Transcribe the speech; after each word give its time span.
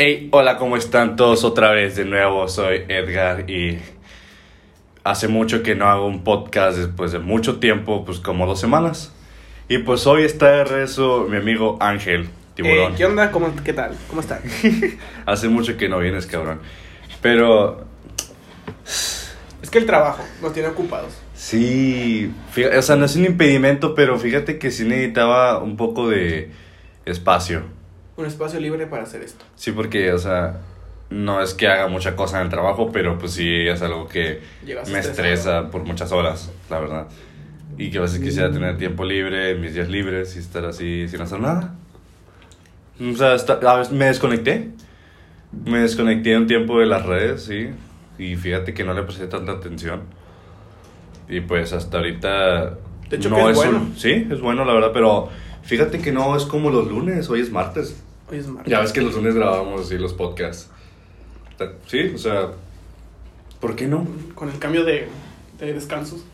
Hey, 0.00 0.28
hola, 0.30 0.58
¿cómo 0.58 0.76
están 0.76 1.16
todos 1.16 1.42
otra 1.42 1.72
vez? 1.72 1.96
De 1.96 2.04
nuevo, 2.04 2.46
soy 2.46 2.84
Edgar 2.86 3.50
y 3.50 3.80
hace 5.02 5.26
mucho 5.26 5.64
que 5.64 5.74
no 5.74 5.88
hago 5.88 6.06
un 6.06 6.22
podcast 6.22 6.78
después 6.78 7.10
de 7.10 7.18
mucho 7.18 7.58
tiempo, 7.58 8.04
pues 8.04 8.20
como 8.20 8.46
dos 8.46 8.60
semanas. 8.60 9.12
Y 9.68 9.78
pues 9.78 10.06
hoy 10.06 10.22
está 10.22 10.52
de 10.52 10.64
regreso 10.64 11.26
mi 11.28 11.36
amigo 11.36 11.78
Ángel 11.80 12.28
Tiburón. 12.54 12.92
Eh, 12.92 12.94
¿Qué 12.96 13.06
onda? 13.06 13.32
¿Cómo, 13.32 13.52
¿Qué 13.64 13.72
tal? 13.72 13.96
¿Cómo 14.08 14.20
están? 14.20 14.40
hace 15.26 15.48
mucho 15.48 15.76
que 15.76 15.88
no 15.88 15.98
vienes, 15.98 16.26
cabrón. 16.26 16.60
Pero 17.20 17.84
Es 19.60 19.68
que 19.68 19.78
el 19.78 19.86
trabajo 19.86 20.22
nos 20.40 20.52
tiene 20.52 20.68
ocupados. 20.68 21.12
sí, 21.34 22.32
fíjate, 22.52 22.78
o 22.78 22.82
sea, 22.82 22.94
no 22.94 23.04
es 23.06 23.16
un 23.16 23.24
impedimento, 23.24 23.96
pero 23.96 24.16
fíjate 24.16 24.60
que 24.60 24.70
sí 24.70 24.84
necesitaba 24.84 25.58
un 25.58 25.76
poco 25.76 26.08
de 26.08 26.52
espacio. 27.04 27.76
Un 28.18 28.26
espacio 28.26 28.58
libre 28.58 28.88
para 28.88 29.04
hacer 29.04 29.22
esto. 29.22 29.44
Sí, 29.54 29.70
porque, 29.70 30.12
o 30.12 30.18
sea, 30.18 30.58
no 31.08 31.40
es 31.40 31.54
que 31.54 31.68
haga 31.68 31.86
mucha 31.86 32.16
cosa 32.16 32.38
en 32.38 32.46
el 32.46 32.50
trabajo, 32.50 32.90
pero 32.92 33.16
pues 33.16 33.32
sí 33.32 33.68
es 33.68 33.80
algo 33.80 34.08
que 34.08 34.40
Llegas 34.66 34.90
me 34.90 34.98
estresa 34.98 35.70
por 35.70 35.84
muchas 35.84 36.10
horas, 36.10 36.50
la 36.68 36.80
verdad. 36.80 37.06
Y 37.78 37.90
que 37.90 37.98
a 37.98 38.00
veces 38.00 38.18
quisiera 38.18 38.50
tener 38.50 38.76
tiempo 38.76 39.04
libre, 39.04 39.54
mis 39.54 39.72
días 39.72 39.88
libres 39.88 40.34
y 40.34 40.40
estar 40.40 40.64
así 40.64 41.06
sin 41.06 41.20
hacer 41.20 41.38
nada. 41.38 41.76
O 43.00 43.14
sea, 43.14 43.34
a 43.34 43.76
veces 43.76 43.92
me 43.92 44.06
desconecté. 44.06 44.70
Me 45.64 45.78
desconecté 45.78 46.36
un 46.36 46.48
tiempo 46.48 46.80
de 46.80 46.86
las 46.86 47.06
redes, 47.06 47.44
sí. 47.44 47.68
Y 48.18 48.34
fíjate 48.34 48.74
que 48.74 48.82
no 48.82 48.94
le 48.94 49.04
presté 49.04 49.28
tanta 49.28 49.52
atención. 49.52 50.00
Y 51.28 51.40
pues 51.40 51.72
hasta 51.72 51.98
ahorita... 51.98 52.78
De 53.08 53.16
hecho, 53.16 53.30
no 53.30 53.36
que 53.36 53.50
es 53.50 53.56
bueno. 53.56 53.92
sí, 53.96 54.26
es 54.28 54.40
bueno, 54.40 54.64
la 54.64 54.72
verdad, 54.74 54.90
pero 54.92 55.28
fíjate 55.62 56.00
que 56.00 56.10
no 56.10 56.36
es 56.36 56.42
como 56.42 56.68
los 56.70 56.88
lunes, 56.88 57.30
hoy 57.30 57.42
es 57.42 57.52
martes. 57.52 58.02
Hoy 58.30 58.38
es 58.38 58.46
martes. 58.46 58.70
Ya 58.70 58.80
ves 58.80 58.92
que 58.92 59.00
los 59.00 59.14
lunes 59.14 59.34
grabamos 59.34 59.86
así 59.86 59.98
los 59.98 60.12
podcasts. 60.12 60.70
Sí, 61.86 62.12
o 62.14 62.18
sea, 62.18 62.50
¿por 63.60 63.74
qué 63.74 63.86
no? 63.86 64.06
Con 64.34 64.48
el 64.50 64.58
cambio 64.58 64.84
de, 64.84 65.08
de 65.58 65.72
descansos. 65.72 66.24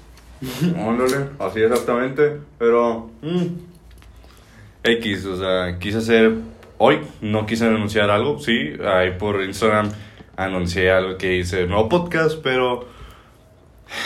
Ándale, 0.62 1.30
así 1.38 1.62
exactamente. 1.62 2.38
Pero, 2.58 3.10
mm, 3.22 3.46
X, 4.82 5.24
o 5.26 5.38
sea, 5.38 5.78
quise 5.78 5.98
hacer 5.98 6.34
hoy, 6.78 7.00
no 7.20 7.46
quise 7.46 7.66
anunciar 7.66 8.10
algo, 8.10 8.38
sí, 8.38 8.74
ahí 8.84 9.12
por 9.18 9.42
Instagram 9.42 9.90
anuncié 10.36 10.90
algo 10.90 11.16
que 11.16 11.36
hice 11.36 11.66
nuevo 11.66 11.88
podcast, 11.88 12.38
pero. 12.42 12.86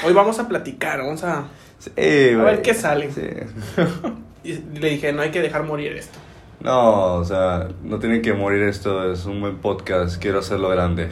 Hoy 0.05 0.13
vamos 0.13 0.39
a 0.39 0.49
platicar, 0.49 0.99
vamos 0.99 1.25
a... 1.25 1.49
Sí, 1.79 1.91
ver 1.97 2.63
qué 2.63 2.75
sale. 2.75 3.11
sí. 3.11 3.23
Y 4.45 4.53
le 4.79 4.91
dije, 4.91 5.13
no 5.13 5.21
hay 5.21 5.31
que 5.31 5.43
dejar 5.43 5.65
morir 5.65 5.93
esto. 5.93 6.19
No, 6.61 7.15
o 7.15 7.25
sea, 7.25 7.69
no 7.85 7.99
tiene 7.99 8.21
que 8.21 8.33
morir 8.33 8.63
esto, 8.65 9.13
es 9.13 9.27
un 9.27 9.41
buen 9.41 9.59
podcast, 9.59 10.21
quiero 10.21 10.41
hacerlo 10.41 10.69
grande. 10.69 11.09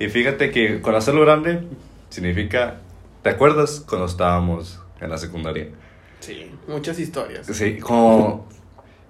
Y 0.00 0.08
fíjate 0.08 0.50
que 0.50 0.80
con 0.80 0.94
hacerlo 0.94 1.20
grande 1.22 1.62
significa, 2.10 2.76
¿te 3.22 3.30
acuerdas 3.30 3.84
cuando 3.88 4.06
estábamos 4.06 4.80
en 5.00 5.10
la 5.10 5.18
secundaria? 5.18 5.68
Sí, 6.20 6.50
muchas 6.66 6.98
historias. 6.98 7.46
Sí, 7.46 7.78
como 7.78 8.48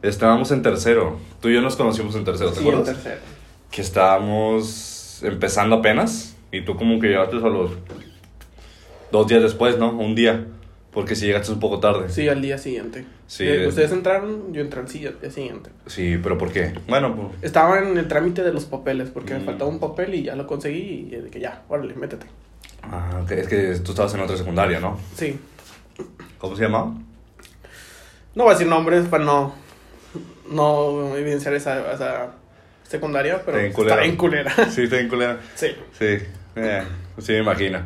estábamos 0.03 0.51
en 0.51 0.63
tercero, 0.63 1.19
tú 1.41 1.49
y 1.49 1.55
yo 1.55 1.63
nos 1.63 1.77
conocimos 1.77 2.15
en 2.15 2.25
tercero, 2.25 2.51
¿te 2.51 2.57
Sí, 2.61 2.69
en 2.69 2.75
acuerdas? 2.75 2.95
tercero. 2.95 3.21
Que 3.71 3.81
estábamos 3.81 5.23
empezando 5.23 5.77
apenas 5.77 6.37
y 6.53 6.63
tú 6.65 6.77
como 6.77 7.01
que 7.01 7.09
llegaste 7.09 7.37
a 7.37 7.41
los 7.41 7.71
dos 9.11 9.27
días 9.27 9.43
después, 9.43 9.79
¿no? 9.79 9.91
Un 9.93 10.15
día, 10.15 10.47
porque 10.93 11.15
si 11.17 11.27
llegaste 11.27 11.53
un 11.53 11.61
poco 11.61 11.81
tarde. 11.81 12.09
Sí, 12.09 12.29
al 12.29 12.41
día 12.43 12.59
siguiente. 12.59 13.05
Sí, 13.27 13.45
Eh, 13.45 13.59
de- 13.59 13.67
Ustedes 13.69 13.93
entraron, 13.93 14.53
yo 14.53 14.61
entré 14.63 14.81
al 14.81 14.89
día 14.89 15.13
siguiente. 15.31 15.71
Sí, 15.87 16.19
pero 16.23 16.39
¿por 16.39 16.51
qué? 16.51 16.73
Bueno, 16.89 17.15
pues... 17.15 17.29
Estaba 17.43 17.79
en 17.81 17.97
el 17.99 18.09
trámite 18.09 18.43
de 18.43 18.53
los 18.53 18.65
papeles, 18.65 19.11
porque 19.11 19.35
me 19.35 19.41
Mm. 19.41 19.45
faltaba 19.45 19.71
un 19.71 19.81
papel 19.81 20.15
y 20.15 20.23
ya 20.23 20.35
lo 20.35 20.47
conseguí 20.47 21.09
y 21.13 21.17
de 21.17 21.29
que 21.31 21.41
ya, 21.41 21.63
órale, 21.69 21.95
métete. 21.95 22.27
Ah, 22.83 23.21
ok, 23.23 23.31
es 23.33 23.49
que 23.49 23.75
tú 23.85 23.91
estabas 23.93 24.15
en 24.15 24.21
otra 24.21 24.37
secundaria, 24.37 24.81
¿no? 24.81 24.99
Sí. 25.15 25.39
¿Cómo 26.39 26.57
se 26.57 26.63
llamaba? 26.63 26.93
No 28.35 28.45
voy 28.45 28.51
a 28.51 28.55
decir 28.55 28.69
nombres 28.69 29.07
para 29.09 29.25
no, 29.25 29.55
no 30.51 31.17
evidenciar 31.17 31.55
esa, 31.55 31.93
esa 31.93 32.31
secundaria, 32.85 33.43
pero 33.45 33.59
Está 33.59 33.63
bien 33.63 33.73
culera. 33.75 33.95
está 33.95 34.05
bien 34.05 34.17
culera. 34.17 34.55
Sí, 34.71 34.83
está 34.85 34.97
bien 34.97 35.09
culera. 35.09 35.41
Sí. 35.55 35.67
Sí, 35.99 36.19
eh, 36.57 36.83
sí 37.19 37.33
me 37.33 37.39
imagino. 37.41 37.83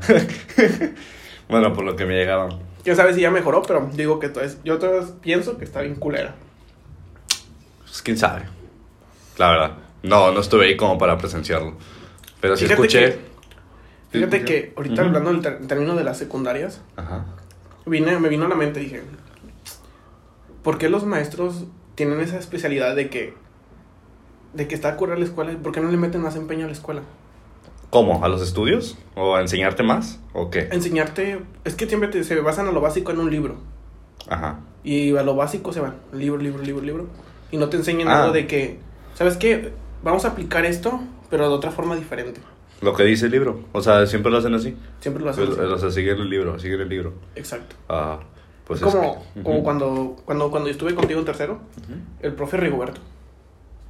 bueno, 1.48 1.72
por 1.72 1.84
lo 1.84 1.96
que 1.96 2.04
me 2.06 2.14
llegaban. 2.14 2.50
Quién 2.84 2.96
sabe 2.96 3.14
si 3.14 3.20
ya 3.20 3.30
mejoró, 3.30 3.62
pero 3.62 3.88
digo 3.92 4.18
que 4.18 4.28
todo 4.28 4.42
es, 4.44 4.58
yo 4.64 4.78
todavía 4.78 5.06
pienso 5.20 5.56
que 5.58 5.64
está 5.64 5.82
bien 5.82 5.94
culera. 5.94 6.34
Pues 7.84 8.02
quién 8.02 8.18
sabe. 8.18 8.42
La 9.38 9.50
verdad. 9.50 9.72
No, 10.02 10.32
no 10.32 10.40
estuve 10.40 10.66
ahí 10.66 10.76
como 10.76 10.98
para 10.98 11.16
presenciarlo. 11.18 11.74
Pero 12.40 12.56
sí 12.56 12.64
Fíjate 12.64 12.82
escuché. 12.82 13.00
que- 13.14 13.32
Fíjate 14.10 14.44
que 14.44 14.72
ahorita 14.76 15.02
hablando 15.02 15.32
del 15.32 15.40
ter- 15.40 15.66
término 15.66 15.94
de 15.94 16.04
las 16.04 16.18
secundarias, 16.18 16.80
Ajá. 16.96 17.24
vine, 17.86 18.18
me 18.18 18.28
vino 18.28 18.44
a 18.44 18.48
la 18.48 18.54
mente 18.56 18.80
y 18.80 18.84
dije, 18.84 19.02
¿por 20.62 20.76
qué 20.76 20.88
los 20.90 21.04
maestros 21.06 21.64
tienen 21.94 22.20
esa 22.20 22.38
especialidad 22.38 22.94
de 22.96 23.08
que 23.08 23.34
de 24.52 24.68
que 24.68 24.74
está 24.74 24.96
cura 24.96 25.16
la 25.16 25.24
escuela? 25.24 25.52
¿Por 25.62 25.72
qué 25.72 25.80
no 25.80 25.90
le 25.90 25.96
meten 25.96 26.20
más 26.20 26.36
empeño 26.36 26.64
a 26.64 26.66
la 26.66 26.74
escuela? 26.74 27.00
¿Cómo? 27.92 28.24
¿A 28.24 28.28
los 28.28 28.40
estudios? 28.40 28.96
¿O 29.16 29.36
a 29.36 29.42
enseñarte 29.42 29.82
más? 29.82 30.18
¿O 30.32 30.48
qué? 30.48 30.68
Enseñarte, 30.72 31.40
es 31.64 31.74
que 31.74 31.86
siempre 31.86 32.08
te- 32.08 32.24
se 32.24 32.40
basan 32.40 32.66
a 32.66 32.72
lo 32.72 32.80
básico 32.80 33.12
en 33.12 33.18
un 33.18 33.30
libro. 33.30 33.56
Ajá. 34.30 34.60
Y 34.82 35.14
a 35.14 35.22
lo 35.22 35.36
básico 35.36 35.74
se 35.74 35.80
van, 35.80 35.96
libro, 36.10 36.40
libro, 36.40 36.62
libro, 36.62 36.80
libro. 36.82 37.06
Y 37.50 37.58
no 37.58 37.68
te 37.68 37.76
enseñan 37.76 38.08
Ah. 38.08 38.22
algo 38.22 38.32
de 38.32 38.46
que, 38.46 38.78
¿sabes 39.12 39.36
qué? 39.36 39.72
Vamos 40.02 40.24
a 40.24 40.28
aplicar 40.28 40.64
esto, 40.64 41.02
pero 41.28 41.46
de 41.50 41.54
otra 41.54 41.70
forma 41.70 41.94
diferente. 41.94 42.40
Lo 42.80 42.94
que 42.94 43.02
dice 43.04 43.26
el 43.26 43.32
libro. 43.32 43.60
O 43.72 43.82
sea, 43.82 44.06
siempre 44.06 44.32
lo 44.32 44.38
hacen 44.38 44.54
así. 44.54 44.74
Siempre 45.00 45.22
lo 45.22 45.28
hacen 45.28 45.44
así. 45.52 45.60
O 45.60 45.76
sea, 45.78 45.90
siguen 45.90 46.16
el 46.18 46.30
libro, 46.30 46.58
siguen 46.58 46.80
el 46.80 46.88
libro. 46.88 47.12
Exacto. 47.36 47.76
Ah, 47.90 48.20
pues 48.66 48.80
es 48.80 48.86
como, 48.90 49.02
es 49.12 49.18
que- 49.34 49.42
como 49.42 49.56
Ujú. 49.56 49.64
cuando, 49.64 50.16
cuando, 50.24 50.50
cuando 50.50 50.70
estuve 50.70 50.94
contigo 50.94 51.20
en 51.20 51.26
tercero, 51.26 51.60
el 52.22 52.32
profe 52.32 52.56
Rigoberto. 52.56 53.02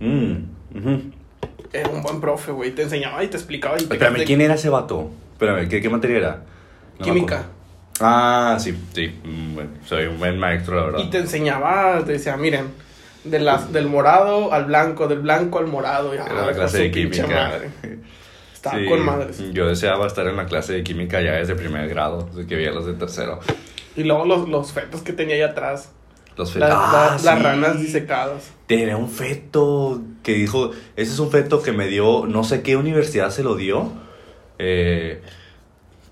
Mm, 0.00 0.32
ujú. 0.76 1.02
Era 1.72 1.88
un 1.88 2.02
buen 2.02 2.20
profe, 2.20 2.52
güey. 2.52 2.72
Te 2.72 2.82
enseñaba 2.82 3.22
y 3.24 3.28
te 3.28 3.36
explicaba. 3.36 3.76
Y 3.76 3.84
te 3.86 3.94
Espérame, 3.94 4.18
de- 4.18 4.24
¿quién 4.24 4.40
era 4.40 4.54
ese 4.54 4.68
vato? 4.68 5.10
Espérame, 5.32 5.68
¿qué, 5.68 5.80
qué 5.80 5.88
materia 5.88 6.16
era? 6.18 6.42
No 6.98 7.04
Química. 7.04 7.44
Ah, 8.00 8.56
sí, 8.60 8.76
sí. 8.94 9.08
mm, 9.24 9.54
bueno, 9.54 9.70
soy 9.86 10.04
un 10.06 10.18
buen 10.18 10.38
maestro, 10.38 10.76
la 10.76 10.84
verdad. 10.86 10.98
Y 11.00 11.10
te 11.10 11.18
enseñaba, 11.18 12.02
te 12.04 12.12
decía, 12.12 12.36
miren, 12.36 12.66
de 13.24 13.38
las, 13.38 13.72
del 13.72 13.86
morado 13.86 14.52
al 14.52 14.64
blanco, 14.66 15.08
del 15.08 15.20
blanco 15.20 15.58
al 15.58 15.66
morado. 15.66 16.12
Y, 16.12 16.16
Era 16.16 16.26
ah, 16.28 16.46
la 16.46 16.52
clase 16.52 16.78
de 16.78 16.90
química. 16.90 17.26
madre. 17.26 17.70
Estaba 18.52 18.78
Sí, 18.78 18.86
con 18.86 19.04
madres. 19.04 19.38
Yo 19.52 19.66
deseaba 19.66 20.06
estar 20.06 20.26
en 20.26 20.36
la 20.36 20.46
clase 20.46 20.72
de 20.72 20.82
química 20.84 21.20
ya 21.20 21.32
desde 21.32 21.54
primer 21.54 21.88
grado, 21.88 22.28
desde 22.32 22.46
que 22.48 22.56
veía 22.56 22.70
los 22.70 22.86
de 22.86 22.92
tercero. 22.94 23.40
Y 23.96 24.04
luego 24.04 24.24
los, 24.24 24.48
los 24.48 24.72
fetos 24.72 25.02
que 25.02 25.12
tenía 25.12 25.34
ahí 25.34 25.42
atrás. 25.42 25.90
Los 26.36 26.52
fetos. 26.52 26.68
Ah, 26.72 27.16
las 27.22 27.42
ranas 27.42 27.80
disecadas. 27.80 28.50
Tenía 28.66 28.96
un 28.96 29.08
feto 29.08 30.00
que 30.22 30.34
dijo, 30.34 30.70
ese 30.96 31.12
es 31.12 31.18
un 31.18 31.30
feto 31.30 31.62
que 31.62 31.72
me 31.72 31.88
dio, 31.88 32.26
no 32.26 32.44
sé 32.44 32.62
qué 32.62 32.76
universidad 32.76 33.30
se 33.30 33.42
lo 33.42 33.56
dio. 33.56 33.92
Eh, 34.58 35.20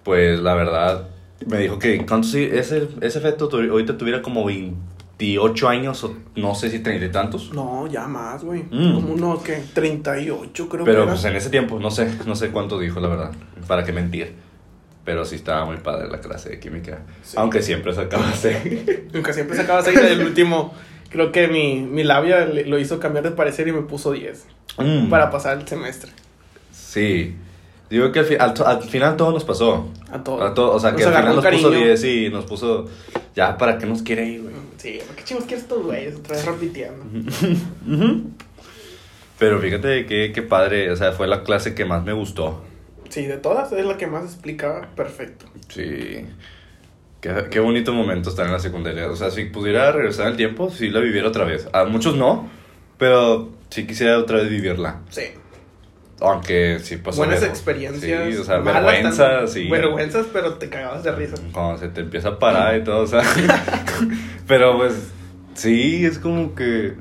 pues 0.03 0.41
la 0.41 0.55
verdad, 0.55 1.09
me 1.47 1.59
dijo 1.59 1.79
que 1.79 1.95
ese, 1.95 2.89
ese 3.01 3.21
feto 3.21 3.49
ahorita 3.53 3.97
tuviera 3.97 4.21
como 4.21 4.45
28 4.45 5.69
años 5.69 6.05
o 6.05 6.15
no 6.37 6.55
sé 6.55 6.71
si 6.71 6.81
30 6.81 7.07
y 7.07 7.11
tantos. 7.11 7.53
No, 7.55 7.87
ya 7.87 8.07
más, 8.07 8.45
güey. 8.45 8.65
Mm. 8.71 8.95
Como 8.95 9.13
unos, 9.15 9.43
¿qué? 9.43 9.63
38 9.73 10.69
creo 10.69 10.85
Pero 10.85 10.97
que 10.99 11.03
era. 11.03 11.13
pues 11.13 11.25
en 11.25 11.37
ese 11.37 11.49
tiempo, 11.51 11.79
no 11.79 11.91
sé, 11.91 12.13
no 12.27 12.35
sé 12.35 12.51
cuánto 12.51 12.79
dijo 12.79 13.01
la 13.01 13.09
verdad, 13.09 13.33
para 13.67 13.85
qué 13.85 13.93
mentir. 13.93 14.35
Pero 15.05 15.25
sí 15.25 15.35
estaba 15.37 15.65
muy 15.65 15.79
padre 15.79 16.09
la 16.11 16.21
clase 16.21 16.51
de 16.51 16.61
química. 16.61 17.01
Sí. 17.23 17.37
Aunque 17.39 17.63
siempre 17.63 17.93
sacaba 17.95 18.31
C. 18.35 19.09
Nunca 19.13 19.33
siempre 19.33 19.57
sacaba 19.57 19.83
6 19.83 20.01
del 20.01 20.21
último. 20.23 20.75
Creo 21.09 21.33
que 21.33 21.49
mi, 21.49 21.81
mi 21.81 22.05
labia 22.05 22.45
le- 22.47 22.67
lo 22.67 22.79
hizo 22.79 23.01
cambiar 23.01 23.25
de 23.25 23.31
parecer 23.33 23.67
y 23.69 23.73
me 23.73 23.83
puso 23.83 24.13
10. 24.13 24.45
Mm. 24.79 25.09
Para 25.09 25.31
pasar 25.31 25.59
el 25.59 25.67
semestre. 25.67 26.13
Sí. 26.73 27.35
Digo 27.89 28.13
que 28.13 28.21
al, 28.21 28.25
fi- 28.27 28.37
al, 28.39 28.55
al 28.65 28.83
final 28.85 29.17
todo 29.17 29.33
nos 29.33 29.43
pasó. 29.45 29.89
A 30.13 30.23
todo. 30.23 30.45
A 30.45 30.55
todo, 30.55 30.73
o 30.73 30.79
sea, 30.79 30.93
Nos 30.93 31.01
que 31.01 31.07
al 31.07 31.11
final 31.15 31.35
nos 31.37 31.45
puso 31.45 31.71
cariño. 31.71 31.87
10 31.87 32.05
y 32.05 32.29
nos 32.29 32.45
puso. 32.45 32.89
Ya, 33.35 33.57
¿para 33.59 33.79
qué 33.79 33.87
nos 33.87 34.03
quiere 34.03 34.27
ir, 34.27 34.43
güey? 34.43 34.55
Sí, 34.77 35.01
¿por 35.07 35.17
qué 35.17 35.25
chingos 35.25 35.45
quieres 35.45 35.65
estos 35.65 35.83
güeyes? 35.85 36.15
Otra 36.17 36.37
vez 36.37 36.45
repitiendo. 36.47 37.05
Pero 39.39 39.59
fíjate 39.59 40.07
que, 40.07 40.33
qué 40.33 40.43
padre, 40.43 40.91
o 40.91 40.97
sea, 40.97 41.13
fue 41.13 41.27
la 41.27 41.43
clase 41.43 41.75
que 41.75 41.85
más 41.85 42.05
me 42.05 42.13
gustó. 42.13 42.63
Sí, 43.11 43.27
de 43.27 43.37
todas 43.37 43.71
es 43.73 43.85
la 43.85 43.97
que 43.97 44.07
más 44.07 44.25
explicaba 44.25 44.89
perfecto. 44.97 45.47
Sí. 45.69 46.25
Qué, 47.21 47.35
qué 47.51 47.61
bonito 47.61 47.93
momento 47.93 48.31
estar 48.31 48.47
en 48.47 48.53
la 48.53 48.61
secundaria. 48.61 49.11
O 49.11 49.17
sea, 49.17 49.31
si 49.31 49.45
pudiera 49.45 49.93
regresar 49.93 50.29
el 50.29 50.37
tiempo, 50.37 50.71
sí 50.71 50.89
la 50.89 51.01
viviera 51.01 51.29
otra 51.29 51.45
vez. 51.45 51.69
A 51.73 51.85
muchos 51.85 52.17
no, 52.17 52.49
pero 52.97 53.51
sí 53.69 53.87
quisiera 53.87 54.19
otra 54.19 54.39
vez 54.39 54.49
vivirla. 54.49 55.01
Sí. 55.11 55.25
Aunque 56.21 56.79
sí 56.81 56.97
pasó. 56.99 57.19
Buenas 57.19 57.43
experiencias. 57.43 58.33
Sí, 58.33 58.41
o 58.41 58.45
sea, 58.45 58.59
vergüenzas, 58.59 59.53
sí. 59.53 59.69
Vergüenzas, 59.69 60.27
pero 60.33 60.55
te 60.55 60.69
cagabas 60.69 61.03
de 61.03 61.13
risa. 61.13 61.37
Cuando 61.53 61.79
se 61.79 61.89
te 61.89 62.03
empieza 62.03 62.29
a 62.29 62.39
parar 62.39 62.77
y 62.77 62.85
todo, 62.85 63.03
o 63.03 63.07
sea. 63.07 63.23
pero 64.47 64.77
pues, 64.77 65.13
sí, 65.55 66.05
es 66.05 66.19
como 66.19 66.55
que. 66.55 66.95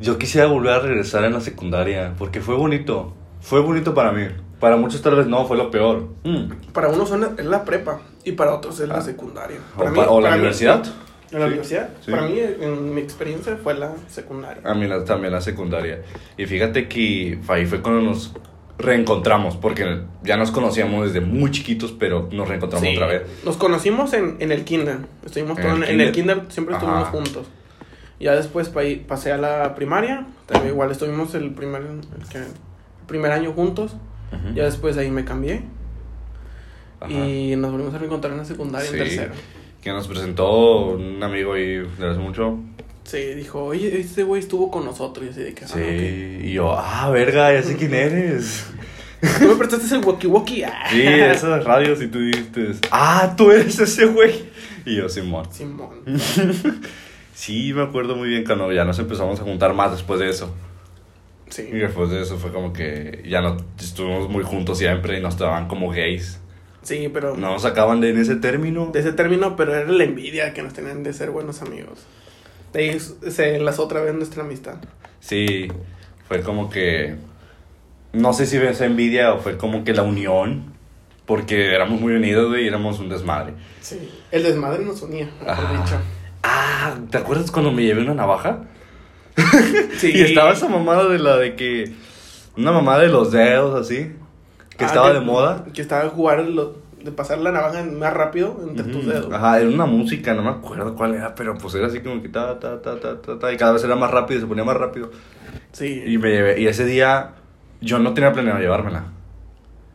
Yo 0.00 0.16
quisiera 0.18 0.46
volver 0.46 0.72
a 0.72 0.78
regresar 0.78 1.24
en 1.24 1.34
la 1.34 1.40
secundaria, 1.40 2.14
porque 2.16 2.40
fue 2.40 2.54
bonito. 2.54 3.14
Fue 3.40 3.60
bonito 3.60 3.92
para 3.92 4.12
mí. 4.12 4.28
Para 4.60 4.76
muchos 4.76 5.00
tal 5.02 5.16
vez 5.16 5.26
no, 5.26 5.46
fue 5.46 5.56
lo 5.56 5.70
peor. 5.70 6.08
Mm. 6.24 6.52
Para 6.72 6.88
unos 6.88 7.08
son- 7.08 7.34
es 7.38 7.46
la 7.46 7.64
prepa 7.64 8.00
y 8.24 8.32
para 8.32 8.54
otros 8.54 8.78
es 8.80 8.88
la 8.88 8.98
Ah. 8.98 9.02
secundaria. 9.02 9.58
O, 9.74 9.78
Para 9.78 9.92
pa- 9.92 10.08
o 10.10 10.20
la 10.20 10.24
para 10.28 10.36
mí- 10.36 10.40
universidad. 10.40 10.84
¿En 11.32 11.38
la 11.38 11.46
Sí, 11.46 11.48
universidad? 11.52 11.88
sí. 12.04 12.10
Para 12.10 12.22
mí, 12.24 12.38
en 12.38 12.94
mi 12.94 13.00
experiencia, 13.00 13.56
fue 13.62 13.74
la 13.74 13.92
secundaria. 14.08 14.62
A 14.64 14.74
mí 14.74 14.86
la- 14.86 15.04
también 15.04 15.32
la 15.32 15.40
secundaria. 15.40 16.02
Y 16.36 16.44
fíjate 16.46 16.88
que 16.88 17.38
ahí 17.48 17.66
fue 17.66 17.80
cuando 17.80 18.02
nos 18.02 18.32
reencontramos, 18.78 19.56
porque 19.56 20.02
ya 20.22 20.36
nos 20.36 20.50
conocíamos 20.50 21.06
desde 21.12 21.20
muy 21.24 21.50
chiquitos, 21.50 21.92
pero 21.92 22.28
nos 22.32 22.48
reencontramos 22.48 22.88
Sí. 22.88 22.94
otra 22.96 23.06
vez. 23.06 23.22
Nos 23.44 23.56
conocimos 23.56 24.12
en, 24.12 24.36
en 24.40 24.52
el 24.52 24.64
kinder. 24.64 24.98
Estuvimos 25.24 25.58
En 25.58 25.64
todo 25.64 25.76
el 25.76 25.84
en, 25.84 25.90
en 25.90 26.00
el 26.00 26.12
kinder. 26.12 26.42
siempre 26.48 26.74
estuvimos 26.74 27.02
Ajá. 27.04 27.10
juntos. 27.12 27.46
Ya 28.18 28.34
después 28.34 28.68
pa- 28.68 28.80
pasé 29.06 29.32
a 29.32 29.36
la 29.38 29.74
primaria. 29.74 30.26
También 30.46 30.72
igual 30.74 30.90
estuvimos 30.90 31.34
el 31.34 31.52
primer, 31.54 31.82
el 31.82 32.28
que- 32.28 32.38
el 32.38 32.44
primer 33.06 33.32
año 33.32 33.52
juntos. 33.52 33.96
Ya 34.54 34.64
después 34.64 34.96
de 34.96 35.02
ahí 35.02 35.10
me 35.10 35.24
cambié. 35.24 35.62
Ajá. 37.00 37.10
Y 37.12 37.56
nos 37.56 37.72
volvimos 37.72 37.94
a 37.94 37.98
reencontrar 37.98 38.32
en 38.32 38.38
la 38.38 38.44
secundaria, 38.44 38.88
Sí. 38.90 38.96
en 38.96 39.02
tercero. 39.02 39.32
Que 39.82 39.90
nos 39.90 40.06
presentó 40.06 40.88
un 40.96 41.22
amigo 41.22 41.54
ahí 41.54 41.78
de 41.78 42.08
hace 42.10 42.18
mucho. 42.20 42.58
Sí, 43.04 43.18
dijo, 43.34 43.64
oye, 43.64 43.98
este 43.98 44.22
güey 44.22 44.40
estuvo 44.42 44.70
con 44.70 44.84
nosotros. 44.84 45.26
Y 45.26 45.28
así 45.30 45.40
de 45.42 45.54
que, 45.54 45.64
ah, 45.64 45.68
Sí. 45.68 45.80
ok. 45.80 46.44
Y 46.44 46.52
yo, 46.52 46.74
ah, 46.78 47.10
verga, 47.10 47.52
ya 47.52 47.62
sé 47.62 47.76
quién 47.76 47.94
eres. 47.94 48.66
Tú 49.38 49.46
me 49.48 49.54
prestaste 49.56 49.94
el 49.94 50.02
walkie-walkie. 50.02 50.64
Ah. 50.64 50.88
Sí, 50.90 51.02
esas 51.02 51.64
radios 51.64 52.00
y 52.02 52.06
tú 52.08 52.20
dijiste, 52.20 52.68
ah, 52.90 53.34
tú 53.36 53.50
eres 53.50 53.78
ese 53.78 54.06
güey. 54.06 54.44
Y 54.86 54.96
yo, 54.96 55.08
Simón. 55.08 55.46
Simón. 55.50 55.90
Sí, 57.34 57.72
me 57.72 57.82
acuerdo 57.82 58.16
muy 58.16 58.28
bien 58.28 58.44
cuando 58.44 58.70
ya 58.70 58.84
nos 58.84 58.98
empezamos 58.98 59.40
a 59.40 59.42
juntar 59.44 59.72
más 59.72 59.92
después 59.92 60.20
de 60.20 60.28
eso. 60.28 60.54
Sí. 61.50 61.68
Y 61.70 61.78
después 61.78 62.10
de 62.10 62.22
eso 62.22 62.38
fue 62.38 62.52
como 62.52 62.72
que 62.72 63.22
ya 63.26 63.40
no 63.40 63.56
estuvimos 63.78 64.28
muy 64.28 64.42
juntos 64.42 64.78
siempre 64.78 65.18
y 65.18 65.20
nos 65.20 65.36
trataban 65.36 65.68
como 65.68 65.90
gays. 65.90 66.40
Sí, 66.82 67.10
pero... 67.12 67.36
No 67.36 67.52
nos 67.52 67.62
sacaban 67.62 68.00
de 68.00 68.10
en 68.10 68.18
ese 68.18 68.36
término. 68.36 68.86
De 68.92 69.00
ese 69.00 69.12
término, 69.12 69.56
pero 69.56 69.74
era 69.74 69.90
la 69.90 70.04
envidia 70.04 70.54
que 70.54 70.62
nos 70.62 70.72
tenían 70.72 71.02
de 71.02 71.12
ser 71.12 71.30
buenos 71.30 71.60
amigos. 71.60 72.06
De 72.72 72.80
ahí 72.80 73.00
se 73.00 73.56
enlazó 73.56 73.84
otra 73.84 74.00
vez 74.00 74.14
nuestra 74.14 74.44
amistad. 74.44 74.76
Sí, 75.20 75.68
fue 76.28 76.40
como 76.40 76.70
que. 76.70 77.16
No 78.12 78.32
sé 78.32 78.46
si 78.46 78.58
fue 78.58 78.70
esa 78.70 78.86
envidia 78.86 79.34
o 79.34 79.38
fue 79.40 79.58
como 79.58 79.84
que 79.84 79.92
la 79.92 80.02
unión. 80.02 80.72
Porque 81.26 81.74
éramos 81.74 82.00
muy 82.00 82.14
unidos, 82.14 82.56
y 82.58 82.66
éramos 82.66 82.98
un 82.98 83.08
desmadre. 83.08 83.54
Sí. 83.80 84.10
El 84.32 84.42
desmadre 84.42 84.84
nos 84.84 85.00
unía, 85.02 85.30
mejor 85.40 85.70
dicho. 85.70 85.96
Ah, 86.42 86.96
¿te 87.08 87.18
acuerdas 87.18 87.52
cuando 87.52 87.70
me 87.70 87.82
llevé 87.82 88.02
una 88.02 88.14
navaja? 88.14 88.64
Sí. 89.98 90.12
Y 90.14 90.20
estaba 90.22 90.52
esa 90.52 90.68
mamada 90.68 91.08
de 91.08 91.18
la 91.18 91.36
de 91.36 91.54
que. 91.56 91.92
Una 92.56 92.72
mamada 92.72 93.00
de 93.00 93.08
los 93.08 93.30
dedos 93.32 93.78
así. 93.80 94.12
Que 94.76 94.84
Ah, 94.84 94.88
estaba 94.88 95.12
de 95.12 95.20
moda. 95.20 95.64
Que 95.72 95.82
estaba 95.82 96.08
jugar 96.10 96.40
lo- 96.40 96.78
de 97.02 97.12
pasar 97.12 97.38
la 97.38 97.50
navaja 97.50 97.82
más 97.84 98.12
rápido 98.12 98.60
entre 98.68 98.84
tus 98.84 99.02
Ujú. 99.04 99.10
dedos. 99.10 99.32
Ajá, 99.32 99.58
era 99.58 99.68
una 99.70 99.86
música, 99.86 100.34
no 100.34 100.42
me 100.42 100.50
acuerdo 100.50 100.94
cuál 100.94 101.14
era, 101.14 101.34
pero 101.34 101.54
pues 101.56 101.74
era 101.74 101.86
así 101.86 102.00
como 102.00 102.20
que 102.20 102.28
ta, 102.28 102.58
ta, 102.60 102.82
ta, 102.82 103.00
ta, 103.00 103.22
ta, 103.22 103.38
ta, 103.38 103.52
y 103.52 103.56
cada 103.56 103.72
vez 103.72 103.82
era 103.84 103.96
más 103.96 104.10
rápido, 104.10 104.40
se 104.40 104.46
ponía 104.46 104.64
más 104.64 104.76
rápido. 104.76 105.10
Sí. 105.72 106.02
Y 106.06 106.18
me 106.18 106.30
llevé, 106.30 106.60
y 106.60 106.66
ese 106.66 106.84
día 106.84 107.30
yo 107.80 107.98
no 107.98 108.12
tenía 108.12 108.32
planeado 108.32 108.58
llevármela. 108.60 109.04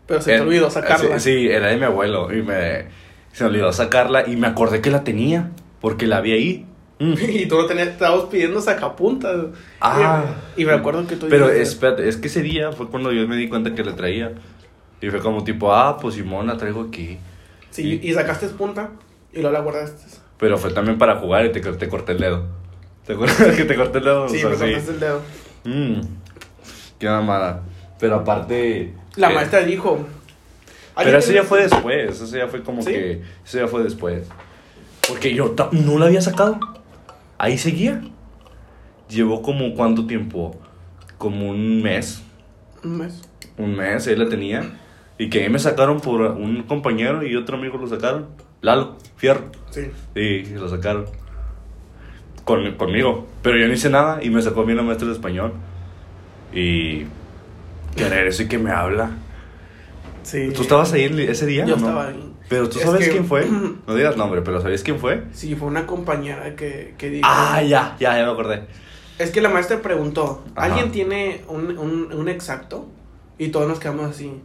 pero 0.08 0.20
se 0.22 0.32
te 0.32 0.38
Eh, 0.38 0.42
olvidó 0.42 0.70
sacarla. 0.72 1.20
Sí, 1.20 1.32
sí, 1.42 1.48
era 1.48 1.68
de 1.68 1.78
mi 1.78 1.84
abuelo 1.86 2.34
y 2.34 2.42
me 2.42 2.86
se 3.34 3.44
me 3.44 3.50
olvidó 3.52 3.72
sacarla 3.74 4.28
y 4.28 4.36
me 4.36 4.48
acordé 4.48 4.82
que 4.82 4.90
la 4.90 5.04
tenía 5.04 5.52
porque 5.82 6.08
la 6.08 6.22
vi 6.22 6.32
ahí. 6.32 6.66
Mm. 7.00 7.14
y 7.30 7.46
tú 7.48 7.58
no 7.58 7.66
tenías, 7.66 7.90
estábamos 7.90 8.26
pidiendo 8.26 8.62
sacapuntas. 8.62 9.36
Ah. 9.82 10.24
Y, 10.56 10.62
y 10.62 10.66
me 10.66 10.74
acuerdo 10.74 11.06
que 11.08 11.16
tú 11.16 11.28
Pero 11.30 11.48
dijiste- 11.48 11.62
espérate, 11.64 12.08
es 12.08 12.18
que 12.18 12.28
ese 12.28 12.42
día 12.42 12.72
fue 12.72 12.88
cuando 12.90 13.12
yo 13.12 13.28
me 13.28 13.36
di 13.36 13.50
cuenta 13.50 13.74
que 13.76 13.84
la 13.84 13.96
traía. 13.96 14.34
Y 15.02 15.10
fue 15.10 15.20
como 15.20 15.44
tipo, 15.44 15.74
ah, 15.74 15.98
pues 16.00 16.16
Simón 16.16 16.48
la 16.48 16.58
traigo 16.58 16.82
aquí. 16.82 17.18
Sí, 17.70 18.00
y 18.02 18.14
sacaste 18.14 18.48
punta 18.50 18.92
y 19.34 19.42
luego 19.42 19.52
la 19.52 19.60
guardaste. 19.60 20.04
Pero 20.38 20.58
fue 20.58 20.72
también 20.72 20.98
para 20.98 21.16
jugar 21.18 21.46
y 21.46 21.52
te, 21.52 21.60
te 21.60 21.90
corté 21.90 22.14
el 22.14 22.20
dedo. 22.20 22.46
¿Te 23.06 23.14
acuerdas 23.14 23.38
que 23.56 23.66
te 23.66 23.76
corté 23.76 23.98
el 24.00 24.04
dedo? 24.06 24.30
Sí, 24.30 24.38
O 24.38 24.40
sea, 24.40 24.50
me 24.50 24.56
cortaste 24.74 24.92
el 24.92 25.00
dedo. 25.00 25.22
Mm, 25.66 26.02
qué 26.98 27.08
mamada. 27.08 27.62
Pero 28.00 28.16
aparte. 28.16 28.94
La 29.16 29.32
eh, 29.32 29.36
maestra 29.36 29.60
dijo. 29.62 29.98
Pero 29.98 30.08
"Alguien 30.96 31.16
eso 31.18 31.32
ya 31.34 31.44
fue 31.44 31.62
después. 31.64 32.22
Eso 32.22 32.38
ya 32.38 32.48
fue 32.48 32.64
como 32.64 32.82
¿Sí? 32.82 32.92
que. 32.92 33.22
Eso 33.46 33.60
ya 33.60 33.68
fue 33.68 33.84
después. 33.84 34.28
Porque 35.08 35.34
yo 35.36 35.54
no 35.72 36.00
la 36.00 36.06
había 36.08 36.22
sacado. 36.22 36.58
Ahí 37.38 37.58
seguía. 37.58 38.02
Llevó 39.10 39.42
como 39.42 39.74
cuánto 39.76 40.08
tiempo? 40.08 40.60
Como 41.18 41.50
un 41.50 41.82
mes. 41.82 42.24
Un 42.84 42.98
mes. 42.98 43.22
Un 43.58 43.76
mes, 43.76 44.08
ahí 44.08 44.16
la 44.16 44.28
tenía. 44.30 44.80
Y 45.18 45.30
que 45.30 45.44
ahí 45.44 45.50
me 45.50 45.60
sacaron 45.60 46.02
por 46.02 46.22
un 46.22 46.64
compañero 46.64 47.26
y 47.26 47.36
otro 47.36 47.58
amigo 47.58 47.78
lo 47.78 47.88
sacaron. 47.88 48.28
Lalo, 48.62 48.98
Fierro. 49.16 49.46
Sí. 49.70 49.92
Sí, 50.14 50.46
lo 50.56 50.68
sacaron. 50.68 51.06
Con, 52.44 52.76
conmigo. 52.76 53.28
Pero 53.42 53.58
yo 53.58 53.68
no 53.68 53.74
hice 53.74 53.90
nada 53.90 54.24
y 54.24 54.30
me 54.30 54.42
sacó 54.42 54.62
a 54.62 54.66
mí 54.66 54.74
la 54.74 54.82
maestra 54.82 55.08
de 55.08 55.14
español. 55.14 55.54
Y. 56.54 57.06
Querer 57.96 58.28
eso 58.28 58.44
y 58.44 58.48
que 58.48 58.58
me 58.58 58.72
habla. 58.72 59.12
Sí. 60.24 60.50
¿Tú 60.54 60.64
estabas 60.64 60.92
ahí 60.94 61.04
ese 61.30 61.46
día? 61.46 61.66
Yo 61.66 61.78
no? 61.78 61.88
estaba 61.88 62.08
ahí. 62.08 62.25
Pero 62.48 62.70
tú 62.70 62.78
Es 62.80 62.86
sabes 62.86 63.06
que- 63.06 63.12
quién 63.12 63.26
fue. 63.26 63.46
No 63.88 63.96
digas 63.96 64.18
nombre, 64.18 64.42
pero 64.42 64.62
¿sabías 64.62 64.84
quién 64.84 65.00
fue? 65.00 65.24
Sí, 65.34 65.56
fue 65.56 65.68
una 65.68 65.86
compañera 65.88 66.56
que, 66.56 66.96
que 66.98 67.10
dijo. 67.10 67.28
Ah, 67.30 67.62
ya, 67.62 67.96
ya, 68.00 68.18
ya 68.18 68.26
me 68.26 68.32
acordé. 68.32 68.68
Es 69.18 69.32
que 69.32 69.42
la 69.42 69.50
maestra 69.50 69.82
preguntó: 69.82 70.44
Ajá. 70.56 70.68
¿Alguien 70.68 70.92
tiene 70.92 71.44
un, 71.48 71.78
un, 71.78 72.14
un 72.14 72.30
exacto? 72.30 72.88
Y 73.38 73.50
todos 73.50 73.68
nos 73.68 73.80
quedamos 73.80 74.10
así. 74.12 74.42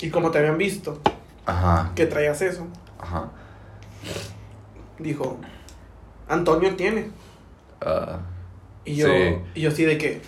Y 0.00 0.10
como 0.10 0.30
te 0.30 0.38
habían 0.38 0.58
visto 0.58 1.00
Ajá, 1.46 1.92
que 1.94 2.06
traías 2.06 2.40
eso, 2.42 2.66
ajá. 2.98 3.30
dijo: 4.98 5.38
Antonio 6.28 6.74
tiene. 6.76 7.10
Ah, 7.80 8.20
Y 8.84 8.96
yo, 8.96 9.06
Sí. 9.08 9.36
y 9.54 9.60
yo 9.62 9.70
así 9.70 9.84
de 9.84 9.98
que. 9.98 10.20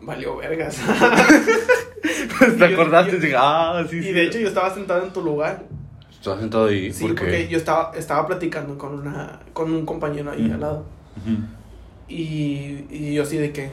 Valió 0.00 0.36
vergas. 0.36 0.78
¿Te 2.38 2.58
yo- 2.58 2.64
acordaste? 2.66 3.12
yo- 3.12 3.18
Dije, 3.18 3.34
ah, 3.38 3.84
sí, 3.88 4.02
sí. 4.02 4.08
y 4.08 4.12
de 4.12 4.24
hecho 4.24 4.38
yo 4.38 4.48
estaba 4.48 4.72
sentado 4.74 5.04
en 5.04 5.12
tu 5.12 5.22
lugar. 5.22 5.64
¿Estás 6.10 6.40
sentado 6.40 6.66
ahí? 6.66 6.92
Sí, 6.92 7.02
¿Por 7.04 7.14
qué? 7.14 7.20
porque 7.22 7.48
yo 7.48 7.56
estaba, 7.58 7.92
estaba 7.94 8.26
platicando 8.26 8.76
con 8.78 8.94
una 9.00 9.40
con 9.52 9.72
un 9.72 9.86
compañero 9.86 10.30
ahí 10.32 10.42
Mm. 10.48 10.52
al 10.52 10.60
lado. 10.60 10.84
Y, 12.08 12.86
y 12.90 13.14
yo 13.14 13.22
así 13.22 13.36
de 13.36 13.52
que. 13.52 13.70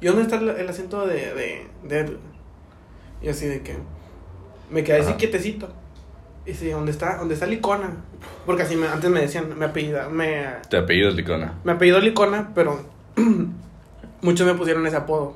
¿Y 0.00 0.06
dónde 0.06 0.22
está 0.22 0.36
el, 0.36 0.48
el 0.50 0.68
asiento 0.68 1.06
de, 1.06 1.34
de, 1.34 1.66
de 1.84 1.98
Edwin? 2.00 2.18
Y 3.22 3.28
así 3.28 3.46
de 3.46 3.62
que. 3.62 3.76
Me 4.70 4.82
quedé 4.84 5.00
así 5.00 5.12
quietecito. 5.14 5.68
Y 6.44 6.54
sí, 6.54 6.68
¿dónde 6.70 6.92
está? 6.92 7.16
¿Dónde 7.16 7.34
está 7.34 7.46
Licona? 7.46 7.90
Porque 8.44 8.62
así 8.62 8.76
me, 8.76 8.86
antes 8.86 9.10
me 9.10 9.20
decían, 9.20 9.58
me 9.58 9.64
apellida, 9.66 10.08
me, 10.08 10.44
Te 10.70 10.76
apellido 10.76 11.10
Licona. 11.10 11.54
me 11.64 11.72
apellidó 11.72 11.98
Licona, 12.00 12.50
pero 12.54 12.80
muchos 14.22 14.46
me 14.46 14.54
pusieron 14.54 14.86
ese 14.86 14.96
apodo. 14.96 15.34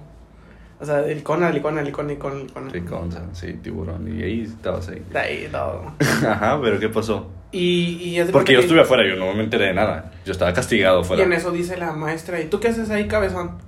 O 0.80 0.84
sea, 0.87 1.02
de 1.02 1.14
Licona, 1.14 1.50
Licona, 1.50 1.82
Licona, 1.82 2.08
Licona, 2.08 2.37
Licona. 2.42 2.70
Liconza, 2.72 3.22
sí, 3.32 3.52
tiburón. 3.62 4.08
Y 4.18 4.22
ahí 4.22 4.40
estabas 4.42 4.88
ahí. 4.88 5.04
De 5.12 5.18
ahí 5.18 5.49
todo. 5.52 5.92
Ajá, 6.26 6.58
pero 6.62 6.78
¿qué 6.80 6.88
pasó? 6.88 7.28
Y, 7.52 8.16
y 8.18 8.25
Porque 8.32 8.52
yo 8.54 8.60
que- 8.60 8.64
estuve 8.66 8.80
afuera, 8.80 9.02
yo 9.06 9.16
no 9.16 9.32
me 9.34 9.42
enteré 9.44 9.66
de 9.66 9.75
nada. 9.75 10.12
Yo 10.25 10.32
estaba 10.32 10.52
castigado 10.54 11.02
Y 11.02 11.04
fuera. 11.04 11.22
en 11.25 11.32
eso 11.34 11.50
dice 11.50 11.76
la 11.76 11.92
maestra, 11.92 12.40
¿y 12.40 12.46
tú 12.49 12.60
qué 12.60 12.68
haces 12.68 12.88
ahí, 12.90 13.06
cabezón? 13.08 13.58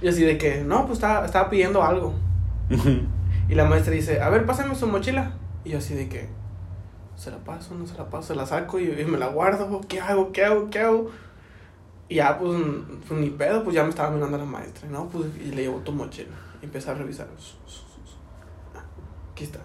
Y 0.00 0.08
así 0.08 0.22
de 0.24 0.38
que, 0.38 0.62
no, 0.64 0.86
pues 0.86 0.98
estaba, 0.98 1.26
estaba 1.26 1.50
pidiendo 1.50 1.82
algo. 1.82 2.14
Y 3.48 3.54
la 3.54 3.66
maestra 3.66 3.92
dice, 3.92 4.22
a 4.22 4.30
ver, 4.30 4.46
pásame 4.46 4.74
su 4.74 4.86
mochila. 4.86 5.32
Y 5.64 5.70
yo 5.70 5.78
así 5.78 5.94
de 5.94 6.08
que, 6.08 6.26
se 7.16 7.30
la 7.30 7.36
paso, 7.38 7.74
no 7.74 7.86
se 7.86 7.98
la 7.98 8.08
paso, 8.08 8.28
se 8.28 8.34
la 8.34 8.46
saco 8.46 8.78
y, 8.80 8.84
y 8.84 9.04
me 9.04 9.18
la 9.18 9.26
guardo. 9.26 9.80
¿Qué 9.88 10.00
hago? 10.00 10.32
¿Qué 10.32 10.42
hago? 10.44 10.70
¿Qué 10.70 10.78
hago? 10.78 11.10
Y 12.08 12.14
ya, 12.14 12.38
pues, 12.38 12.58
pues, 13.06 13.20
ni 13.20 13.28
pedo, 13.28 13.62
pues 13.62 13.74
ya 13.76 13.82
me 13.82 13.90
estaba 13.90 14.10
mirando 14.10 14.38
la 14.38 14.44
maestra, 14.46 14.88
¿no? 14.88 15.08
Pues, 15.08 15.26
y 15.44 15.50
le 15.50 15.62
llevo 15.62 15.78
tu 15.80 15.92
mochila. 15.92 16.30
Empecé 16.62 16.90
a 16.90 16.94
revisar. 16.94 17.28
Aquí 19.32 19.44
está. 19.44 19.60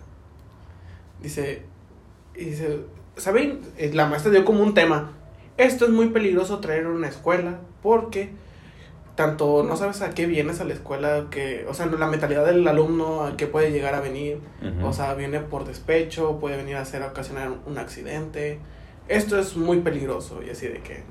Dice, 1.22 1.63
dice, 2.36 2.82
¿saben? 3.16 3.62
Eh, 3.77 3.92
La 3.94 4.08
maestra 4.08 4.32
dio 4.32 4.44
como 4.44 4.63
un 4.63 4.74
tema. 4.74 5.13
Esto 5.58 5.86
es 5.86 5.92
muy 5.92 6.10
peligroso 6.10 6.60
traer 6.60 6.86
a 6.86 6.89
una 6.89 7.08
escuela 7.08 7.60
porque 7.82 8.32
tanto 9.16 9.63
no 9.63 9.75
sabes 9.75 10.04
a 10.04 10.12
qué 10.12 10.27
vienes 10.27 10.62
a 10.62 10.63
la 10.63 10.75
escuela, 10.75 11.25
que, 11.32 11.66
o 11.68 11.74
sea, 11.74 11.88
la 11.88 12.06
mentalidad 12.06 12.46
del 12.46 12.68
alumno 12.68 13.24
a 13.24 13.36
qué 13.36 13.48
puede 13.48 13.72
llegar 13.72 13.96
a 13.96 14.00
venir. 14.00 14.39
O 14.84 14.94
sea, 14.94 15.16
viene 15.16 15.39
por 15.39 15.66
despecho, 15.66 16.39
puede 16.39 16.56
venir 16.56 16.75
a 16.75 16.82
hacer 16.82 17.01
ocasionar 17.01 17.51
un 17.66 17.80
accidente. 17.80 18.60
Esto 19.08 19.39
es 19.39 19.56
muy 19.58 19.80
peligroso 19.80 20.42
y 20.46 20.51
así 20.51 20.68
de 20.68 20.82
que... 20.82 21.04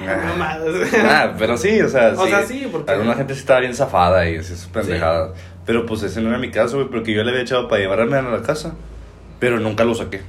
Ah. 0.00 0.58
Ah, 1.04 1.34
pero 1.38 1.56
sí, 1.56 1.80
o 1.80 1.88
sea, 1.88 2.12
O 2.16 2.24
sí. 2.24 2.30
sea, 2.30 2.42
sí, 2.46 2.68
porque- 2.70 2.90
Alguna 2.92 3.14
gente 3.14 3.34
sí 3.34 3.40
estaba 3.40 3.60
bien 3.60 3.74
zafada 3.74 4.28
y 4.28 4.36
así 4.36 4.54
sus 4.56 4.66
pendejadas. 4.66 5.30
Pero 5.64 5.86
pues 5.86 6.02
ese 6.02 6.20
no 6.20 6.28
era 6.28 6.38
mi 6.38 6.50
caso, 6.50 6.76
güey, 6.76 6.88
porque 6.88 7.12
yo 7.12 7.22
le 7.24 7.30
había 7.30 7.42
echado 7.42 7.68
para 7.68 7.80
llevarme 7.82 8.16
a 8.16 8.22
la 8.22 8.42
casa. 8.42 8.74
Pero 9.38 9.58
nunca 9.60 9.84
lo 9.84 9.94
saqué. 9.94 10.20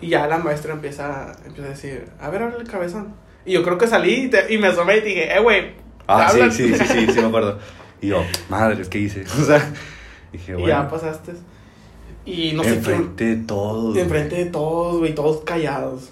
Y 0.00 0.08
ya 0.08 0.26
la 0.26 0.38
maestra 0.38 0.72
empieza, 0.72 1.32
empieza 1.46 1.68
a 1.68 1.70
decir, 1.70 2.06
a 2.20 2.28
ver, 2.30 2.42
ahora 2.42 2.56
el 2.58 2.66
cabezón. 2.68 3.14
Y 3.44 3.52
yo 3.52 3.62
creo 3.62 3.78
que 3.78 3.86
salí 3.86 4.24
y, 4.24 4.28
te- 4.30 4.52
y 4.52 4.58
me 4.58 4.68
asomé 4.68 4.96
y 4.98 5.00
dije, 5.02 5.34
eh, 5.36 5.40
güey, 5.40 5.74
Ah, 6.08 6.28
sí, 6.32 6.40
sí, 6.50 6.74
sí, 6.74 6.84
sí, 6.84 7.06
sí, 7.12 7.20
me 7.20 7.26
acuerdo. 7.28 7.58
Y 8.00 8.08
yo, 8.08 8.24
madres, 8.48 8.88
¿qué 8.88 8.98
hice? 8.98 9.24
O 9.40 9.44
sea, 9.44 9.70
dije, 10.32 10.52
Y 10.52 10.54
bueno. 10.54 10.68
ya 10.68 10.88
pasaste. 10.88 11.32
Y 12.24 12.52
no 12.54 12.62
sé 12.64 12.68
quién. 12.70 12.78
enfrente 12.78 13.24
de 13.24 13.36
todos. 13.44 13.96
Enfrente 13.96 14.36
de 14.36 14.46
todos, 14.46 14.98
güey, 14.98 15.14
todos 15.14 15.42
callados. 15.44 16.10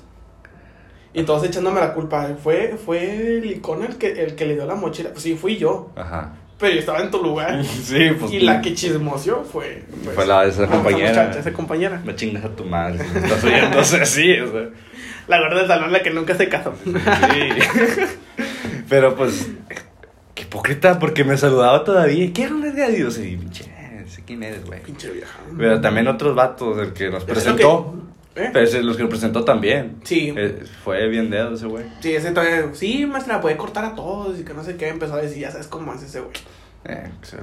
Y 1.12 1.22
todos 1.24 1.44
echándome 1.44 1.80
la 1.80 1.92
culpa. 1.92 2.28
Fue, 2.42 2.76
fue 2.84 3.38
el 3.38 3.50
icono 3.50 3.84
el 3.84 3.96
que, 3.96 4.12
el 4.24 4.34
que 4.36 4.46
le 4.46 4.54
dio 4.54 4.66
la 4.66 4.74
mochila. 4.76 5.10
Pues 5.10 5.22
sí, 5.22 5.34
fui 5.36 5.56
yo. 5.56 5.90
Ajá. 5.96 6.34
Pero 6.58 6.74
yo 6.74 6.80
estaba 6.80 7.00
en 7.00 7.10
tu 7.10 7.22
lugar. 7.22 7.64
Sí, 7.64 8.10
pues. 8.18 8.32
y 8.32 8.40
la 8.40 8.60
que 8.60 8.74
chismoseó 8.74 9.42
fue. 9.44 9.82
pues, 10.04 10.14
Fue 10.14 10.26
la 10.26 10.42
de 10.42 10.50
esa 10.50 10.66
compañera. 10.66 11.10
muchacha, 11.24 11.40
esa 11.40 11.52
compañera. 11.52 12.02
Me 12.04 12.14
chingas 12.14 12.44
a 12.44 12.48
tu 12.50 12.64
madre. 12.64 12.98
si 13.04 13.12
me 13.14 13.20
Estás 13.26 13.44
oyendo 13.44 13.80
así, 13.80 14.38
o 14.40 14.52
sea. 14.52 14.68
La 15.26 15.38
gorda 15.40 15.58
del 15.58 15.66
salón, 15.68 15.92
la 15.92 16.02
que 16.02 16.10
nunca 16.10 16.34
se 16.36 16.48
casó. 16.48 16.74
Sí. 16.84 16.92
Pero 18.88 19.14
pues, 19.14 19.48
qué 20.34 20.42
hipócrita, 20.42 20.98
porque 20.98 21.24
me 21.24 21.36
saludaba 21.36 21.84
todavía. 21.84 22.32
¿Qué 22.32 22.46
onda 22.46 22.70
de 22.70 22.92
Dios? 22.92 23.18
Y 23.18 23.36
pinche, 23.36 23.64
sé 24.08 24.22
quién 24.26 24.42
eres, 24.42 24.64
güey. 24.64 24.82
Pinche 24.82 25.10
vieja. 25.10 25.38
Pero 25.56 25.80
también 25.80 26.08
otros 26.08 26.34
vatos, 26.34 26.78
el 26.78 26.92
que 26.92 27.10
nos 27.10 27.24
presentó. 27.24 27.94
¿Eh? 28.40 28.50
Pero 28.52 28.64
ese- 28.64 28.82
los 28.82 28.96
que 28.96 29.02
nos 29.02 29.10
presentó 29.10 29.44
también. 29.44 29.96
Sí. 30.04 30.32
Eh, 30.36 30.62
fue 30.84 31.08
bien 31.08 31.30
dedo 31.30 31.54
ese 31.54 31.66
güey. 31.66 31.84
Sí, 32.00 32.14
ese 32.14 32.30
todavía. 32.32 32.70
Sí, 32.74 33.06
maestra, 33.06 33.40
puede 33.40 33.56
cortar 33.56 33.84
a 33.84 33.94
todos 33.94 34.38
y 34.40 34.44
que 34.44 34.54
no 34.54 34.64
sé 34.64 34.76
qué. 34.76 34.88
Empezó 34.88 35.14
a 35.14 35.22
decir, 35.22 35.38
ya 35.38 35.50
sabes 35.50 35.66
cómo 35.66 35.92
es 35.94 36.02
ese 36.02 36.20
güey. 36.20 36.32
Eh, 36.84 37.10
que 37.20 37.26
se 37.26 37.36
lo. 37.36 37.42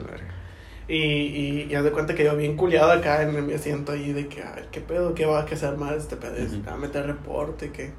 Y, 0.90 0.96
y, 0.96 1.68
y 1.70 1.76
haz 1.76 1.84
de 1.84 1.92
cuenta 1.92 2.16
que 2.16 2.24
yo 2.24 2.36
bien 2.38 2.56
culiado 2.56 2.92
acá 2.92 3.22
en 3.22 3.46
mi 3.46 3.54
asiento 3.54 3.92
ahí 3.92 4.14
de 4.14 4.28
que, 4.28 4.42
a 4.42 4.54
ver, 4.56 4.68
¿qué 4.72 4.80
pedo? 4.80 5.14
¿Qué 5.14 5.26
va 5.26 5.40
a 5.42 5.44
hacer 5.44 5.76
mal 5.76 5.96
este 5.98 6.16
pedo? 6.16 6.34
Ujú. 6.44 6.70
A 6.70 6.78
meter 6.78 7.06
reporte, 7.06 7.72
que... 7.72 7.92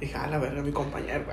Dije, 0.00 0.14
a 0.16 0.26
la 0.26 0.38
verga, 0.38 0.60
mi 0.60 0.72
compañero. 0.72 1.24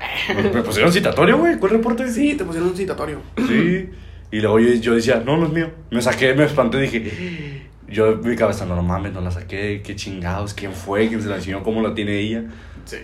Me 0.54 0.62
pusieron 0.62 0.94
citatorio, 0.94 1.38
güey. 1.38 1.58
¿Cuál 1.58 1.72
reporte? 1.74 2.08
sí, 2.10 2.36
te 2.36 2.46
pusieron 2.46 2.70
un 2.70 2.78
citatorio. 2.78 3.20
Sí. 3.36 3.90
Y 4.32 4.40
luego 4.40 4.60
yo, 4.60 4.74
yo 4.76 4.96
decía, 4.96 5.22
no, 5.26 5.36
no 5.36 5.48
es 5.48 5.52
mío. 5.52 5.70
Me 5.90 6.02
saqué, 6.02 6.34
me 6.34 6.46
espanté 6.46 6.78
y 6.78 6.82
dije, 6.82 7.62
yo 7.92 8.18
mi 8.18 8.36
cabeza, 8.36 8.66
no, 8.66 8.76
no 8.76 8.84
mames, 8.84 9.14
no 9.14 9.22
la 9.22 9.32
saqué. 9.32 9.82
Qué 9.84 9.96
chingados, 9.96 10.54
quién 10.54 10.74
fue, 10.74 11.08
quién 11.08 11.22
se 11.22 11.30
la 11.30 11.36
enseñó, 11.36 11.64
cómo 11.64 11.82
la 11.82 11.94
tiene 11.94 12.18
ella. 12.18 12.44
Sí. 12.86 12.98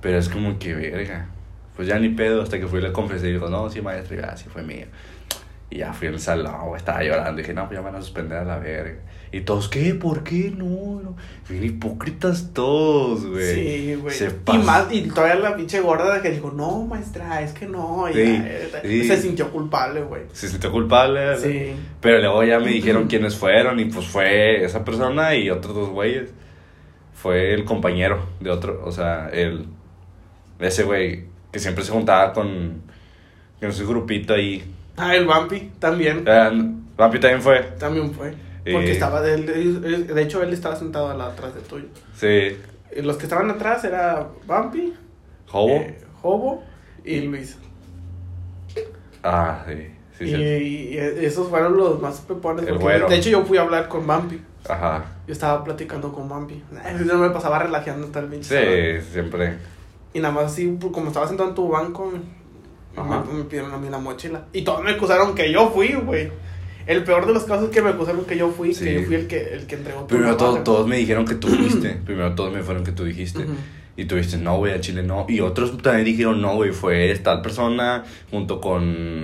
Pero 0.00 0.18
es 0.18 0.28
como 0.28 0.58
que, 0.58 0.74
verga. 0.74 1.28
Pues 1.76 1.88
ya 1.88 1.98
ni 1.98 2.10
pedo, 2.10 2.42
hasta 2.42 2.58
que 2.58 2.66
fui 2.66 2.78
y 2.78 2.82
le 2.82 2.92
confesé 2.92 3.28
y 3.28 3.32
dijo, 3.32 3.48
no, 3.48 3.68
sí, 3.68 3.80
maestro, 3.80 4.16
ya, 4.16 4.36
sí 4.36 4.46
fue 4.48 4.62
mío. 4.62 4.86
Y 5.70 5.78
ya 5.78 5.92
fui 5.92 6.08
al 6.08 6.20
salón, 6.20 6.76
estaba 6.76 7.02
llorando. 7.02 7.40
dije, 7.40 7.52
no, 7.54 7.66
pues 7.66 7.78
ya 7.78 7.82
me 7.82 7.90
van 7.90 7.96
a 8.00 8.02
suspender 8.02 8.38
a 8.38 8.44
la 8.44 8.58
verga. 8.58 9.00
Y 9.32 9.40
todos, 9.40 9.68
¿qué? 9.68 9.94
¿Por 9.94 10.22
qué? 10.22 10.52
No, 10.56 11.00
no. 11.02 11.16
Bien 11.48 11.64
hipócritas 11.64 12.50
todos, 12.52 13.26
güey. 13.26 13.54
Sí, 13.54 13.94
güey. 13.96 14.14
Y 14.52 14.58
más, 14.58 14.86
y 14.92 15.02
todavía 15.08 15.34
la 15.36 15.56
pinche 15.56 15.80
gorda 15.80 16.22
que 16.22 16.30
dijo, 16.30 16.52
no, 16.52 16.84
maestra, 16.86 17.42
es 17.42 17.52
que 17.52 17.66
no. 17.66 18.08
Y 18.08 18.12
Sí, 18.12 18.38
ya, 18.72 18.80
sí. 18.82 19.04
se 19.08 19.16
sintió 19.20 19.50
culpable, 19.50 20.02
güey. 20.02 20.22
Se 20.32 20.48
sintió 20.48 20.70
culpable. 20.70 21.36
Sí. 21.38 21.74
Pero 22.00 22.20
luego 22.20 22.44
ya 22.44 22.60
me 22.60 22.68
dijeron 22.68 23.06
quiénes 23.08 23.34
fueron 23.34 23.80
y 23.80 23.86
pues 23.86 24.06
fue 24.06 24.64
esa 24.64 24.84
persona 24.84 25.34
y 25.34 25.50
otros 25.50 25.74
dos 25.74 25.88
güeyes. 25.88 26.30
Fue 27.14 27.54
el 27.54 27.64
compañero 27.64 28.24
de 28.38 28.50
otro, 28.50 28.82
o 28.84 28.92
sea, 28.92 29.28
el... 29.32 29.66
Ese 30.60 30.84
güey 30.84 31.24
que 31.50 31.58
siempre 31.58 31.82
se 31.82 31.90
juntaba 31.90 32.32
con... 32.32 32.82
Con 33.60 33.72
su 33.72 33.88
grupito 33.88 34.34
ahí. 34.34 34.62
Ah, 34.96 35.14
el 35.16 35.26
Vampi 35.26 35.72
también. 35.78 36.24
Eh, 36.26 36.50
Vampi 36.96 37.18
también 37.20 37.42
fue. 37.42 37.60
También 37.78 38.12
fue. 38.12 38.34
Porque 38.72 38.88
Eh. 38.88 38.92
estaba 38.92 39.20
de 39.20 39.36
de 39.38 40.22
hecho, 40.22 40.42
él 40.42 40.52
estaba 40.52 40.76
sentado 40.76 41.10
atrás 41.20 41.54
de 41.54 41.60
tuyo. 41.60 41.86
Sí. 42.16 42.56
Los 43.02 43.16
que 43.16 43.24
estaban 43.24 43.50
atrás 43.50 43.84
era 43.84 44.28
Vampi, 44.46 44.94
¿Hobo? 45.52 45.70
eh, 45.74 45.98
Jobo 46.22 46.62
y 47.04 47.20
Luis. 47.20 47.58
Ah, 49.22 49.64
sí. 49.66 49.90
Sí, 50.18 50.26
y, 50.26 50.96
esos 50.96 51.48
fueron 51.48 51.76
los 51.76 52.00
más 52.00 52.20
pepones. 52.20 52.66
El. 52.68 52.78
De 52.78 53.16
hecho, 53.16 53.30
yo 53.30 53.44
fui 53.44 53.58
a 53.58 53.62
hablar 53.62 53.88
con 53.88 54.06
Vampi. 54.06 54.40
Ajá. 54.68 55.04
Yo 55.26 55.32
estaba 55.32 55.64
platicando 55.64 56.12
con 56.12 56.28
Vampi. 56.28 56.54
Eh, 56.54 57.04
Yo 57.06 57.18
me 57.18 57.30
pasaba 57.30 57.58
relajando 57.58 58.06
tal 58.08 58.28
salón. 58.42 58.42
Sí, 58.44 59.06
siempre. 59.12 59.56
Y 60.12 60.20
nada 60.20 60.32
más 60.32 60.44
así, 60.52 60.68
pues, 60.80 60.92
como 60.92 61.08
estaba 61.08 61.26
sentado 61.26 61.48
en 61.48 61.54
tu 61.56 61.68
banco, 61.68 62.12
Ajá. 62.96 63.24
me, 63.26 63.38
me 63.38 63.44
pidieron 63.44 63.72
a 63.72 63.78
mí 63.78 63.88
la 63.90 63.98
mochila. 63.98 64.44
Y 64.52 64.62
todos 64.62 64.82
me 64.82 64.92
acusaron 64.92 65.34
que 65.34 65.50
yo 65.52 65.70
fui, 65.70 65.92
güey. 65.94 66.30
El 66.86 67.02
peor 67.02 67.26
de 67.26 67.32
los 67.32 67.44
casos 67.44 67.64
es 67.66 67.70
que 67.70 67.80
me 67.80 67.90
acusaron 67.90 68.24
que 68.26 68.36
yo 68.36 68.50
fui, 68.50 68.74
Sí. 68.74 68.84
que 68.84 68.94
yo 68.94 69.02
fui 69.06 69.14
el 69.16 69.26
que, 69.26 69.54
el 69.54 69.66
que 69.66 69.76
entregó 69.76 70.06
Primero 70.06 70.32
navaja. 70.32 70.44
todos, 70.46 70.64
todos 70.64 70.86
me 70.86 70.96
dijeron 70.98 71.24
que 71.24 71.34
tú 71.34 71.48
fuiste. 71.48 71.88
Primero 72.04 72.34
todos 72.34 72.52
me 72.52 72.62
fueron 72.62 72.84
que 72.84 72.92
tú 72.92 73.04
dijiste. 73.04 73.46
Y 73.96 74.04
tú 74.06 74.16
dijiste, 74.16 74.38
no, 74.38 74.56
güey, 74.58 74.72
a 74.74 74.80
Chile 74.80 75.02
no. 75.02 75.24
Y 75.28 75.40
otros 75.40 75.80
también 75.80 76.04
dijeron, 76.04 76.42
no, 76.42 76.56
güey, 76.56 76.72
fue 76.72 77.14
tal 77.22 77.40
persona 77.42 78.04
junto 78.30 78.60
con 78.60 78.82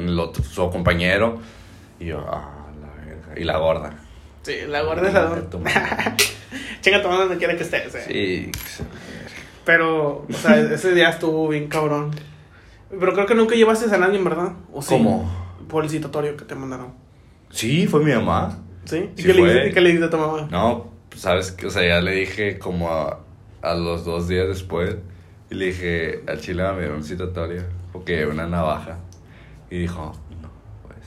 el 0.09 0.19
otro- 0.19 0.43
su 0.45 0.71
compañero. 0.71 1.39
Y 1.99 2.07
yo, 2.07 2.25
ah, 2.31 2.67
la 2.81 3.05
verga. 3.05 3.41
Y 3.41 3.45
la 3.45 3.59
gorda. 3.59 3.95
Sí, 4.43 4.55
la 4.69 4.81
salón. 5.13 5.35
Chinga 5.35 5.51
tu 5.51 5.59
madre. 5.59 6.15
Chinga 6.81 7.03
madre 7.09 7.21
donde 7.25 7.37
quiera 7.37 7.57
que 7.57 7.63
estés, 7.65 7.95
eh. 7.95 8.05
Sí. 8.09 8.51
la. 8.69 8.85
Pero, 9.67 10.25
o 10.29 10.33
sea, 10.33 10.59
ese 10.59 10.95
día 10.95 11.11
estuvo 11.11 11.47
bien 11.49 11.69
cabrón. 11.69 12.11
Pero 12.99 13.13
creo 13.13 13.27
que 13.27 13.35
nunca 13.35 13.55
llevaste 13.55 13.93
a 13.95 13.99
nadie, 13.99 14.23
¿verdad? 14.23 14.53
¿O 14.73 14.83
sí? 14.83 14.89
¿Cómo? 14.91 15.31
Por 15.69 15.85
el 15.85 15.91
citatorio 15.91 16.37
que 16.37 16.45
te 16.45 16.55
mandaron. 16.55 16.93
Sí, 17.51 17.87
fue 17.87 18.05
mi 18.05 18.13
mamá. 18.13 18.59
¿Sí? 18.85 19.11
¿Y 19.17 19.23
Sí 19.23 19.27
qué, 19.27 19.35
le 19.35 19.43
dijiste, 19.45 19.73
qué 19.73 19.81
le 19.81 19.89
dijiste 19.91 20.07
a 20.07 20.11
tu 20.11 20.17
mamá? 20.19 20.49
No, 20.51 20.91
pues, 21.09 21.21
sabes 21.23 21.57
o 21.65 21.71
sea, 21.71 21.87
ya 21.87 22.01
le 22.01 22.13
dije 22.13 22.59
como 22.59 22.91
a, 22.91 23.21
a 23.63 23.75
los 23.75 24.05
dos 24.05 24.27
días 24.29 24.49
después. 24.49 24.97
Y 25.51 25.55
le 25.55 25.67
dije, 25.67 26.23
al 26.27 26.41
chile 26.41 26.65
me 26.73 26.83
dio 26.85 26.95
un 26.95 27.05
citatorio. 27.05 27.63
Porque 27.93 28.25
una 28.27 28.47
navaja. 28.47 28.99
Y 29.71 29.79
dijo, 29.79 30.13
no, 30.43 30.49
pues. 30.87 30.99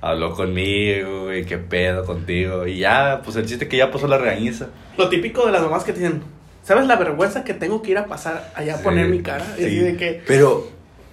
Habló 0.00 0.32
conmigo, 0.34 1.24
güey, 1.24 1.44
qué 1.44 1.58
pedo 1.58 2.04
contigo. 2.04 2.66
Y 2.66 2.78
ya, 2.78 3.20
pues 3.24 3.36
el 3.36 3.46
chiste 3.46 3.68
que 3.68 3.76
ya 3.78 3.90
pasó 3.90 4.06
la 4.06 4.18
regañiza. 4.18 4.68
Lo 4.96 5.08
típico 5.08 5.44
de 5.46 5.52
las 5.52 5.62
mamás 5.62 5.84
que 5.84 5.92
dicen, 5.92 6.22
¿sabes 6.62 6.86
la 6.86 6.96
vergüenza 6.96 7.44
que 7.44 7.54
tengo 7.54 7.80
que 7.82 7.92
ir 7.92 7.98
a 7.98 8.06
pasar 8.06 8.52
allá 8.54 8.74
a 8.74 8.78
Sí, 8.78 8.84
poner 8.84 9.08
mi 9.08 9.22
cara? 9.22 9.44
Y 9.56 9.60
sí. 9.60 9.66
así 9.66 9.78
de 9.78 9.96
que, 9.96 10.22
Pero, 10.26 10.68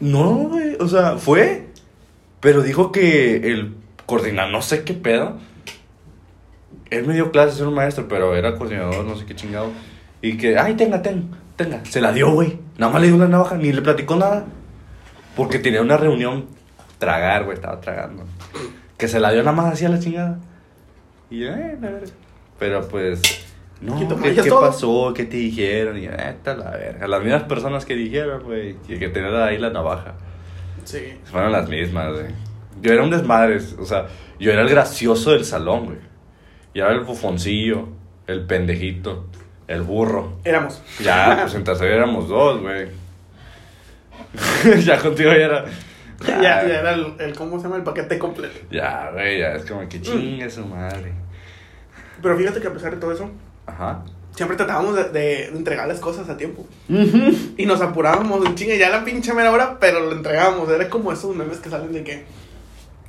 no, 0.05 0.49
güey, 0.49 0.75
o 0.79 0.87
sea, 0.87 1.17
fue. 1.17 1.67
Pero 2.39 2.61
dijo 2.61 2.91
que 2.91 3.51
el 3.51 3.75
coordinador, 4.05 4.51
no 4.51 4.61
sé 4.61 4.83
qué 4.83 4.93
pedo. 4.93 5.37
Él 6.91 7.07
me 7.07 7.15
dio 7.15 7.31
clases, 7.31 7.59
era 7.59 7.69
un 7.69 7.73
maestro, 7.73 8.07
pero 8.07 8.35
era 8.35 8.55
coordinador, 8.55 9.03
no 9.03 9.15
sé 9.15 9.25
qué 9.25 9.35
chingado. 9.35 9.71
Y 10.21 10.37
que, 10.37 10.59
ay, 10.59 10.75
tenga, 10.75 11.01
tenga, 11.01 11.23
tenga. 11.55 11.83
Se 11.85 12.01
la 12.01 12.11
dio, 12.11 12.31
güey. 12.31 12.59
Nada 12.77 12.93
más 12.93 13.01
le 13.01 13.07
dio 13.07 13.17
la 13.17 13.27
navaja, 13.27 13.57
ni 13.57 13.73
le 13.73 13.81
platicó 13.81 14.15
nada. 14.15 14.45
Porque 15.35 15.57
tenía 15.57 15.81
una 15.81 15.97
reunión. 15.97 16.45
Tragar, 16.99 17.45
güey, 17.45 17.55
estaba 17.55 17.81
tragando. 17.81 18.25
Que 18.97 19.07
se 19.07 19.19
la 19.19 19.31
dio 19.31 19.41
nada 19.41 19.57
más 19.57 19.73
así 19.73 19.85
a 19.85 19.89
la 19.89 19.99
chingada. 19.99 20.37
Y 21.31 21.45
eh, 21.45 21.77
la 21.81 21.89
verga. 21.89 22.13
Pero 22.59 22.87
pues, 22.87 23.21
no, 23.81 24.01
¿Y 24.01 24.07
tú 24.07 24.19
¿qué, 24.21 24.33
qué 24.33 24.49
pasó? 24.49 25.13
¿Qué 25.13 25.25
te 25.25 25.37
dijeron? 25.37 25.97
Y 25.97 26.05
está 26.05 26.55
la 26.55 26.71
verga. 26.71 27.07
Las 27.07 27.21
mismas 27.21 27.43
personas 27.43 27.85
que 27.85 27.95
dijeron, 27.95 28.43
güey, 28.43 28.75
que, 28.87 28.97
que 28.97 29.09
tenían 29.09 29.35
ahí 29.35 29.57
la 29.57 29.69
navaja. 29.69 30.15
sí. 30.83 31.17
Fueron 31.25 31.51
las 31.51 31.67
mismas, 31.69 32.13
güey. 32.13 32.27
Yo 32.81 32.93
era 32.93 33.03
un 33.03 33.09
desmadre, 33.09 33.59
o 33.79 33.85
sea, 33.85 34.07
yo 34.39 34.51
era 34.51 34.61
el 34.61 34.69
gracioso 34.69 35.31
del 35.31 35.45
salón, 35.45 35.85
güey. 35.85 35.97
Era 36.73 36.91
el 36.91 37.01
bufoncillo, 37.01 37.87
el 38.27 38.45
pendejito, 38.45 39.27
el 39.67 39.81
burro. 39.81 40.39
Éramos. 40.43 40.81
Ya, 41.01 41.39
pues 41.41 41.55
en 41.55 41.63
tercero 41.63 41.93
éramos 41.93 42.27
dos, 42.27 42.61
güey. 42.61 42.87
ya 44.83 44.99
contigo 44.99 45.31
ya 45.31 45.45
era. 45.45 45.65
Ya, 46.25 46.65
ya 46.65 46.79
era 46.79 46.93
el, 46.93 47.13
el, 47.19 47.35
¿cómo 47.35 47.57
se 47.57 47.63
llama? 47.63 47.75
El 47.75 47.83
paquete 47.83 48.17
completo. 48.17 48.57
Ya, 48.71 49.11
güey, 49.11 49.37
ya 49.37 49.51
es 49.55 49.65
como 49.65 49.87
que 49.87 50.01
chingue 50.01 50.49
su 50.49 50.65
madre. 50.65 51.11
Pero 52.21 52.37
fíjate 52.37 52.61
que 52.61 52.67
a 52.67 52.73
pesar 52.73 52.95
de 52.95 53.01
todo 53.01 53.11
eso, 53.11 53.29
Ajá. 53.67 54.03
siempre 54.35 54.57
tratábamos 54.57 54.95
de, 54.95 55.05
de 55.09 55.45
entregarles 55.47 55.99
cosas 55.99 56.29
a 56.29 56.37
tiempo. 56.37 56.65
Y 57.57 57.65
nos 57.65 57.81
apurábamos 57.81 58.45
en 58.45 58.55
chinga, 58.55 58.75
ya 58.75 58.89
la 58.89 59.03
pinche 59.03 59.33
mera 59.33 59.51
hora, 59.51 59.77
pero 59.79 59.99
lo 60.01 60.11
entregábamos. 60.11 60.69
Era 60.69 60.89
como 60.89 61.11
esos 61.11 61.35
memes 61.35 61.59
que 61.59 61.69
salen 61.69 61.93
de 61.93 62.03
que 62.03 62.25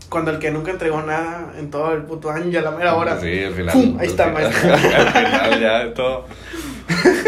cuando 0.08 0.30
el 0.30 0.38
que 0.38 0.50
nunca 0.50 0.70
entregó 0.70 1.02
nada 1.02 1.52
en 1.58 1.70
todo 1.70 1.92
el 1.92 2.02
puto 2.02 2.30
año, 2.30 2.48
ya 2.50 2.62
la 2.62 2.70
mera 2.70 2.94
hora. 2.94 3.20
Sí, 3.20 3.42
al 3.44 3.54
final. 3.54 3.72
¡Fum! 3.72 3.98
Ahí 3.98 4.06
está, 4.06 4.28
maestro. 4.28 4.72
al 4.72 4.78
final 5.08 5.60
ya 5.60 5.94
todo. 5.94 6.26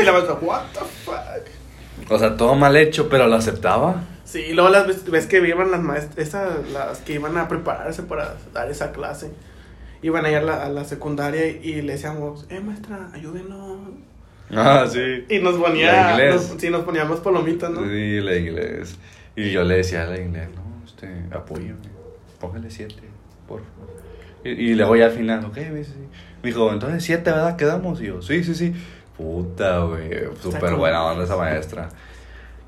Y 0.00 0.04
la 0.04 0.12
maestra, 0.12 0.34
what 0.40 0.62
the 0.72 0.80
fuck. 1.04 2.10
O 2.10 2.18
sea, 2.18 2.36
todo 2.36 2.54
mal 2.54 2.76
hecho, 2.76 3.08
pero 3.08 3.26
lo 3.26 3.36
aceptaba. 3.36 4.04
Sí, 4.24 4.40
y 4.40 4.52
luego 4.52 4.70
las 4.70 4.86
ves, 4.86 5.10
ves 5.10 5.26
que 5.26 5.38
iban 5.38 5.70
las 5.70 5.80
maestras, 5.80 6.18
esas, 6.18 6.68
las 6.70 6.98
que 6.98 7.14
iban 7.14 7.36
a 7.36 7.48
prepararse 7.48 8.02
para 8.02 8.36
dar 8.52 8.70
esa 8.70 8.92
clase. 8.92 9.30
Iban 10.02 10.24
a 10.24 10.30
ir 10.30 10.36
a 10.36 10.42
la, 10.42 10.64
a 10.66 10.68
la 10.68 10.84
secundaria 10.84 11.46
y 11.48 11.82
le 11.82 11.92
decíamos, 11.94 12.46
eh 12.50 12.60
maestra, 12.60 13.08
ayúdenos. 13.12 13.78
Ah, 14.54 14.86
sí. 14.88 15.24
Y 15.28 15.40
nos 15.40 15.56
ponía, 15.56 16.16
nos, 16.30 16.54
sí, 16.58 16.70
nos 16.70 16.84
poníamos 16.84 17.20
palomitas, 17.20 17.70
¿no? 17.70 17.82
Sí, 17.84 18.20
la 18.20 18.36
inglés. 18.36 18.96
Y 19.36 19.50
yo 19.50 19.62
le 19.64 19.76
decía 19.78 20.02
a 20.04 20.06
la 20.06 20.18
inglés, 20.20 20.48
no, 20.54 20.86
este, 20.86 21.08
apóyame, 21.36 21.74
póngale 22.40 22.70
siete, 22.70 23.02
por 23.46 23.60
favor. 23.60 24.02
Y, 24.44 24.50
y 24.50 24.74
luego 24.74 24.96
ya 24.96 25.06
al 25.06 25.10
final, 25.12 25.44
ok, 25.44 25.56
me 25.56 25.84
dijo, 26.42 26.72
entonces 26.72 27.02
siete, 27.04 27.30
¿verdad? 27.30 27.56
Quedamos. 27.56 28.00
Y 28.00 28.06
yo, 28.06 28.22
sí, 28.22 28.42
sí, 28.44 28.54
sí. 28.54 28.72
Puta, 29.16 29.80
güey, 29.80 30.10
súper 30.40 30.74
buena 30.76 31.04
onda 31.04 31.24
esa 31.24 31.36
maestra. 31.36 31.88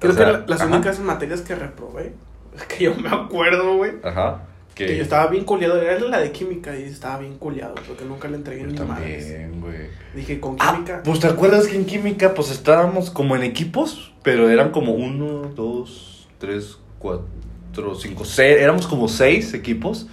Creo 0.00 0.12
O 0.12 0.16
sea, 0.16 0.26
que 0.26 0.32
la- 0.32 0.44
las 0.48 0.60
ajá. 0.60 0.70
únicas 0.74 0.98
materias 1.00 1.42
que 1.42 1.54
reprobé 1.54 2.12
Que 2.68 2.84
yo 2.84 2.94
me 2.96 3.08
acuerdo, 3.08 3.76
güey. 3.76 3.92
Ajá. 4.02 4.42
Que, 4.80 4.86
Que 4.92 4.96
yo 4.96 5.02
estaba 5.02 5.26
bien 5.28 5.44
culiado. 5.44 5.80
Era 5.80 6.00
la 6.00 6.18
de 6.20 6.32
química 6.32 6.76
y 6.78 6.84
estaba 6.84 7.18
bien 7.18 7.36
culiado. 7.38 7.74
Porque 7.86 8.04
nunca 8.04 8.28
le 8.28 8.36
entregué 8.36 8.62
Yo 8.62 8.68
ni 8.68 8.74
también, 8.74 9.60
güey. 9.60 9.88
Dije, 10.14 10.40
con 10.40 10.56
Ah, 10.58 10.72
química. 10.74 11.02
pues 11.04 11.20
te 11.20 11.26
acuerdas 11.26 11.66
que 11.68 11.76
en 11.76 11.84
química 11.84 12.34
pues 12.34 12.50
estábamos 12.50 13.10
como 13.10 13.36
en 13.36 13.42
equipos, 13.42 14.12
pero 14.22 14.48
eran 14.50 14.70
como 14.70 14.92
uno, 14.92 15.50
dos, 15.54 16.26
tres, 16.38 16.78
cuatro, 16.98 17.94
cinco, 17.94 18.24
seis, 18.24 18.56
éramos 18.58 18.86
como 18.86 19.06
seis 19.08 19.54
equipos, 19.54 20.08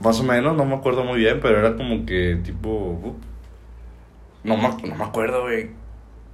más 0.00 0.20
o 0.20 0.24
menos, 0.24 0.56
no 0.56 0.64
me 0.64 0.74
acuerdo 0.74 1.04
muy 1.04 1.18
bien, 1.18 1.38
pero 1.40 1.58
era 1.58 1.76
como 1.76 2.04
que 2.04 2.38
tipo, 2.44 2.68
uh, 2.68 3.14
no 4.44 4.56
me, 4.56 4.68
no 4.88 4.96
me 4.96 5.04
acuerdo, 5.04 5.42
güey, 5.42 5.70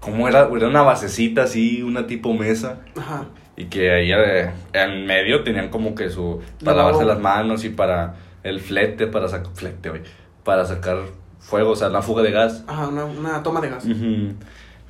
cómo 0.00 0.26
era, 0.28 0.48
era 0.54 0.68
una 0.68 0.82
basecita 0.82 1.44
así, 1.44 1.82
una 1.82 2.06
tipo 2.06 2.32
mesa, 2.34 2.80
Ajá. 2.96 3.26
Y 3.58 3.64
que 3.64 3.90
ahí 3.90 4.12
eh, 4.12 4.50
en 4.72 5.04
medio 5.04 5.42
tenían 5.42 5.68
como 5.68 5.96
que 5.96 6.10
su, 6.10 6.40
para 6.64 6.76
lavarse 6.76 7.04
las 7.04 7.18
manos 7.18 7.64
y 7.64 7.70
para 7.70 8.14
el 8.44 8.60
flete, 8.60 9.08
para 9.08 9.26
sacar, 9.28 9.52
flete, 9.52 9.90
para 10.44 10.64
sacar 10.64 10.98
fuego, 11.40 11.72
o 11.72 11.76
sea, 11.76 11.88
la 11.88 12.00
fuga 12.00 12.22
de 12.22 12.30
gas. 12.30 12.64
Ajá, 12.68 12.86
una, 12.86 13.04
una 13.04 13.42
toma 13.42 13.60
de 13.60 13.70
gas. 13.70 13.84
Ujú. 13.84 14.34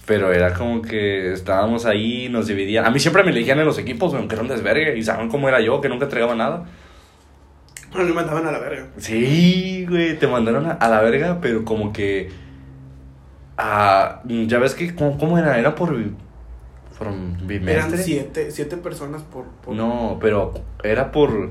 Pero 0.05 0.35
era 0.35 0.53
como 0.53 0.83
que 0.83 1.33
estábamos 1.33 1.87
ahí, 1.87 2.29
nos 2.29 2.47
dividían. 2.47 2.85
A 2.85 2.91
mí 2.91 3.01
siempre 3.01 3.23
me 3.25 3.31
elegían 3.31 3.59
en 3.59 3.65
los 3.65 3.79
equipos, 3.79 4.13
aunque 4.13 4.35
era 4.35 4.43
un 4.43 4.49
desvergue. 4.49 4.99
Y 4.99 5.03
saben 5.03 5.31
cómo 5.31 5.49
era 5.49 5.61
yo, 5.61 5.81
que 5.81 5.89
nunca 5.89 6.05
entregaba 6.05 6.35
nada. 6.35 6.67
A 7.95 7.99
mí 7.99 8.05
me 8.05 8.13
mandaban 8.13 8.47
a 8.47 8.53
la 8.53 8.59
verga. 8.59 8.89
Sí, 8.99 9.87
güey, 9.89 10.19
te 10.19 10.27
mandaron 10.27 10.67
a, 10.67 10.73
a 10.73 10.89
la 10.91 11.01
verga, 11.01 11.39
pero 11.41 11.65
como 11.65 11.93
que. 11.93 12.31
ah, 13.57 14.21
ya 14.25 14.59
ves 14.59 14.75
que, 14.75 14.95
¿cómo, 14.95 15.17
cómo 15.17 15.39
era? 15.39 15.59
Era 15.59 15.75
por. 15.75 15.95
Bimestre. 17.47 17.73
Eran 17.75 17.99
siete, 17.99 18.51
siete 18.51 18.77
personas 18.77 19.23
por. 19.23 19.45
por 19.47 19.75
No, 19.75 20.19
pero 20.21 20.55
era 20.83 21.11
por. 21.13 21.51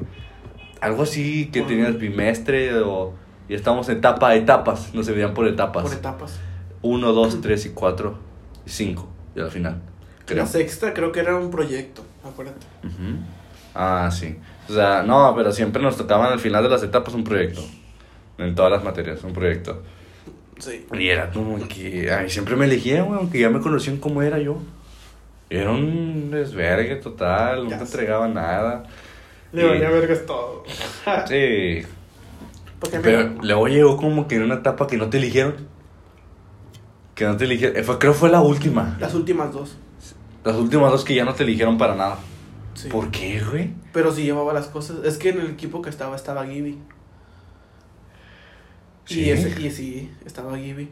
Algo 0.82 1.04
así 1.04 1.50
que 1.52 1.62
Por- 1.62 1.70
tenías 1.70 1.98
bimestre 1.98 2.80
o. 2.82 3.14
Y 3.50 3.54
estábamos 3.56 3.88
en 3.90 3.98
etapa, 3.98 4.36
etapas. 4.36 4.94
Nos 4.94 5.08
dividían 5.08 5.34
por 5.34 5.48
etapas. 5.48 5.84
por 5.84 5.94
etapas. 5.94 6.40
Uno, 6.82 7.14
dos, 7.14 7.42
tres 7.42 7.66
y 7.66 7.70
cuatro 7.70 8.18
y 8.66 8.70
cinco. 8.70 9.08
Y 9.36 9.40
al 9.40 9.50
final. 9.52 9.82
Creo. 10.26 10.40
La 10.40 10.46
sexta 10.46 10.94
creo 10.94 11.12
que 11.14 11.22
era 11.22 11.38
un 11.38 11.50
proyecto, 11.50 12.04
acuérdate. 12.24 12.66
Ah, 13.74 14.10
sí. 14.12 14.36
O 14.70 14.74
sea, 14.74 15.04
no, 15.04 15.34
pero 15.36 15.52
siempre 15.54 15.82
nos 15.82 15.96
tocaban 15.96 16.32
al 16.34 16.40
final 16.40 16.64
de 16.64 16.70
las 16.70 16.84
etapas 16.84 17.14
un 17.14 17.24
proyecto. 17.24 17.62
En 18.38 18.54
todas 18.54 18.72
las 18.72 18.84
materias, 18.84 19.24
un 19.24 19.34
proyecto. 19.34 19.82
Sí. 20.60 20.86
Y 20.94 21.08
era 21.08 21.32
como 21.32 21.58
que. 21.68 22.12
Ay, 22.12 22.30
siempre 22.30 22.56
me 22.56 22.66
elegían, 22.66 23.06
güey, 23.06 23.20
aunque 23.20 23.40
ya 23.40 23.50
me 23.50 23.62
conocían 23.62 23.98
cómo 23.98 24.22
era 24.22 24.38
yo. 24.40 24.58
Era 25.50 25.72
un 25.72 26.30
desvergue 26.32 26.96
total, 26.98 27.64
nunca 27.64 27.80
Ya 27.80 27.86
sé. 27.86 27.92
entregaba 27.92 28.28
nada. 28.28 28.84
Le 29.54 29.64
Y- 29.64 29.68
valía 29.70 29.90
vergas 29.90 30.26
todo. 30.26 30.64
Sí. 31.28 31.84
Pero 33.02 33.30
luego 33.42 33.68
llegó 33.68 33.98
como 33.98 34.28
que 34.28 34.36
en 34.36 34.44
una 34.44 34.56
etapa 34.56 34.86
que 34.88 34.98
no 34.98 35.10
te 35.10 35.18
eligieron. 35.18 35.56
Que 37.16 37.26
no 37.26 37.36
te 37.38 37.46
eligieron. 37.46 37.76
eh, 37.78 37.84
Fue, 37.84 37.98
creo 37.98 38.12
que 38.14 38.20
fue 38.20 38.30
la 38.30 38.42
última. 38.42 38.98
las 39.00 39.14
últimas 39.16 39.52
dos. 39.52 39.78
Las 40.44 40.56
últimas 40.58 40.92
dos 40.92 41.04
que 41.04 41.16
ya 41.16 41.26
no 41.26 41.34
te 41.34 41.44
eligieron 41.44 41.78
para 41.78 41.96
nada. 41.96 42.18
Sí. 42.76 42.90
¿Por 42.90 43.10
qué, 43.10 43.42
güey? 43.44 43.72
Pero 43.94 44.12
sí 44.14 44.24
llevaba 44.24 44.54
las 44.54 44.68
cosas. 44.68 44.98
Es 45.04 45.18
que 45.18 45.30
en 45.30 45.40
el 45.40 45.50
equipo 45.52 45.82
que 45.82 45.90
estaba 45.90 46.16
estaba 46.16 46.46
Gibby. 46.46 46.78
Sí. 49.06 49.22
Y, 49.22 49.30
ese, 49.32 49.60
y 49.62 49.72
sí, 49.72 50.12
estaba 50.26 50.56
Gibby. 50.58 50.90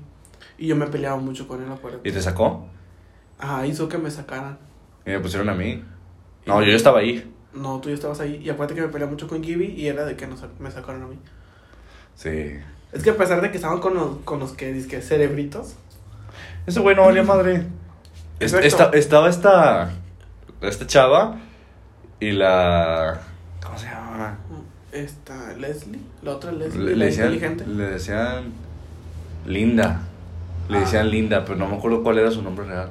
Y 0.57 0.67
yo 0.67 0.75
me 0.75 0.87
peleaba 0.87 1.17
mucho 1.17 1.47
con 1.47 1.61
él, 1.61 1.71
acuérdate. 1.71 2.07
¿Y 2.09 2.11
te 2.11 2.21
sacó? 2.21 2.65
Ajá, 3.39 3.65
hizo 3.67 3.87
que 3.89 3.97
me 3.97 4.09
sacaran. 4.11 4.57
Y 5.05 5.09
me 5.11 5.19
pusieron 5.19 5.49
a 5.49 5.53
mí. 5.53 5.83
No, 6.45 6.61
yo 6.61 6.69
ya 6.69 6.75
estaba 6.75 6.99
ahí. 6.99 7.31
No, 7.53 7.79
tú 7.79 7.89
ya 7.89 7.95
estabas 7.95 8.19
ahí. 8.19 8.41
Y 8.43 8.49
acuérdate 8.49 8.75
que 8.75 8.81
me 8.81 8.89
peleaba 8.91 9.11
mucho 9.11 9.27
con 9.27 9.43
Gibby 9.43 9.67
y 9.67 9.87
era 9.87 10.05
de 10.05 10.15
que 10.15 10.27
nos, 10.27 10.43
me 10.59 10.69
sacaron 10.71 11.03
a 11.03 11.07
mí. 11.07 11.17
Sí. 12.15 12.57
Es 12.91 13.03
que 13.03 13.09
a 13.11 13.17
pesar 13.17 13.41
de 13.41 13.49
que 13.51 13.57
estaban 13.57 13.79
con 13.79 13.93
los, 13.93 14.17
con 14.25 14.39
los 14.39 14.53
que 14.53 14.71
dizque 14.73 15.01
cerebritos. 15.01 15.75
Ese 16.65 16.79
güey 16.79 16.95
no 16.95 17.03
valía 17.05 17.23
madre. 17.23 17.65
Es- 18.39 18.53
esta- 18.53 18.89
estaba 18.93 19.29
esta. 19.29 19.91
Esta 20.61 20.87
chava. 20.87 21.37
Y 22.19 22.31
la. 22.31 23.19
¿Cómo 23.63 23.77
se 23.77 23.85
llama? 23.87 24.37
Esta, 24.91 25.53
Leslie. 25.57 25.99
La 26.23 26.31
otra 26.31 26.51
Leslie, 26.51 26.83
Le, 26.83 26.91
la 26.91 26.97
le 26.97 27.05
decían. 27.05 27.33
inteligente. 27.33 27.65
Le 27.67 27.83
decían. 27.85 28.53
Linda. 29.45 30.01
Le 30.69 30.77
Ah. 30.77 30.81
decían 30.81 31.09
Linda, 31.09 31.43
pero 31.45 31.57
no 31.57 31.67
me 31.67 31.75
acuerdo 31.75 32.01
cuál 32.03 32.17
era 32.17 32.31
su 32.31 32.41
nombre 32.41 32.65
real. 32.65 32.89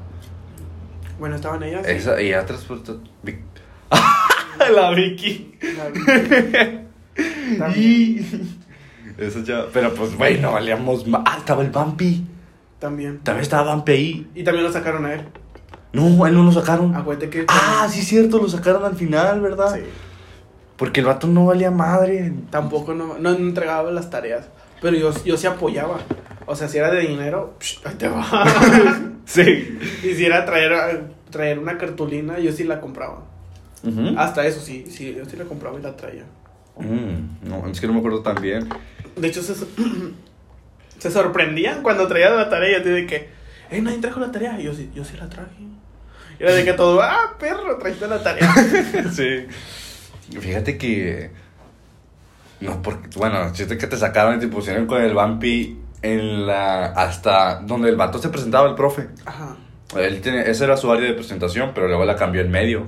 Bueno, 1.18 1.37
estaban 1.37 1.62
ellas. 1.62 1.87
y 1.87 1.90
Esa, 1.92 2.20
y 2.20 2.33
atrás 2.33 2.64
pues, 2.66 2.81
Vic- 3.22 3.40
la 4.74 4.90
Vicky. 4.90 5.59
la 5.77 5.88
Vicky. 5.88 6.09
También. 7.59 7.77
Y. 7.77 8.27
Esa 9.18 9.44
chava. 9.44 9.66
Pero 9.72 9.94
pues, 9.94 10.16
güey, 10.16 10.40
no 10.40 10.53
valíamos 10.53 11.07
más. 11.07 11.22
Ah, 11.27 11.37
estaba 11.38 11.62
el 11.62 11.70
Bumpy. 11.70 12.27
También. 12.79 13.20
También 13.20 13.42
estaba 13.42 13.74
Bumpy 13.74 13.92
ahí. 13.92 14.31
Y 14.35 14.42
también 14.44 14.64
lo 14.66 14.72
sacaron 14.72 15.07
a 15.07 15.14
él. 15.14 15.22
No, 15.92 16.24
a 16.24 16.29
él 16.29 16.35
no 16.35 16.42
lo 16.42 16.50
sacaron. 16.53 16.94
Acuérdate 16.96 17.31
que. 17.31 17.44
Ah, 17.48 17.87
sí, 17.90 18.03
cierto, 18.03 18.38
lo 18.38 18.48
sacaron 18.48 18.85
al 18.85 18.96
final, 18.96 19.40
¿verdad? 19.40 19.74
Sí. 19.77 19.83
Porque 20.77 21.00
el 21.00 21.07
vato 21.07 21.29
no 21.29 21.46
valía 21.46 21.70
madre. 21.70 22.33
Tampoco 22.50 22.94
no, 22.94 23.16
no 23.18 23.31
entregaba 23.31 23.92
las 23.92 24.11
tareas. 24.11 24.48
Pero 24.83 24.96
yo, 24.96 25.12
yo 25.24 25.37
sí 25.37 25.46
apoyaba. 25.46 25.98
O 26.47 26.55
sea, 26.57 26.69
si 26.69 26.79
era 26.79 26.91
de 26.91 27.01
dinero, 27.01 27.57
psh, 27.59 27.79
ahí 27.85 27.95
te 27.95 28.09
va. 28.09 28.25
Sí. 29.27 29.79
y 30.03 30.13
si 30.13 30.27
era 30.27 30.45
traer, 30.45 31.05
traer 31.31 31.59
una 31.59 31.79
cartulina, 31.79 32.39
yo 32.39 32.53
sí 32.53 32.65
la 32.65 32.81
compraba. 32.81 33.25
Hasta 34.17 34.47
eso 34.47 34.61
sí, 34.61 34.87
sí, 34.89 35.15
yo 35.17 35.25
sí 35.25 35.37
la 35.37 35.45
compraba 35.45 35.79
y 35.79 35.83
la 35.83 35.97
traía. 35.97 36.25
Mm, 36.77 37.49
no, 37.49 37.67
es 37.69 37.81
que 37.81 37.87
no 37.87 37.93
me 37.93 37.99
acuerdo 37.99 38.21
tan 38.23 38.41
bien. 38.41 38.69
De 39.17 39.29
hecho, 39.29 39.43
se, 39.43 39.55
se 40.99 41.11
sorprendían 41.11 41.83
cuando 41.83 42.07
traía 42.07 42.31
la 42.31 42.49
tarea. 42.49 42.79
Y 42.79 42.81
así 42.81 42.89
de 42.89 43.07
que, 43.07 43.29
eh, 43.71 43.81
nadie 43.83 43.99
trajo 43.99 44.21
la 44.21 44.33
tarea. 44.33 44.59
Y 44.61 44.65
yo 44.65 44.75
sí, 44.75 44.91
yo 44.95 45.05
sí 45.05 45.17
la 45.17 45.29
traje. 45.29 45.51
Y 46.39 46.43
era 46.43 46.53
de 46.53 46.65
que 46.65 46.73
todo, 46.73 47.01
ah, 47.03 47.37
perro, 47.39 47.77
trajiste 47.79 48.09
la 48.09 48.23
tarea. 48.23 48.53
sí. 49.13 49.47
Fíjate 50.39 50.79
que. 50.79 51.31
No, 52.61 52.81
porque. 52.83 53.09
Bueno, 53.17 53.53
chiste 53.53 53.77
que 53.77 53.87
te 53.87 53.97
sacaron 53.97 54.37
y 54.37 54.41
te 54.41 54.49
pusieron 54.49 54.87
con 54.87 55.03
el 55.03 55.15
Vampi 55.15 55.79
en 56.05 56.47
la. 56.47 56.87
Hasta 56.87 57.61
donde 57.61 57.88
el 57.88 57.97
vato 57.97 58.19
se 58.19 58.29
presentaba, 58.29 58.69
el 58.69 58.75
profe. 58.75 59.09
Ajá. 59.25 59.57
Él 59.97 60.21
tenía, 60.21 60.43
ese 60.43 60.64
era 60.64 60.77
su 60.77 60.93
área 60.93 61.09
de 61.09 61.14
presentación, 61.14 61.73
pero 61.75 61.88
luego 61.88 62.05
la 62.05 62.14
cambió 62.14 62.43
en 62.43 62.51
medio. 62.51 62.87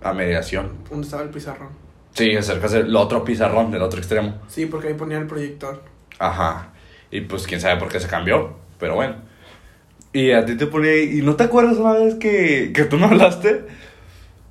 A 0.00 0.12
mediación. 0.12 0.84
¿Dónde 0.88 1.06
estaba 1.06 1.24
el 1.24 1.30
pizarrón? 1.30 1.70
Sí, 2.12 2.36
acerca 2.36 2.68
del 2.68 2.94
otro 2.94 3.24
pizarrón, 3.24 3.72
del 3.72 3.82
otro 3.82 3.98
extremo. 3.98 4.38
Sí, 4.46 4.66
porque 4.66 4.88
ahí 4.88 4.94
ponía 4.94 5.18
el 5.18 5.26
proyector. 5.26 5.82
Ajá. 6.20 6.72
Y 7.10 7.22
pues 7.22 7.48
quién 7.48 7.60
sabe 7.60 7.80
por 7.80 7.88
qué 7.88 7.98
se 7.98 8.06
cambió. 8.06 8.54
Pero 8.78 8.94
bueno. 8.94 9.16
Y 10.12 10.30
a 10.30 10.44
ti 10.44 10.56
te 10.56 10.66
ponía. 10.66 11.02
¿Y 11.02 11.22
no 11.22 11.34
te 11.34 11.44
acuerdas 11.44 11.78
una 11.78 11.94
vez 11.94 12.14
que, 12.14 12.72
que 12.72 12.84
tú 12.84 12.96
me 12.96 13.06
hablaste? 13.06 13.66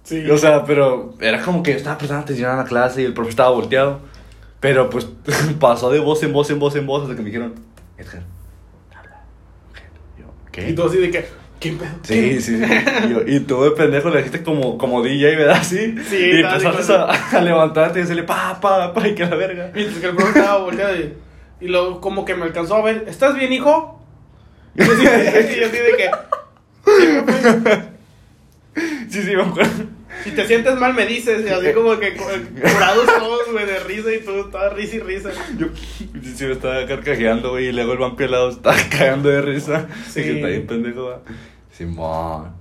Sí. 0.03 0.30
O 0.30 0.38
sea, 0.38 0.65
pero 0.65 1.13
era 1.21 1.41
como 1.41 1.63
que 1.63 1.71
yo 1.71 1.77
estaba 1.77 1.97
prestando 1.97 2.23
atención 2.23 2.51
a 2.51 2.58
la 2.58 2.65
clase 2.65 3.03
y 3.03 3.06
el 3.06 3.13
profe 3.13 3.30
estaba 3.30 3.51
volteado. 3.51 4.01
Pero 4.60 4.89
pues 4.89 5.08
pasó 5.60 5.89
de 5.91 5.99
voz 5.99 6.23
en 6.23 6.34
voz 6.34 6.49
en 6.49 6.60
voz 6.60 6.75
en 6.75 6.86
voz 6.86 7.03
hasta 7.03 7.15
que 7.15 7.21
me 7.21 7.27
dijeron, 7.27 7.53
Edgar, 7.97 8.23
habla. 8.95 9.21
Yo, 10.19 10.25
¿qué? 10.51 10.69
Y 10.69 10.75
tú 10.75 10.83
así 10.83 10.97
de 10.97 11.10
que, 11.12 11.25
¿qué 11.60 11.71
pedo? 11.71 11.89
Sí, 12.03 12.41
sí, 12.41 12.57
sí. 12.60 12.63
Y, 13.05 13.10
yo- 13.10 13.21
y 13.25 13.39
tú 13.41 13.63
de 13.63 13.71
pendejo 13.71 14.10
le 14.10 14.17
dijiste 14.19 14.43
como, 14.43 14.77
como 14.77 15.01
DJ, 15.01 15.36
¿verdad? 15.36 15.63
Sí. 15.63 15.95
Sí, 16.10 16.17
y 16.17 16.39
empezaste 16.41 16.93
a, 16.93 17.05
a 17.38 17.41
levantarte 17.41 17.99
y 17.99 18.01
decirle, 18.03 18.23
pa, 18.23 18.60
pa, 18.62 18.93
pa, 18.93 19.07
y 19.07 19.15
que 19.15 19.25
la 19.25 19.36
verga. 19.36 19.71
Mientras 19.73 19.99
que 19.99 20.07
el 20.07 20.15
profe 20.15 20.39
estaba 20.39 20.60
volteado 20.63 20.95
y, 20.95 21.13
y 21.62 21.67
luego 21.67 21.99
como 22.01 22.23
que 22.25 22.36
me 22.36 22.43
alcanzó 22.43 22.75
a 22.75 22.81
ver, 22.83 23.05
¿estás 23.07 23.36
bien, 23.36 23.51
hijo? 23.53 23.99
Y 24.75 24.83
yo 24.86 24.91
así, 24.93 25.03
y 25.55 25.60
yo 25.60 25.67
así 25.67 25.77
de 25.77 25.95
que. 25.97 26.12
Sí, 29.10 29.23
sí, 29.23 29.36
me 29.36 29.41
acuerdo. 29.43 29.71
Si 30.23 30.32
te 30.32 30.45
sientes 30.47 30.75
mal 30.77 30.93
me 30.93 31.06
dices, 31.06 31.45
y 31.45 31.49
así 31.49 31.73
como 31.73 31.97
que 31.99 32.15
cu- 32.15 32.23
curados 32.62 33.06
todos, 33.06 33.51
güey, 33.51 33.65
de 33.65 33.80
risa 33.80 34.13
y 34.13 34.19
tú, 34.23 34.49
toda 34.49 34.69
risa 34.69 34.95
y 34.97 34.99
risa. 34.99 35.30
Yo 35.58 35.67
sí, 35.75 36.10
sí, 36.36 36.45
me 36.45 36.53
estaba 36.53 36.86
carcajeando, 36.86 37.51
güey, 37.51 37.67
y 37.67 37.71
luego 37.71 37.93
el 37.93 37.99
vampiro 37.99 38.25
al 38.27 38.32
lado 38.32 38.49
estaba 38.49 38.75
cagando 38.91 39.30
de 39.30 39.41
risa. 39.41 39.88
Sí. 40.06 40.12
Sí. 40.12 40.23
Que 40.23 40.36
está 40.36 40.47
bien 40.47 40.67
pendejo, 40.67 41.03
va. 41.06 41.21
Simón. 41.71 42.51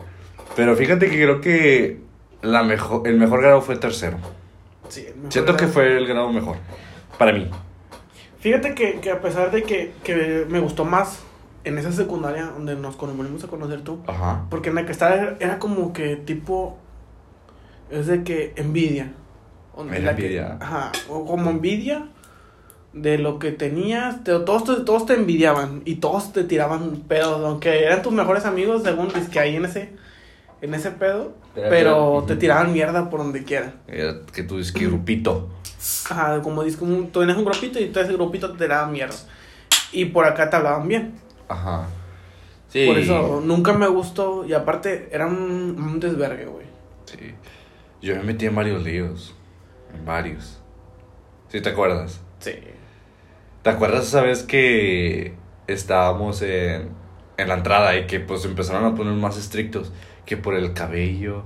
Pero 0.55 0.77
fíjate 0.77 1.09
que 1.11 1.17
creo 1.17 1.41
que 1.41 2.01
la 2.43 2.63
mejor, 2.63 3.07
el 3.09 3.17
mejor 3.19 3.41
grado 3.43 3.61
fue 3.61 3.77
tercero. 3.77 4.19
Sí, 4.89 5.01
el 5.07 5.17
mejor 5.17 5.33
Siento 5.33 5.57
que 5.57 5.67
fue 5.67 5.97
el 5.97 6.07
grado 6.07 6.33
mejor. 6.33 6.57
Para 7.19 7.33
mí. 7.33 7.51
Fíjate 8.41 8.75
que, 8.75 9.01
que 9.01 9.11
a 9.11 9.21
pesar 9.21 9.51
de 9.51 9.63
que, 9.65 9.93
que 10.05 10.47
me 10.49 10.61
gustó 10.61 10.85
más 10.85 11.21
en 11.65 11.79
esa 11.79 11.91
secundaria 11.91 12.45
donde 12.45 12.77
nos 12.77 12.97
volvimos 12.97 13.43
a 13.43 13.49
conocer 13.49 13.81
tú, 13.83 14.01
Ajá. 14.07 14.45
porque 14.51 14.69
en 14.69 14.77
la 14.77 14.87
que 14.87 14.93
estaba 14.93 15.35
era 15.41 15.59
como 15.59 15.93
que 15.93 16.15
tipo, 16.15 16.79
es 17.91 18.07
de 18.07 18.25
que 18.25 18.53
envidia. 18.57 19.13
O 19.75 19.85
Era 19.85 19.99
la 20.01 20.17
que- 20.17 20.23
envidia. 20.23 20.57
ajá, 20.61 20.93
o 21.09 21.25
como 21.27 21.51
envidia 21.51 22.07
de 22.93 23.19
lo 23.19 23.39
que 23.39 23.53
tenías, 23.53 24.25
te- 24.25 24.39
todos, 24.41 24.65
te, 24.65 24.77
todos 24.85 25.05
te 25.07 25.15
envidiaban 25.15 25.83
y 25.85 25.97
todos 25.97 26.33
te 26.33 26.45
tiraban 26.45 27.03
pedos, 27.09 27.45
aunque 27.45 27.85
eran 27.85 28.03
tus 28.03 28.13
mejores 28.13 28.47
amigos, 28.47 28.83
según 28.85 29.09
es 29.17 29.29
que 29.29 29.39
ahí 29.39 29.57
en 29.57 29.67
ese, 29.67 29.91
en 30.63 30.73
ese 30.73 30.91
pedo, 30.93 31.35
pero 31.55 32.25
te 32.27 32.37
tiraban 32.37 32.73
mierda 32.73 33.11
por 33.11 33.21
donde 33.21 33.45
quiera. 33.45 33.75
Era 33.87 34.15
que 34.33 34.43
tú 34.43 34.57
dices 34.57 34.73
que 34.73 34.87
grupito. 34.87 35.51
Ajá, 36.11 36.41
como 36.41 36.63
dices, 36.65 36.79
como 36.79 36.97
tú 37.09 37.21
tenías 37.21 37.37
un 37.37 37.45
grupito 37.45 37.79
y 37.79 37.89
todo 37.89 38.03
ese 38.03 38.15
grupito 38.15 38.51
te 38.53 38.59
tiraba 38.65 38.87
mierda. 38.89 39.15
Y 39.93 40.07
por 40.07 40.25
acá 40.25 40.49
te 40.49 40.57
hablaban 40.57 40.89
bien. 40.89 41.15
Ajá. 41.49 41.87
Sí. 42.69 42.87
Por 42.87 42.99
eso 42.99 43.41
nunca 43.45 43.73
me 43.75 43.87
gustó. 43.89 44.45
Y 44.47 44.53
aparte, 44.55 45.09
era 45.13 45.27
un, 45.27 45.77
un 45.79 46.01
desvergue, 46.01 46.47
güey. 46.47 46.67
Sí. 47.05 47.35
Yo 48.03 48.15
me 48.17 48.23
metí 48.23 48.47
en 48.47 48.55
varios 48.55 48.83
líos. 48.83 49.35
En 49.95 50.05
varios. 50.05 50.61
¿Sí 51.49 51.61
te 51.61 51.69
acuerdas? 51.71 52.21
Sí. 52.41 52.53
¿Te 53.63 53.71
acuerdas 53.71 54.07
esa 54.07 54.23
vez 54.23 54.43
que 54.43 55.35
estábamos 55.67 56.43
en, 56.43 56.91
en 57.37 57.49
la 57.49 57.55
entrada 57.55 57.97
y 57.97 58.07
que 58.07 58.21
pues 58.21 58.45
empezaron 58.45 58.85
a 58.85 58.95
poner 58.95 59.15
más 59.15 59.37
estrictos? 59.39 59.93
Que 60.25 60.37
por 60.37 60.55
el 60.55 60.73
cabello, 60.73 61.45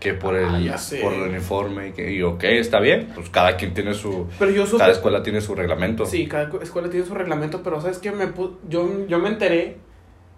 que 0.00 0.12
por 0.14 0.34
Ah, 0.36 0.58
el, 0.58 0.72
por 1.00 1.12
el 1.14 1.22
uniforme. 1.30 1.88
Y, 1.88 1.92
que, 1.92 2.12
y 2.12 2.22
ok, 2.22 2.44
está 2.44 2.80
bien. 2.80 3.08
Pues 3.14 3.30
cada 3.30 3.56
quien 3.56 3.72
tiene 3.72 3.94
su... 3.94 4.28
Pero 4.38 4.50
yo 4.50 4.66
supe. 4.66 4.78
Cada 4.78 4.92
escuela 4.92 5.22
tiene 5.22 5.40
su 5.40 5.54
reglamento. 5.54 6.06
Sí, 6.06 6.26
cada 6.26 6.50
cu- 6.50 6.58
escuela 6.60 6.90
tiene 6.90 7.06
su 7.06 7.14
reglamento, 7.14 7.62
pero 7.62 7.80
¿sabes 7.80 7.98
qué? 7.98 8.12
Me 8.12 8.28
yo, 8.68 9.06
yo 9.08 9.18
me 9.18 9.28
enteré 9.28 9.78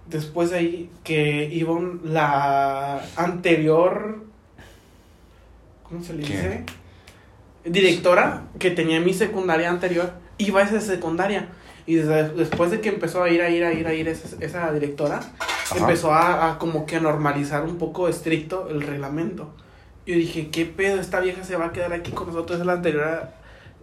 después 0.06 0.50
de 0.50 0.58
ahí 0.58 0.90
que 1.04 1.48
iba 1.52 1.72
un- 1.72 2.00
la 2.04 3.00
anterior. 3.16 4.27
¿Cómo 5.88 6.02
se 6.04 6.12
le 6.14 6.20
dice? 6.20 6.64
Directora 7.64 8.44
que 8.58 8.70
tenía 8.70 9.00
mi 9.00 9.12
secundaria 9.14 9.68
anterior, 9.68 10.12
iba 10.38 10.60
a 10.60 10.64
esa 10.64 10.80
secundaria. 10.80 11.48
Y 11.86 11.96
desde- 11.96 12.30
después 12.34 12.70
de 12.70 12.80
que 12.80 12.88
empezó 12.90 13.22
a 13.22 13.30
ir, 13.30 13.40
a 13.42 13.48
ir, 13.50 13.64
a 13.64 13.72
ir, 13.72 13.86
a 13.86 13.94
ir 13.94 14.08
esa, 14.08 14.36
esa 14.44 14.72
directora, 14.72 15.20
empezó 15.76 16.12
a, 16.12 16.50
a 16.52 16.58
como 16.58 16.86
que 16.86 16.96
a 16.96 17.00
normalizar 17.00 17.64
un 17.64 17.76
poco 17.78 18.08
estricto 18.08 18.68
el 18.70 18.82
reglamento. 18.82 19.54
Yo 20.06 20.14
dije, 20.14 20.48
¿qué 20.50 20.64
pedo? 20.66 21.00
Esta 21.00 21.20
vieja 21.20 21.44
se 21.44 21.56
va 21.56 21.66
a 21.66 21.72
quedar 21.72 21.92
aquí 21.92 22.12
con 22.12 22.26
nosotros. 22.28 22.60
Es 22.60 22.66
la 22.66 22.74
anterior, 22.74 23.28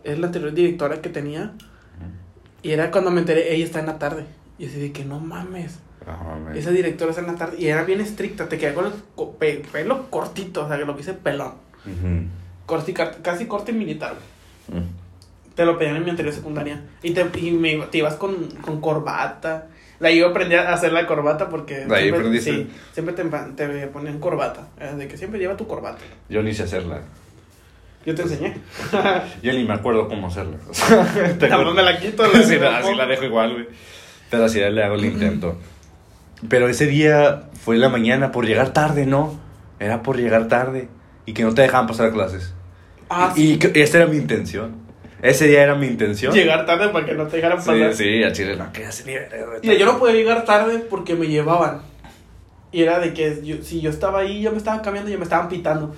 es 0.04 0.18
la 0.20 0.28
anterior 0.28 0.54
directora 0.54 1.02
que 1.02 1.10
tenía. 1.10 1.54
Y 2.64 2.72
era 2.72 2.90
cuando 2.90 3.12
me 3.12 3.20
enteré, 3.20 3.54
ella 3.54 3.66
está 3.66 3.80
en 3.80 3.86
la 3.88 4.00
tarde. 4.00 4.26
Y 4.58 4.66
así 4.68 4.80
de 4.80 4.92
que 4.92 5.06
no 5.06 5.20
mames. 5.20 5.80
Mames. 6.08 6.58
Esa 6.58 6.72
directora 6.72 7.12
está 7.12 7.22
en 7.22 7.28
la 7.28 7.36
tarde. 7.36 7.58
Y 7.60 7.68
era 7.68 7.84
bien 7.84 8.02
estricta. 8.02 8.48
Te 8.50 8.58
quedaba 8.58 8.82
con 9.16 9.40
el 9.42 9.58
pelo 9.72 10.10
cortito. 10.10 10.66
O 10.66 10.68
sea, 10.68 10.78
que 10.78 10.86
lo 10.86 10.96
que 10.96 11.02
hice 11.02 11.14
pelón. 11.14 11.54
Corti, 12.66 12.94
ca- 12.94 13.12
casi 13.22 13.46
corte 13.46 13.72
militar. 13.74 14.16
güey. 14.70 14.84
Te 15.56 15.66
lo 15.66 15.78
pedían 15.78 15.96
en 15.98 16.04
mi 16.04 16.10
anterior 16.10 16.34
secundaria. 16.34 16.82
Y 17.02 17.12
te, 17.12 17.26
y 17.40 17.52
me, 17.52 17.78
te 17.92 18.00
ibas 18.00 18.16
con, 18.16 18.36
con 18.62 18.82
corbata. 18.82 19.68
La 20.00 20.12
yo 20.12 20.28
aprendí 20.28 20.56
a 20.56 20.74
hacer 20.74 20.92
la 20.92 21.08
corbata 21.08 21.48
porque. 21.50 21.86
De 21.86 21.96
ahí 21.96 22.10
siempre, 22.10 22.42
sí, 22.42 22.70
siempre 22.92 23.14
te, 23.16 23.24
te 23.56 23.88
ponían 23.88 24.20
corbata. 24.20 24.68
Era 24.78 24.96
De 24.96 25.08
que 25.08 25.18
siempre 25.18 25.40
lleva 25.40 25.56
tu 25.56 25.66
corbata. 25.68 26.00
Yo 26.28 26.44
ni 26.44 26.54
sé 26.54 26.64
hacerla. 26.64 27.02
Yo 28.06 28.14
te 28.14 28.24
enseñé. 28.24 28.58
Yo 29.42 29.54
ni 29.54 29.64
me 29.64 29.74
acuerdo 29.74 30.08
cómo 30.10 30.28
hacerla. 30.28 30.58
Cabrón, 31.40 31.76
me 31.76 31.84
la 31.84 31.98
quito. 32.00 32.24
Así, 32.24 32.58
la- 32.60 32.78
así 32.80 32.94
la 32.94 33.06
dejo 33.06 33.24
igual, 33.24 33.54
güey. 33.54 33.68
Pero 34.30 34.46
así 34.46 34.60
le 34.60 34.84
hago 34.84 34.96
el 34.96 35.06
intento. 35.06 35.58
Pero 36.50 36.68
ese 36.68 36.86
día 36.88 37.44
fue 37.64 37.76
en 37.76 37.82
la 37.82 37.90
mañana 37.90 38.32
por 38.34 38.46
llegar 38.46 38.74
tarde, 38.74 39.06
¿no? 39.06 39.40
Era 39.80 40.04
por 40.04 40.18
llegar 40.18 40.48
tarde. 40.50 40.90
Y 41.26 41.34
que 41.34 41.44
no 41.44 41.54
te 41.54 41.62
dejaban 41.64 41.88
pasar 41.88 42.12
clases. 42.12 42.54
Ah, 43.10 43.34
y, 43.36 43.54
y 43.54 43.58
que- 43.60 43.72
esa 43.82 43.98
era 43.98 44.08
mi 44.08 44.18
intención. 44.18 44.84
Ese 45.22 45.48
día 45.48 45.64
era 45.64 45.76
mi 45.76 45.88
intención. 45.88 46.34
Llegar 46.34 46.66
tarde 46.66 46.90
para 46.90 47.06
que 47.06 47.14
no 47.14 47.26
te 47.28 47.38
dejaran 47.38 47.58
pasar. 47.58 47.94
Sí, 47.94 48.04
sí, 48.04 48.24
a 48.24 48.32
Chile 48.32 48.56
no, 48.58 48.72
que 48.72 48.82
ya 48.82 48.92
se. 48.92 49.06
Mira, 49.06 49.28
yo 49.74 49.86
no 49.86 49.98
podía 49.98 50.16
llegar 50.16 50.46
tarde 50.46 50.80
porque 50.90 51.16
me 51.16 51.28
llevaban. 51.28 51.82
Y 52.72 52.82
era 52.84 53.00
de 53.00 53.14
que 53.14 53.42
yo- 53.44 53.64
si 53.64 53.82
yo 53.82 53.90
estaba 53.90 54.20
ahí, 54.20 54.42
yo 54.42 54.52
me 54.52 54.58
estaba 54.58 54.82
cambiando 54.82 55.10
y 55.12 55.18
me 55.18 55.24
estaban 55.24 55.48
pitando. 55.50 55.96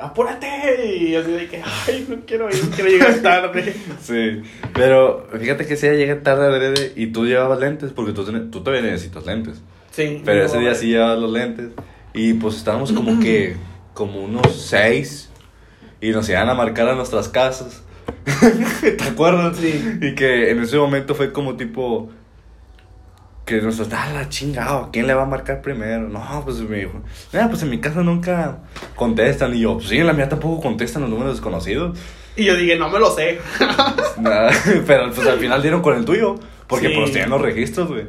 ¡Apúrate! 0.00 0.96
Y 0.96 1.14
así 1.14 1.30
de 1.30 1.46
que, 1.48 1.62
ay, 1.86 2.06
no 2.08 2.16
quiero 2.26 2.48
ir, 2.48 2.60
quiero 2.74 2.90
llegar 2.90 3.14
tarde. 3.22 3.74
Sí, 4.02 4.42
pero 4.72 5.26
fíjate 5.38 5.66
que 5.66 5.74
ese 5.74 5.90
día 5.90 5.98
llegué 5.98 6.14
tarde 6.16 6.46
adrede 6.46 6.92
y 6.96 7.08
tú 7.08 7.26
llevabas 7.26 7.60
lentes 7.60 7.92
porque 7.92 8.12
tú, 8.12 8.24
tú 8.50 8.62
todavía 8.62 8.82
necesitas 8.90 9.24
lentes. 9.26 9.60
Sí. 9.92 10.20
Pero 10.24 10.44
ese 10.46 10.58
día 10.58 10.74
sí 10.74 10.88
llevabas 10.88 11.18
los 11.20 11.30
lentes 11.32 11.66
y 12.12 12.34
pues 12.34 12.56
estábamos 12.56 12.92
como 12.92 13.20
que, 13.20 13.56
como 13.94 14.22
unos 14.22 14.54
seis 14.68 15.30
y 16.00 16.10
nos 16.10 16.28
iban 16.28 16.48
a 16.48 16.54
marcar 16.54 16.88
a 16.88 16.94
nuestras 16.94 17.28
casas. 17.28 17.82
¿Te 18.80 19.04
acuerdas? 19.04 19.56
Sí. 19.56 19.98
Y 20.02 20.14
que 20.14 20.50
en 20.50 20.60
ese 20.62 20.76
momento 20.76 21.14
fue 21.14 21.32
como 21.32 21.56
tipo 21.56 22.10
que 23.44 23.60
nosotros, 23.60 23.92
ah, 23.98 24.10
la 24.14 24.28
chingado, 24.30 24.88
¿quién 24.90 25.06
le 25.06 25.12
va 25.14 25.22
a 25.22 25.26
marcar 25.26 25.60
primero? 25.60 26.08
No, 26.08 26.42
pues 26.44 26.58
me 26.60 26.78
dijo, 26.78 27.02
"Ah, 27.34 27.46
pues 27.50 27.62
en 27.62 27.70
mi 27.70 27.78
casa 27.78 28.02
nunca 28.02 28.58
contestan. 28.96 29.54
Y 29.54 29.60
yo, 29.60 29.74
pues 29.76 29.88
sí, 29.88 29.98
en 29.98 30.06
la 30.06 30.14
mía 30.14 30.28
tampoco 30.28 30.62
contestan 30.62 31.02
los 31.02 31.10
números 31.10 31.34
desconocidos. 31.34 31.98
Y 32.36 32.44
yo 32.44 32.56
dije, 32.56 32.76
no 32.76 32.88
me 32.88 32.98
lo 32.98 33.10
sé. 33.14 33.38
Nada, 34.18 34.50
pero 34.86 35.10
pues 35.12 35.26
al 35.26 35.38
final 35.38 35.60
dieron 35.62 35.82
con 35.82 35.94
el 35.96 36.04
tuyo, 36.06 36.36
porque 36.66 36.88
Sí. 36.88 36.94
pues 36.96 37.12
tenían 37.12 37.30
los 37.30 37.40
registros, 37.42 37.88
güey. 37.88 38.06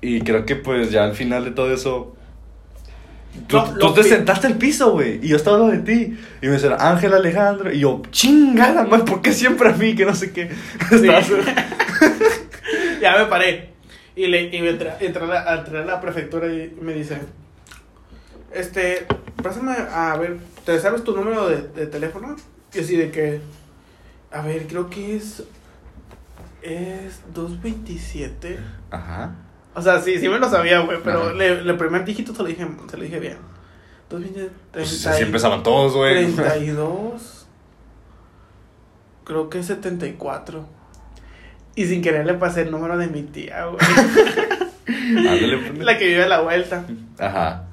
Y 0.00 0.20
creo 0.22 0.46
que 0.46 0.56
pues 0.56 0.90
ya 0.90 1.04
al 1.04 1.14
final 1.14 1.44
de 1.44 1.50
todo 1.50 1.72
eso... 1.74 2.16
Tú, 3.46 3.56
No, 3.56 3.74
tú 3.74 3.94
te 3.94 4.02
sentaste 4.02 4.46
al 4.46 4.56
piso, 4.56 4.92
güey, 4.92 5.24
y 5.24 5.28
yo 5.28 5.36
estaba 5.36 5.56
al 5.56 5.62
lado 5.62 5.72
de 5.72 5.78
ti. 5.78 6.18
Y 6.42 6.46
me 6.46 6.52
decían, 6.52 6.76
Ángel 6.78 7.14
Alejandro. 7.14 7.72
Y 7.72 7.80
yo, 7.80 8.02
chingada, 8.10 8.84
man, 8.84 9.04
¿por 9.04 9.22
qué 9.22 9.32
siempre 9.32 9.68
a 9.68 9.72
mí? 9.72 9.94
Que 9.94 10.04
no 10.04 10.14
sé 10.14 10.32
qué. 10.32 10.50
Ya 13.00 13.16
me 13.16 13.26
paré. 13.26 13.70
Y, 14.14 14.26
le, 14.26 14.54
y 14.54 14.60
me 14.60 14.70
entré, 14.70 14.92
entré 15.00 15.24
a, 15.24 15.26
la, 15.26 15.54
entré 15.56 15.78
a 15.78 15.84
la 15.84 16.00
prefectura 16.00 16.46
y 16.48 16.76
me 16.80 16.92
dice, 16.92 17.18
este, 18.52 19.06
pásame 19.42 19.72
a 19.72 20.16
ver, 20.18 20.38
¿te 20.66 20.78
sabes 20.78 21.04
tu 21.04 21.16
número 21.16 21.48
de, 21.48 21.62
de 21.68 21.86
teléfono? 21.86 22.36
Y 22.74 22.80
así 22.80 22.96
de 22.96 23.10
que, 23.10 23.40
a 24.30 24.42
ver, 24.42 24.66
creo 24.66 24.90
que 24.90 25.16
es, 25.16 25.44
es 26.62 27.22
227. 27.32 28.58
Ajá. 28.90 29.36
O 29.74 29.82
sea, 29.82 30.00
sí, 30.00 30.18
sí 30.18 30.28
me 30.28 30.38
lo 30.38 30.48
sabía, 30.50 30.80
güey, 30.80 30.98
pero 31.04 31.32
le, 31.32 31.48
el 31.60 31.76
primer 31.76 32.04
dígito 32.04 32.34
se 32.34 32.42
lo 32.42 32.48
dije, 32.48 32.66
se 32.90 32.96
lo 32.96 33.02
dije 33.04 33.20
bien. 33.20 33.36
227, 34.10 34.50
Pues 34.72 34.88
30 35.02 35.10
así 35.10 35.22
y- 35.22 35.26
empezaban 35.26 35.62
todos, 35.62 35.94
güey. 35.94 36.14
32. 36.34 37.46
Creo 39.24 39.48
que 39.48 39.60
es 39.60 39.66
74. 39.66 40.66
Y 41.76 41.86
sin 41.86 42.02
querer 42.02 42.26
le 42.26 42.34
pasé 42.34 42.62
el 42.62 42.70
número 42.72 42.98
de 42.98 43.06
mi 43.06 43.22
tía, 43.22 43.66
güey. 43.66 43.78
Pues. 45.12 45.78
la 45.84 45.98
que 45.98 46.06
vive 46.06 46.24
a 46.24 46.28
la 46.28 46.40
vuelta. 46.40 46.84
Ajá. 47.18 47.64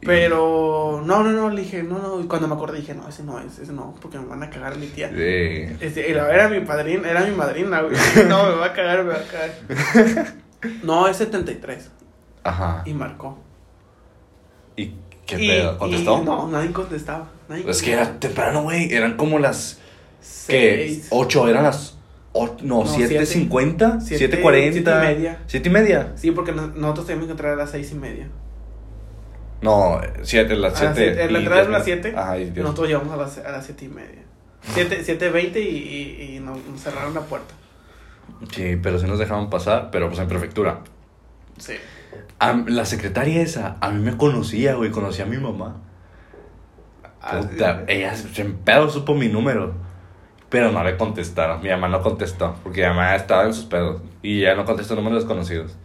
Pero, 0.00 1.02
no, 1.04 1.22
no, 1.22 1.30
no, 1.30 1.50
le 1.50 1.60
dije, 1.62 1.82
no, 1.82 1.98
no. 1.98 2.20
Y 2.20 2.26
cuando 2.26 2.48
me 2.48 2.54
acordé 2.54 2.78
dije, 2.78 2.94
no, 2.94 3.06
ese 3.08 3.22
no 3.22 3.38
es, 3.38 3.58
ese 3.58 3.72
no, 3.72 3.94
porque 4.00 4.18
me 4.18 4.24
van 4.26 4.42
a 4.42 4.48
cagar 4.50 4.76
mi 4.78 4.86
tía. 4.86 5.08
Sí. 5.10 5.76
Este, 5.80 6.10
era 6.10 6.48
mi 6.48 6.60
padrina, 6.60 7.10
era 7.10 7.20
mi 7.22 7.34
madrina, 7.34 7.82
güey. 7.82 7.94
No, 8.28 8.44
me 8.48 8.54
va 8.56 8.66
a 8.66 8.72
cagar, 8.72 9.04
me 9.04 9.12
va 9.12 9.18
a 9.18 9.22
cagar. 9.24 10.26
No, 10.82 11.08
es 11.08 11.16
73. 11.18 11.90
Ajá. 12.44 12.82
Y 12.86 12.92
marcó. 12.94 13.38
¿Y 14.76 14.94
qué 15.26 15.36
pedo? 15.36 15.78
¿Contestó? 15.78 16.20
y 16.20 16.24
no, 16.24 16.48
nadie 16.48 16.72
contestaba. 16.72 17.28
Nadie 17.48 17.68
Es 17.70 17.82
que 17.82 17.92
era 17.92 18.18
temprano, 18.18 18.62
güey. 18.62 18.92
Eran 18.92 19.16
como 19.16 19.38
las. 19.38 19.78
¿Qué? 20.46 20.84
Seis. 20.86 21.06
¿Ocho? 21.10 21.48
¿Eran 21.48 21.64
las. 21.64 21.96
o- 22.32 22.56
no, 22.62 22.84
No, 22.84 22.86
siete 22.86 23.08
siete. 23.08 23.26
cincuenta? 23.26 24.00
Siete- 24.00 24.18
¿Siete 24.18 24.40
cuarenta? 24.42 24.72
siete 24.72 24.90
y 24.90 25.14
media. 25.16 25.42
¿Siete 25.46 25.68
y 25.68 25.72
media? 25.72 26.12
Sí, 26.16 26.30
porque 26.30 26.52
no- 26.52 26.68
nosotros 26.68 27.06
teníamos 27.06 27.26
que 27.26 27.32
entrar 27.32 27.52
a 27.54 27.56
las 27.56 27.70
seis 27.70 27.90
y 27.92 27.94
media. 27.94 28.28
No, 29.62 30.00
siete, 30.22 30.56
las 30.56 30.80
A 30.80 30.84
las 30.84 30.96
siete. 30.96 31.14
siete- 31.14 31.30
la 31.32 31.38
entrada 31.38 31.62
es 31.62 31.68
a 31.68 31.70
las 31.70 31.86
minutos. 31.86 32.04
7. 32.10 32.18
Ajá, 32.18 32.38
y 32.38 32.50
nosotros 32.50 32.88
llegamos 32.88 33.12
a 33.12 33.16
las, 33.16 33.38
a 33.38 33.50
las 33.52 33.64
7 33.66 33.84
y 33.84 33.88
media. 33.88 34.22
7, 34.74 35.02
7.20 35.04 35.56
y, 35.60 35.68
y, 35.68 36.36
y 36.36 36.40
nos 36.40 36.58
cerraron 36.82 37.12
la 37.14 37.20
puerta. 37.22 37.54
Sí, 38.52 38.76
pero 38.82 38.98
sí 38.98 39.06
nos 39.06 39.18
dejaban 39.18 39.50
pasar, 39.50 39.90
pero 39.90 40.08
pues 40.08 40.18
en 40.20 40.28
prefectura. 40.28 40.80
Sí. 41.58 41.74
A- 42.38 42.64
la 42.66 42.84
secretaria 42.84 43.42
esa, 43.42 43.76
a 43.80 43.90
mí 43.90 44.00
me 44.02 44.16
conocía, 44.16 44.74
güey, 44.74 44.90
conocía 44.90 45.24
a 45.24 45.28
mi 45.28 45.36
mamá. 45.36 45.76
Ah, 47.22 47.40
Puta, 47.40 47.84
ella 47.86 48.14
se 48.14 48.40
en 48.42 48.56
pedo 48.56 48.88
supo 48.88 49.14
mi 49.14 49.28
número. 49.28 49.74
Pero 50.48 50.72
no 50.72 50.82
le 50.82 50.96
contestaron. 50.96 51.62
Mi 51.62 51.68
mamá 51.68 51.88
no 51.88 52.02
contestó. 52.02 52.56
Porque 52.64 52.80
mi 52.82 52.88
mamá 52.88 53.14
estaba 53.14 53.44
en 53.44 53.54
sus 53.54 53.66
pedos. 53.66 54.02
Y 54.22 54.40
ya 54.40 54.54
no 54.56 54.64
contestó 54.64 54.96
números 54.96 55.20
desconocidos. 55.22 55.76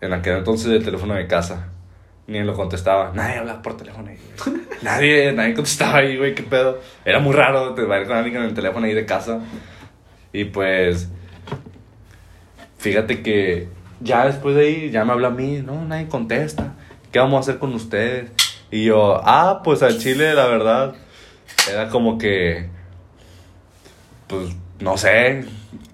En 0.00 0.12
aquel 0.14 0.38
entonces 0.38 0.68
el 0.68 0.82
teléfono 0.84 1.12
de 1.14 1.26
casa. 1.26 1.68
Ni 2.26 2.42
lo 2.42 2.54
contestaba. 2.54 3.12
Nadie 3.14 3.36
hablaba 3.38 3.60
por 3.60 3.76
teléfono 3.76 4.08
ahí. 4.08 4.18
nadie, 4.82 5.32
nadie 5.32 5.52
contestaba 5.54 5.98
ahí, 5.98 6.16
güey, 6.16 6.34
qué 6.34 6.42
pedo. 6.42 6.78
Era 7.04 7.18
muy 7.18 7.34
raro 7.34 7.74
te 7.74 7.82
ver 7.82 8.06
con 8.06 8.16
alguien 8.16 8.36
en 8.36 8.42
el 8.44 8.54
teléfono 8.54 8.86
ahí 8.86 8.94
de 8.94 9.04
casa. 9.04 9.40
Y 10.32 10.44
pues. 10.46 11.10
Fíjate 12.84 13.22
que 13.22 13.68
ya 14.00 14.26
después 14.26 14.54
de 14.56 14.60
ahí, 14.66 14.90
ya 14.90 15.06
me 15.06 15.12
habla 15.12 15.28
a 15.28 15.30
mí. 15.30 15.62
No, 15.64 15.82
nadie 15.86 16.06
contesta. 16.06 16.74
¿Qué 17.10 17.18
vamos 17.18 17.38
a 17.38 17.40
hacer 17.40 17.58
con 17.58 17.72
ustedes? 17.72 18.30
Y 18.70 18.84
yo, 18.84 19.20
ah, 19.24 19.62
pues 19.64 19.82
al 19.82 19.98
chile, 19.98 20.34
la 20.34 20.46
verdad, 20.48 20.94
era 21.70 21.88
como 21.88 22.18
que, 22.18 22.68
pues, 24.28 24.50
no 24.80 24.96
sé, 24.98 25.44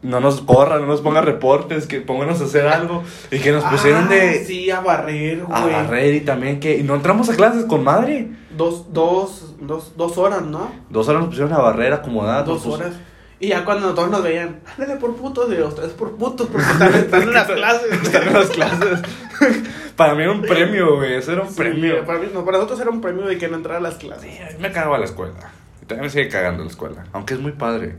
no 0.02 0.18
nos 0.20 0.40
corran, 0.40 0.80
no 0.80 0.86
nos 0.88 1.00
pongan 1.00 1.24
reportes, 1.26 1.86
que 1.86 2.00
pónganos 2.00 2.40
a 2.40 2.44
hacer 2.44 2.66
algo. 2.66 3.04
Y 3.30 3.38
que 3.38 3.52
nos 3.52 3.62
pusieron 3.64 4.06
Ah, 4.06 4.08
de. 4.08 4.44
Sí, 4.44 4.70
a 4.70 4.80
barrer, 4.80 5.44
A 5.50 5.60
güey. 5.62 5.72
barrer 5.74 6.14
y 6.14 6.20
también 6.22 6.58
que. 6.58 6.78
Y 6.78 6.82
no 6.82 6.94
entramos 6.96 7.28
a 7.28 7.36
clases 7.36 7.66
con 7.66 7.84
madre. 7.84 8.28
Dos, 8.56 8.92
dos, 8.92 9.54
dos, 9.60 9.96
dos 9.96 10.18
horas, 10.18 10.42
¿no? 10.42 10.72
Dos 10.88 11.08
horas 11.08 11.20
nos 11.20 11.28
pusieron 11.30 11.52
a 11.52 11.58
barrer 11.58 11.92
acomodada. 11.92 12.42
Dos 12.42 12.62
pus- 12.62 12.74
horas. 12.74 12.94
Y 13.40 13.48
ya 13.48 13.64
cuando 13.64 13.94
todos 13.94 14.10
nos 14.10 14.22
veían, 14.22 14.60
ándale 14.78 15.00
por 15.00 15.16
putos, 15.16 15.50
y 15.50 15.60
ustedes 15.62 15.92
por 15.92 16.14
putos, 16.16 16.46
porque 16.48 16.66
están, 16.70 16.94
están 16.94 17.22
en 17.22 17.32
las 17.32 17.46
clases. 17.46 17.92
Están 18.02 18.28
en 18.28 18.34
las 18.34 18.48
clases. 18.50 19.00
Para 19.96 20.14
mí 20.14 20.22
era 20.22 20.32
un 20.32 20.42
premio, 20.42 20.96
güey. 20.96 21.14
Eso 21.14 21.32
era 21.32 21.42
un 21.42 21.48
Sí, 21.48 21.56
premio. 21.56 22.04
Para, 22.04 22.18
mí, 22.18 22.26
no, 22.32 22.44
para 22.44 22.58
nosotros 22.58 22.80
era 22.80 22.90
un 22.90 23.00
premio 23.00 23.26
de 23.26 23.38
que 23.38 23.48
no 23.48 23.56
entrara 23.56 23.78
a 23.78 23.82
las 23.82 23.94
clases. 23.94 24.30
Sí, 24.30 24.38
me 24.58 24.70
cagaba 24.72 24.98
la 24.98 25.06
escuela. 25.06 25.34
Y 25.82 25.86
también 25.86 26.04
me 26.04 26.10
sigue 26.10 26.28
cagando 26.28 26.62
la 26.64 26.70
escuela. 26.70 27.04
Aunque 27.12 27.34
es 27.34 27.40
muy 27.40 27.52
padre. 27.52 27.96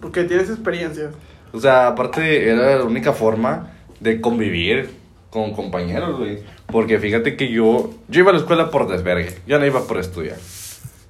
Porque 0.00 0.24
tienes 0.24 0.48
experiencias. 0.50 1.14
O 1.52 1.60
sea, 1.60 1.88
aparte 1.88 2.48
era 2.48 2.76
la 2.76 2.84
única 2.84 3.12
forma 3.12 3.70
de 3.98 4.20
convivir 4.20 4.90
con 5.30 5.52
compañeros, 5.52 6.18
güey. 6.18 6.42
Porque 6.66 6.98
fíjate 6.98 7.36
que 7.36 7.50
yo, 7.50 7.92
yo 8.08 8.20
iba 8.20 8.30
a 8.30 8.34
la 8.34 8.40
escuela 8.40 8.70
por 8.70 8.88
desvergue. 8.88 9.38
Yo 9.46 9.58
no 9.58 9.66
iba 9.66 9.82
por 9.86 9.98
estudiar. 9.98 10.36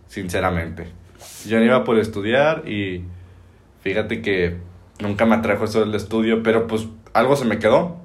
Sinceramente. 0.08 0.88
Yo 1.46 1.58
no 1.58 1.64
iba 1.64 1.84
por 1.84 1.98
estudiar 1.98 2.68
y 2.68 3.04
fíjate 3.80 4.22
que 4.22 4.58
nunca 5.00 5.26
me 5.26 5.36
atrajo 5.36 5.64
eso 5.64 5.80
del 5.80 5.94
estudio, 5.94 6.42
pero 6.42 6.66
pues 6.66 6.86
algo 7.12 7.36
se 7.36 7.44
me 7.44 7.58
quedó. 7.58 7.96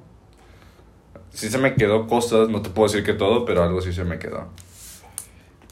Sí 1.30 1.50
se 1.50 1.58
me 1.58 1.74
quedó 1.74 2.06
cosas, 2.06 2.48
no 2.48 2.62
te 2.62 2.70
puedo 2.70 2.88
decir 2.88 3.04
que 3.04 3.12
todo, 3.12 3.44
pero 3.44 3.62
algo 3.62 3.80
sí 3.82 3.92
se 3.92 4.04
me 4.04 4.18
quedó. 4.18 4.48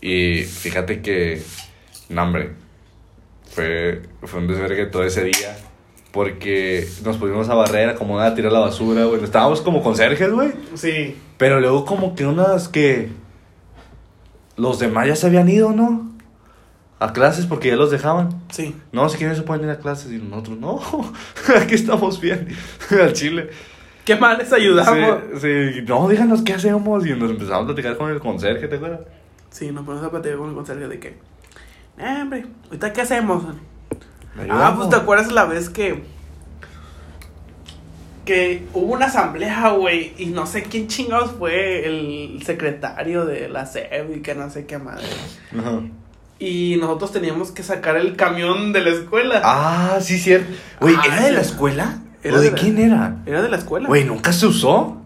Y 0.00 0.42
fíjate 0.42 1.00
que, 1.00 1.42
no 2.10 2.22
hombre, 2.22 2.50
fue, 3.50 4.02
fue 4.22 4.40
un 4.40 4.46
desvergue 4.46 4.86
todo 4.86 5.04
ese 5.04 5.24
día. 5.24 5.56
Porque 6.12 6.86
nos 7.04 7.16
pusimos 7.16 7.48
a 7.48 7.54
barrer, 7.54 7.88
acomodar, 7.88 8.32
a 8.32 8.34
tirar 8.34 8.52
la 8.52 8.60
basura, 8.60 9.04
güey. 9.04 9.24
Estábamos 9.24 9.62
como 9.62 9.82
conserjes, 9.82 10.30
güey. 10.30 10.52
Sí. 10.74 11.16
Pero 11.38 11.60
luego 11.60 11.84
como 11.84 12.14
que 12.14 12.26
unas 12.26 12.68
que... 12.68 13.08
Los 14.56 14.78
demás 14.78 15.08
ya 15.08 15.16
se 15.16 15.26
habían 15.26 15.48
ido, 15.48 15.72
¿no? 15.72 16.13
A 17.00 17.12
clases 17.12 17.46
porque 17.46 17.68
ya 17.68 17.76
los 17.76 17.90
dejaban. 17.90 18.28
Sí. 18.50 18.74
No, 18.92 19.08
si 19.08 19.18
quieren 19.18 19.36
se 19.36 19.42
pueden 19.42 19.64
ir 19.64 19.70
a 19.70 19.78
clases 19.78 20.12
y 20.12 20.18
nosotros, 20.18 20.58
no, 20.58 20.80
aquí 21.60 21.74
estamos 21.74 22.20
bien, 22.20 22.48
al 22.90 23.12
chile. 23.12 23.50
¿Qué 24.04 24.16
más 24.16 24.38
les 24.38 24.52
ayudamos? 24.52 25.18
Sí, 25.40 25.72
sí, 25.72 25.82
no, 25.86 26.08
díganos 26.08 26.42
qué 26.42 26.52
hacemos 26.54 27.06
y 27.06 27.10
nos 27.10 27.30
empezamos 27.30 27.62
a 27.62 27.66
platicar 27.66 27.96
con 27.96 28.10
el 28.10 28.20
conserje, 28.20 28.68
¿te 28.68 28.76
acuerdas? 28.76 29.00
Sí, 29.50 29.70
nos 29.72 29.84
ponemos 29.84 30.06
a 30.06 30.10
platicar 30.10 30.38
con 30.38 30.50
el 30.50 30.54
conserje 30.54 30.88
de 30.88 31.00
que, 31.00 31.08
eh, 31.98 32.18
hombre, 32.22 32.46
¿ahorita 32.66 32.92
qué 32.92 33.00
hacemos? 33.00 33.44
¿Me 34.34 34.46
Ah, 34.50 34.74
pues 34.76 34.90
te 34.90 34.96
acuerdas 34.96 35.32
la 35.32 35.44
vez 35.44 35.70
que. 35.70 36.02
Que 38.24 38.66
hubo 38.72 38.94
una 38.94 39.06
asamblea, 39.06 39.68
güey, 39.70 40.14
y 40.16 40.26
no 40.26 40.46
sé 40.46 40.62
quién 40.62 40.88
chingados 40.88 41.32
fue 41.32 41.86
el 41.86 42.42
secretario 42.42 43.26
de 43.26 43.48
la 43.50 43.66
SEB 43.66 44.16
y 44.16 44.20
que 44.22 44.34
no 44.34 44.48
sé 44.48 44.64
qué 44.64 44.78
madre. 44.78 45.06
Ajá. 45.56 45.82
Y 46.44 46.76
nosotros 46.76 47.12
teníamos 47.12 47.50
que 47.52 47.62
sacar 47.62 47.96
el 47.96 48.16
camión 48.16 48.72
de 48.72 48.80
la 48.82 48.90
escuela. 48.90 49.40
Ah, 49.44 49.98
sí, 50.00 50.18
cierto. 50.18 50.52
Güey, 50.80 50.94
Ah, 50.98 51.02
¿era 51.06 51.20
de 51.22 51.32
la 51.32 51.40
escuela? 51.40 51.98
¿O 52.24 52.38
de 52.38 52.52
quién 52.52 52.78
era? 52.78 53.16
Era 53.26 53.40
de 53.42 53.48
la 53.48 53.56
escuela. 53.56 53.88
Güey, 53.88 54.04
¿nunca 54.04 54.32
se 54.32 54.46
usó? 54.46 54.98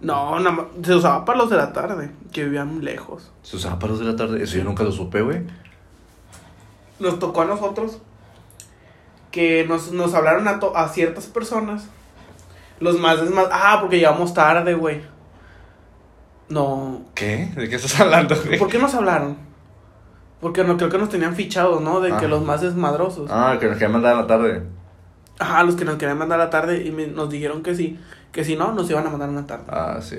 No, 0.00 0.38
nada 0.40 0.50
más, 0.50 0.66
se 0.84 0.94
usaba 0.94 1.24
para 1.24 1.38
los 1.38 1.50
de 1.50 1.56
la 1.56 1.72
tarde, 1.72 2.10
que 2.32 2.44
vivían 2.44 2.84
lejos. 2.84 3.30
Se 3.42 3.56
usaba 3.56 3.78
para 3.78 3.92
los 3.92 4.00
de 4.00 4.06
la 4.06 4.16
tarde, 4.16 4.42
eso 4.42 4.56
yo 4.56 4.64
nunca 4.64 4.82
lo 4.82 4.90
supe, 4.90 5.22
güey. 5.22 5.42
Nos 6.98 7.18
tocó 7.20 7.42
a 7.42 7.44
nosotros 7.44 7.98
que 9.30 9.64
nos, 9.68 9.92
nos 9.92 10.14
hablaron 10.14 10.46
a, 10.48 10.58
to- 10.60 10.76
a 10.76 10.88
ciertas 10.88 11.26
personas. 11.26 11.84
Los 12.80 12.98
más 12.98 13.18
es 13.20 13.30
más. 13.30 13.46
Ah, 13.52 13.78
porque 13.80 13.98
llegamos 13.98 14.34
tarde, 14.34 14.74
güey. 14.74 15.02
No. 16.48 17.02
¿Qué? 17.14 17.50
¿De 17.56 17.68
qué 17.68 17.76
estás 17.76 18.00
hablando, 18.00 18.36
güey? 18.44 18.58
¿Por 18.58 18.68
qué 18.68 18.78
nos 18.78 18.94
hablaron? 18.94 19.36
Porque 20.42 20.62
no 20.64 20.76
creo 20.76 20.90
que 20.90 20.98
nos 20.98 21.08
tenían 21.08 21.34
fichados, 21.34 21.80
¿no? 21.80 22.00
De 22.00 22.10
que 22.10 22.26
Ah. 22.26 22.28
los 22.28 22.42
más 22.44 22.60
desmadrosos. 22.60 23.30
Ah, 23.32 23.56
que 23.58 23.66
nos 23.66 23.74
querían 23.76 23.92
mandar 23.92 24.16
a 24.16 24.20
la 24.22 24.26
tarde. 24.26 24.62
Ajá, 25.38 25.62
los 25.62 25.76
que 25.76 25.84
nos 25.86 25.96
querían 25.96 26.18
mandar 26.18 26.38
a 26.40 26.44
la 26.44 26.50
tarde 26.50 26.82
y 26.84 26.90
me- 26.90 27.06
nos 27.06 27.30
dijeron 27.30 27.62
que 27.62 27.74
sí. 27.74 27.98
Que 28.32 28.44
si 28.44 28.56
no, 28.56 28.72
nos 28.72 28.90
iban 28.90 29.06
a 29.06 29.10
mandar 29.10 29.28
a 29.30 29.32
la 29.32 29.46
tarde. 29.46 29.64
Ah, 29.68 29.98
sí. 30.02 30.18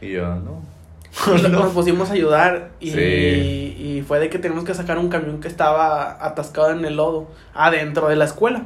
Y 0.00 0.12
yo, 0.12 0.34
no. 0.36 0.62
Nos 1.50 1.72
pusimos 1.72 2.08
a 2.10 2.12
ayudar 2.12 2.70
y, 2.78 2.92
Sí. 2.92 2.96
y 2.98 4.04
fue 4.06 4.20
de 4.20 4.30
que 4.30 4.38
tenemos 4.38 4.62
que 4.64 4.74
sacar 4.74 4.96
un 4.96 5.08
camión 5.08 5.40
que 5.40 5.48
estaba 5.48 6.24
atascado 6.24 6.70
en 6.70 6.84
el 6.84 6.96
lodo 6.96 7.28
adentro 7.52 8.08
de 8.08 8.14
la 8.16 8.26
escuela. 8.26 8.62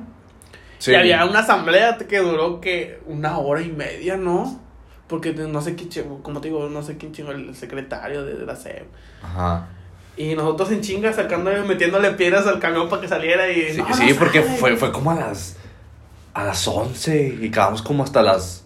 Sí. 0.78 0.90
Y 0.92 0.94
había 0.94 1.24
una 1.24 1.38
asamblea 1.38 1.96
que 1.96 2.18
duró 2.18 2.60
que 2.60 3.00
una 3.06 3.38
hora 3.38 3.62
y 3.62 3.70
media, 3.72 4.18
¿no? 4.18 4.60
Porque 5.08 5.32
no 5.32 5.60
sé 5.62 5.74
quién 5.74 5.88
chingó, 5.88 6.22
como 6.22 6.40
te 6.42 6.48
digo, 6.48 6.68
no 6.68 6.82
sé 6.82 6.98
quién 6.98 7.12
chingó 7.12 7.30
el 7.32 7.54
secretario 7.56 8.24
de, 8.26 8.34
de 8.34 8.44
la 8.44 8.56
SEP. 8.56 8.84
Ajá. 9.22 9.68
Y 10.16 10.34
nosotros 10.34 10.70
en 10.70 10.80
chinga 10.80 11.12
sacando, 11.12 11.50
metiéndole 11.66 12.10
piedras 12.12 12.46
al 12.46 12.60
camión 12.60 12.88
para 12.88 13.02
que 13.02 13.08
saliera 13.08 13.50
y... 13.50 13.72
Sí, 13.72 13.78
"No, 13.78 13.88
no 13.88 13.94
sí, 13.96 14.14
porque 14.18 14.42
sale". 14.42 14.56
fue, 14.58 14.76
fue 14.76 14.92
como 14.92 15.10
a 15.10 15.14
las. 15.14 15.56
A 16.34 16.44
las 16.44 16.66
11 16.66 17.38
y 17.42 17.48
acabamos 17.48 17.82
como 17.82 18.02
hasta 18.02 18.20
las 18.22 18.64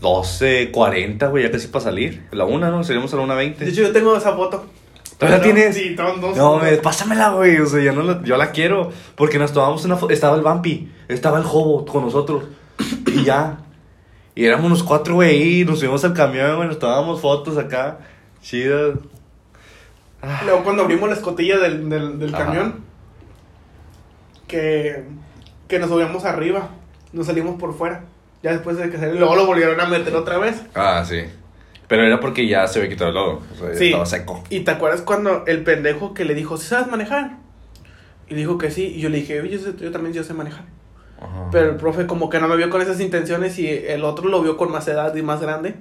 12.40, 0.00 1.30
güey, 1.30 1.44
ya 1.44 1.50
casi 1.50 1.68
para 1.68 1.84
salir. 1.84 2.26
La 2.32 2.44
una, 2.44 2.70
¿no? 2.70 2.82
Seríamos 2.84 3.12
a 3.14 3.16
la 3.16 3.22
1.20. 3.24 3.56
De 3.56 3.68
hecho, 3.70 3.82
yo 3.82 3.92
tengo 3.92 4.16
esa 4.16 4.34
foto. 4.34 4.64
¿Todavía 5.18 5.38
la 5.38 5.46
No, 5.46 5.52
tienes? 5.54 5.76
Sí, 5.76 5.94
todos 5.96 6.20
dos. 6.20 6.36
No, 6.36 6.58
me, 6.58 6.72
pásamela, 6.78 7.30
güey. 7.30 7.58
O 7.58 7.66
sea, 7.66 7.80
yo, 7.82 7.92
no 7.92 8.02
la, 8.02 8.22
yo 8.24 8.36
la 8.36 8.50
quiero. 8.50 8.90
Porque 9.14 9.38
nos 9.38 9.52
tomamos 9.52 9.84
una 9.84 9.96
foto. 9.96 10.12
Estaba 10.12 10.36
el 10.36 10.42
Vampi, 10.42 10.90
estaba 11.08 11.38
el 11.38 11.44
Jobo 11.44 11.84
con 11.84 12.04
nosotros. 12.04 12.44
Y 13.06 13.24
ya. 13.24 13.58
Y 14.34 14.44
éramos 14.46 14.70
los 14.70 14.82
cuatro, 14.82 15.14
güey. 15.16 15.60
Y 15.60 15.64
nos 15.64 15.78
subimos 15.78 16.04
al 16.04 16.14
camión, 16.14 16.56
güey. 16.56 16.68
Nos 16.68 16.78
tomábamos 16.78 17.20
fotos 17.20 17.56
acá. 17.58 17.98
Chidas. 18.42 18.96
Ah, 20.22 20.42
Luego 20.44 20.62
cuando 20.64 20.82
abrimos 20.84 21.08
la 21.08 21.16
escotilla 21.16 21.58
del, 21.58 21.88
del, 21.90 22.18
del 22.18 22.32
camión, 22.32 22.84
que, 24.46 25.04
que 25.68 25.78
nos 25.78 25.90
subíamos 25.90 26.24
arriba, 26.24 26.68
nos 27.12 27.26
salimos 27.26 27.58
por 27.58 27.74
fuera. 27.76 28.04
Ya 28.42 28.52
después 28.52 28.76
de 28.76 28.90
que 28.90 28.98
salió, 28.98 29.14
luego 29.14 29.36
lo 29.36 29.46
volvieron 29.46 29.80
a 29.80 29.86
meter 29.86 30.14
otra 30.16 30.38
vez. 30.38 30.62
Ah, 30.74 31.04
sí. 31.06 31.22
Pero 31.88 32.04
era 32.04 32.20
porque 32.20 32.46
ya 32.48 32.66
se 32.66 32.78
había 32.80 32.90
quitado 32.90 33.10
el 33.10 33.14
lodo. 33.14 33.42
O 33.52 33.58
sea, 33.58 33.74
Sí. 33.74 33.86
estaba 33.86 34.06
seco. 34.06 34.42
¿Y 34.50 34.60
te 34.60 34.70
acuerdas 34.70 35.02
cuando 35.02 35.44
el 35.46 35.62
pendejo 35.62 36.14
que 36.14 36.24
le 36.24 36.34
dijo, 36.34 36.56
¿sí 36.56 36.66
sabes 36.66 36.88
manejar? 36.88 37.36
Y 38.28 38.34
dijo 38.34 38.58
que 38.58 38.70
sí. 38.70 38.86
Y 38.96 39.00
yo 39.00 39.08
le 39.10 39.18
dije, 39.18 39.40
oye, 39.40 39.58
yo, 39.58 39.76
yo 39.76 39.90
también 39.92 40.14
yo 40.14 40.24
sé 40.24 40.34
manejar. 40.34 40.64
Ajá. 41.20 41.48
Pero 41.52 41.70
el 41.70 41.76
profe 41.76 42.06
como 42.06 42.30
que 42.30 42.40
no 42.40 42.48
me 42.48 42.56
vio 42.56 42.68
con 42.70 42.80
esas 42.82 42.98
intenciones 43.00 43.58
y 43.58 43.68
el 43.68 44.04
otro 44.04 44.28
lo 44.28 44.42
vio 44.42 44.56
con 44.56 44.72
más 44.72 44.88
edad 44.88 45.14
y 45.14 45.22
más 45.22 45.40
grande. 45.40 45.74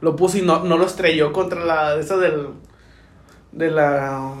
Lo 0.00 0.14
puso 0.14 0.38
y 0.38 0.42
no, 0.42 0.62
no 0.64 0.76
lo 0.78 0.84
estrelló 0.86 1.32
contra 1.32 1.64
la... 1.64 1.96
Esa 1.96 2.16
del... 2.16 2.48
De 3.52 3.70
la... 3.70 4.32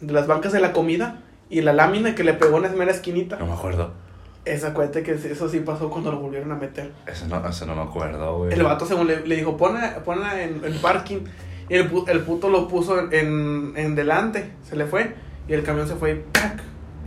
De 0.00 0.12
las 0.12 0.26
bancas 0.26 0.52
de 0.52 0.60
la 0.60 0.72
comida. 0.72 1.20
Y 1.50 1.62
la 1.62 1.72
lámina 1.72 2.14
que 2.14 2.24
le 2.24 2.34
pegó 2.34 2.56
en 2.58 2.64
la 2.64 2.68
mera 2.70 2.90
esquinita. 2.92 3.36
No 3.36 3.46
me 3.46 3.52
acuerdo. 3.54 3.92
Esa 4.44 4.72
cuenta 4.74 5.02
que 5.02 5.12
eso 5.12 5.48
sí 5.48 5.60
pasó 5.60 5.90
cuando 5.90 6.10
lo 6.12 6.20
volvieron 6.20 6.52
a 6.52 6.54
meter. 6.54 6.92
Eso 7.06 7.26
no, 7.26 7.46
eso 7.46 7.66
no 7.66 7.74
me 7.74 7.82
acuerdo, 7.82 8.38
güey. 8.38 8.52
El 8.52 8.62
vato 8.62 8.86
según 8.86 9.06
le, 9.06 9.26
le 9.26 9.36
dijo, 9.36 9.56
ponla, 9.56 9.96
ponla 10.04 10.42
en 10.42 10.62
el 10.64 10.74
parking. 10.74 11.20
Y 11.68 11.74
el, 11.74 11.90
pu- 11.90 12.08
el 12.08 12.20
puto 12.20 12.48
lo 12.48 12.66
puso 12.68 12.98
en, 12.98 13.12
en, 13.12 13.72
en 13.76 13.94
delante. 13.94 14.52
Se 14.68 14.76
le 14.76 14.86
fue. 14.86 15.14
Y 15.48 15.52
el 15.54 15.62
camión 15.62 15.86
se 15.88 15.96
fue 15.96 16.12
y 16.12 16.24
¡pac! 16.32 16.62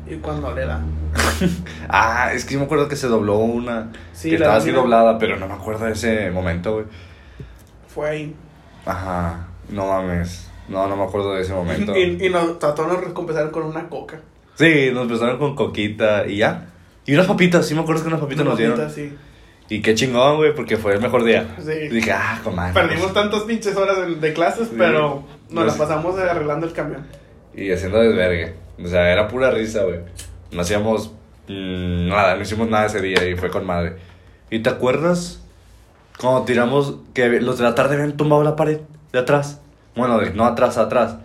Y 0.07 0.15
cuando 0.17 0.53
le 0.53 0.65
da. 0.65 0.81
Ah, 1.89 2.31
es 2.33 2.45
que 2.45 2.53
yo 2.53 2.59
me 2.59 2.65
acuerdo 2.65 2.87
que 2.87 2.95
se 2.95 3.07
dobló 3.07 3.37
una. 3.39 3.91
Sí, 4.13 4.29
que 4.29 4.37
la 4.37 4.45
estaba 4.45 4.57
así 4.57 4.71
doblada, 4.71 5.17
pero 5.17 5.37
no 5.37 5.47
me 5.47 5.53
acuerdo 5.55 5.85
de 5.85 5.93
ese 5.93 6.29
momento, 6.31 6.73
güey. 6.73 6.85
Fue 7.87 8.09
ahí. 8.09 8.35
Ajá. 8.85 9.47
No 9.69 9.87
mames. 9.87 10.47
No, 10.71 10.87
no 10.87 10.95
me 10.95 11.03
acuerdo 11.03 11.33
de 11.33 11.41
ese 11.41 11.53
momento. 11.53 11.93
Y, 11.97 12.25
y 12.25 12.29
nos 12.29 12.57
trató 12.59 12.85
de 12.87 12.97
recompensar 13.07 13.51
con 13.51 13.63
una 13.63 13.87
coca. 13.89 14.19
Sí, 14.55 14.89
nos 14.93 15.03
empezaron 15.03 15.37
con 15.37 15.55
coquita 15.55 16.25
y 16.27 16.37
ya. 16.37 16.67
Y 17.05 17.13
unas 17.13 17.27
papitas, 17.27 17.65
sí 17.67 17.73
me 17.75 17.81
acuerdo 17.81 18.01
que 18.03 18.07
unas 18.09 18.19
papitas 18.21 18.45
nos 18.45 18.57
dieron. 18.57 18.75
Papitas, 18.77 18.95
sí. 18.95 19.13
Y 19.69 19.81
qué 19.81 19.95
chingón, 19.95 20.35
güey, 20.37 20.53
porque 20.53 20.77
fue 20.77 20.93
el 20.93 21.01
mejor 21.01 21.23
día. 21.23 21.55
Sí. 21.63 21.71
Y 21.71 21.87
dije, 21.89 22.11
ah, 22.11 22.39
con 22.43 22.55
madre. 22.55 22.73
Perdimos 22.73 23.13
tantas 23.13 23.41
pinches 23.43 23.75
horas 23.75 23.97
de, 24.05 24.15
de 24.15 24.33
clases, 24.33 24.67
Sí. 24.67 24.75
pero 24.77 25.23
nos 25.49 25.65
Nos- 25.65 25.77
la 25.77 25.85
pasamos 25.85 26.17
arreglando 26.19 26.67
el 26.67 26.73
camión. 26.73 27.05
Y 27.55 27.71
haciendo 27.71 27.99
desvergue. 27.99 28.53
O 28.83 28.87
sea, 28.87 29.11
era 29.11 29.27
pura 29.27 29.49
risa, 29.51 29.83
güey. 29.83 29.99
No 30.51 30.61
hacíamos 30.61 31.11
mm, 31.47 32.07
nada, 32.09 32.35
no 32.35 32.41
hicimos 32.41 32.69
nada 32.69 32.85
ese 32.87 33.01
día 33.01 33.27
y 33.27 33.35
fue 33.35 33.49
con 33.49 33.65
madre. 33.65 33.95
¿Y 34.49 34.59
te 34.59 34.69
acuerdas 34.69 35.41
cuando 36.19 36.43
tiramos 36.43 36.95
que 37.13 37.27
los 37.39 37.57
de 37.57 37.63
la 37.63 37.73
tarde 37.75 37.95
habían 37.95 38.17
tumbado 38.17 38.43
la 38.43 38.55
pared 38.57 38.79
de 39.13 39.19
atrás? 39.19 39.61
Bueno, 39.95 40.19
de- 40.19 40.33
no 40.33 40.45
atrás, 40.45 40.77
atrás. 40.77 41.17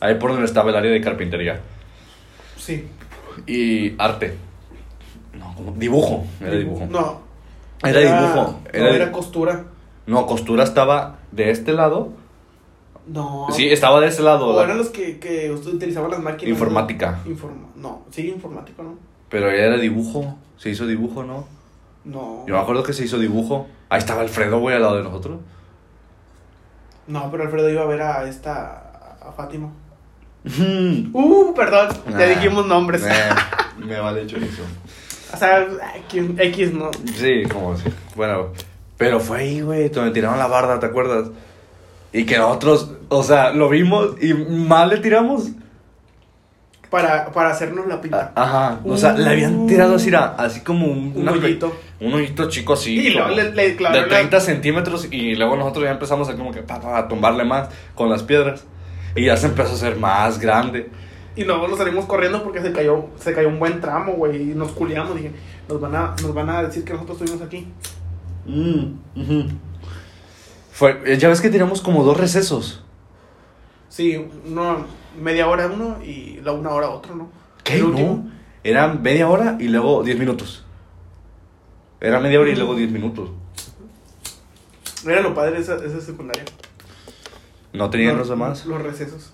Ahí 0.00 0.14
por 0.16 0.30
donde 0.30 0.46
estaba 0.46 0.70
el 0.70 0.76
área 0.76 0.90
de 0.90 1.00
carpintería. 1.00 1.60
Sí. 2.56 2.88
Y 3.46 3.94
arte. 4.00 4.36
No, 5.38 5.54
como 5.54 5.72
dibujo. 5.72 6.24
Era 6.40 6.52
dibujo. 6.56 6.86
No. 6.90 7.20
Era 7.82 8.00
dibujo. 8.00 8.34
No, 8.34 8.60
Era, 8.72 8.90
era, 8.94 9.06
di- 9.06 9.12
costura. 9.12 9.64
No, 10.06 10.26
costura 10.26 10.64
estaba 10.64 11.18
de 11.32 11.50
este 11.50 11.72
lado. 11.72 12.12
No. 13.06 13.46
Sí, 13.50 13.68
estaba 13.68 14.00
de 14.00 14.06
ese 14.08 14.22
lado. 14.22 14.48
O 14.48 14.56
la- 14.56 14.64
eran 14.64 14.78
los 14.78 14.88
que, 14.88 15.18
que 15.18 15.50
utilizaban 15.52 16.10
las 16.10 16.20
máquinas. 16.20 16.50
Informática. 16.50 17.20
¿no? 17.24 17.30
Informa- 17.30 17.68
no, 17.76 18.02
sí, 18.10 18.28
informático, 18.30 18.82
¿no? 18.82 18.94
Pero 19.28 19.50
ella 19.50 19.66
era 19.66 19.76
dibujo. 19.78 20.36
Se 20.56 20.70
hizo 20.70 20.86
dibujo, 20.86 21.22
¿no? 21.24 21.44
No. 22.04 22.44
Yo 22.46 22.54
me 22.54 22.60
acuerdo 22.60 22.82
que 22.82 22.92
se 22.92 23.04
hizo 23.04 23.18
dibujo. 23.18 23.66
Ahí 23.90 23.98
estaba 23.98 24.22
Alfredo, 24.22 24.60
güey, 24.60 24.76
al 24.76 24.82
lado 24.82 24.96
de 24.96 25.02
nosotros. 25.02 25.40
No, 27.06 27.30
pero 27.30 27.44
Alfredo 27.44 27.68
iba 27.70 27.82
a 27.82 27.86
ver 27.86 28.02
a 28.02 28.28
esta. 28.28 29.16
a 29.22 29.32
Fátima. 29.36 29.70
Uh, 31.12 31.54
perdón, 31.54 31.88
Nah. 32.10 32.18
te 32.18 32.28
dijimos 32.30 32.66
nombres. 32.66 33.02
Eh, 33.06 33.28
me 33.78 33.98
vale 33.98 34.26
chorizo. 34.26 34.62
O 35.32 35.36
sea, 35.36 35.66
X, 36.08 36.24
X 36.38 36.72
no. 36.74 36.90
Sí, 37.16 37.44
como 37.50 37.76
si. 37.76 37.84
Bueno, 38.14 38.48
pero 38.98 39.20
fue 39.20 39.38
ahí, 39.40 39.60
güey, 39.62 39.88
donde 39.88 40.12
tiraron 40.12 40.38
la 40.38 40.46
barda, 40.46 40.78
¿te 40.78 40.86
acuerdas? 40.86 41.30
Y 42.12 42.26
que 42.26 42.36
nosotros, 42.38 42.92
o 43.08 43.22
sea, 43.22 43.50
lo 43.52 43.68
vimos 43.68 44.22
y 44.22 44.34
mal 44.34 44.90
le 44.90 44.98
tiramos. 44.98 45.48
Para, 46.94 47.32
para 47.32 47.50
hacernos 47.50 47.88
la 47.88 48.00
pinta. 48.00 48.30
Ajá, 48.36 48.78
o 48.84 48.96
sea, 48.96 49.14
le 49.14 49.28
habían 49.28 49.66
tirado 49.66 49.96
así, 49.96 50.12
así 50.14 50.60
como 50.60 50.86
un, 50.86 51.12
Un 51.16 51.22
una 51.22 51.32
hoyito. 51.32 51.76
Un 52.00 52.14
hoyito 52.14 52.48
chico 52.48 52.74
así. 52.74 52.96
Y 52.96 53.10
luego 53.10 53.30
como 53.30 53.40
le- 53.40 53.50
le 53.52 53.74
de 53.74 53.80
la- 53.80 54.06
30 54.06 54.38
centímetros 54.38 55.08
y 55.10 55.34
luego 55.34 55.56
nosotros 55.56 55.86
ya 55.86 55.90
empezamos 55.90 56.28
a 56.28 56.36
como 56.36 56.52
que 56.52 56.62
pa, 56.62 56.80
pa, 56.80 56.96
a 56.98 57.08
tumbarle 57.08 57.42
más 57.44 57.68
con 57.96 58.08
las 58.10 58.22
piedras. 58.22 58.64
Y 59.16 59.24
ya 59.24 59.36
se 59.36 59.46
empezó 59.48 59.72
a 59.72 59.74
hacer 59.74 59.96
más 59.96 60.38
grande. 60.38 60.88
Y 61.34 61.42
luego 61.42 61.66
nos 61.66 61.78
salimos 61.78 62.04
corriendo 62.04 62.44
porque 62.44 62.60
se 62.62 62.70
cayó, 62.70 63.06
se 63.18 63.34
cayó 63.34 63.48
un 63.48 63.58
buen 63.58 63.80
tramo, 63.80 64.12
güey. 64.12 64.52
Y 64.52 64.54
nos 64.54 64.70
culiamos. 64.70 65.16
Dije, 65.16 65.32
nos 65.68 65.80
van 65.80 65.96
a, 65.96 66.14
nos 66.22 66.32
van 66.32 66.48
a 66.48 66.62
decir 66.62 66.84
que 66.84 66.92
nosotros 66.92 67.20
estuvimos 67.20 67.44
aquí. 67.44 67.66
Mm, 68.46 69.20
ujú. 69.20 69.44
Fue, 70.70 71.00
eh, 71.06 71.18
ya 71.18 71.28
ves 71.28 71.40
que 71.40 71.50
tiramos 71.50 71.80
como 71.80 72.04
dos 72.04 72.16
recesos. 72.18 72.84
Sí, 73.88 74.24
uno, 74.46 74.86
media 75.20 75.46
hora 75.48 75.66
uno 75.66 76.02
y 76.02 76.40
la 76.42 76.52
una 76.52 76.70
hora 76.70 76.88
otro, 76.90 77.14
¿no? 77.14 77.30
¿Qué? 77.62 77.76
El 77.76 78.74
No. 78.74 78.94
media 79.00 79.28
hora 79.28 79.56
y 79.60 79.68
luego 79.68 80.02
10 80.02 80.18
minutos. 80.18 80.64
Era 82.00 82.20
media 82.20 82.40
hora 82.40 82.50
y 82.50 82.56
luego 82.56 82.74
10 82.74 82.90
minutos. 82.90 83.30
Era 85.06 85.20
lo 85.20 85.34
padre 85.34 85.58
esa, 85.58 85.76
esa 85.76 86.00
secundaria. 86.00 86.44
¿No 87.72 87.90
tenían 87.90 88.16
los 88.16 88.28
demás? 88.28 88.64
Los 88.66 88.82
recesos. 88.82 89.32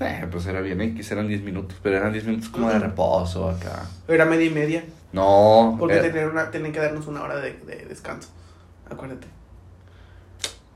Eh, 0.00 0.26
pues 0.30 0.46
era 0.46 0.60
bien 0.60 0.80
X, 0.80 1.12
eran 1.12 1.28
10 1.28 1.42
minutos. 1.42 1.78
Pero 1.82 1.96
eran 1.96 2.12
10 2.12 2.24
minutos 2.24 2.48
como 2.48 2.68
de 2.70 2.78
reposo 2.78 3.48
acá. 3.48 3.86
Era 4.08 4.24
media 4.24 4.46
y 4.46 4.50
media. 4.50 4.84
No. 5.12 5.76
Porque 5.78 5.94
era- 5.96 6.02
tenían, 6.04 6.30
una, 6.30 6.50
tenían 6.50 6.72
que 6.72 6.80
darnos 6.80 7.06
una 7.06 7.22
hora 7.22 7.36
de, 7.36 7.52
de 7.52 7.84
descanso. 7.86 8.28
Acuérdate. 8.90 9.26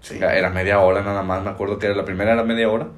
Sí. 0.01 0.16
Era 0.18 0.51
media 0.51 0.79
hora 0.81 1.03
nada 1.03 1.22
más, 1.22 1.42
me 1.42 1.51
acuerdo 1.51 1.79
que 1.79 1.87
era 1.87 1.94
la 1.94 2.05
primera 2.05 2.33
era 2.33 2.44
media 2.44 2.68
hora. 2.70 2.88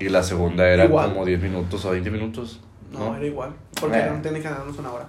Y 0.00 0.08
la 0.08 0.22
segunda 0.24 0.66
era 0.68 0.84
Igual. 0.86 1.10
como 1.12 1.24
10 1.24 1.40
minutos 1.40 1.84
o 1.84 1.90
20 1.90 2.10
minutos. 2.10 2.60
No, 2.90 2.98
¿no? 3.10 3.16
era 3.16 3.26
igual. 3.26 3.52
Porque 3.80 3.98
Eh. 3.98 4.10
no 4.12 4.20
tenían 4.20 4.42
que 4.42 4.48
darnos 4.48 4.76
una 4.78 4.90
hora. 4.92 5.06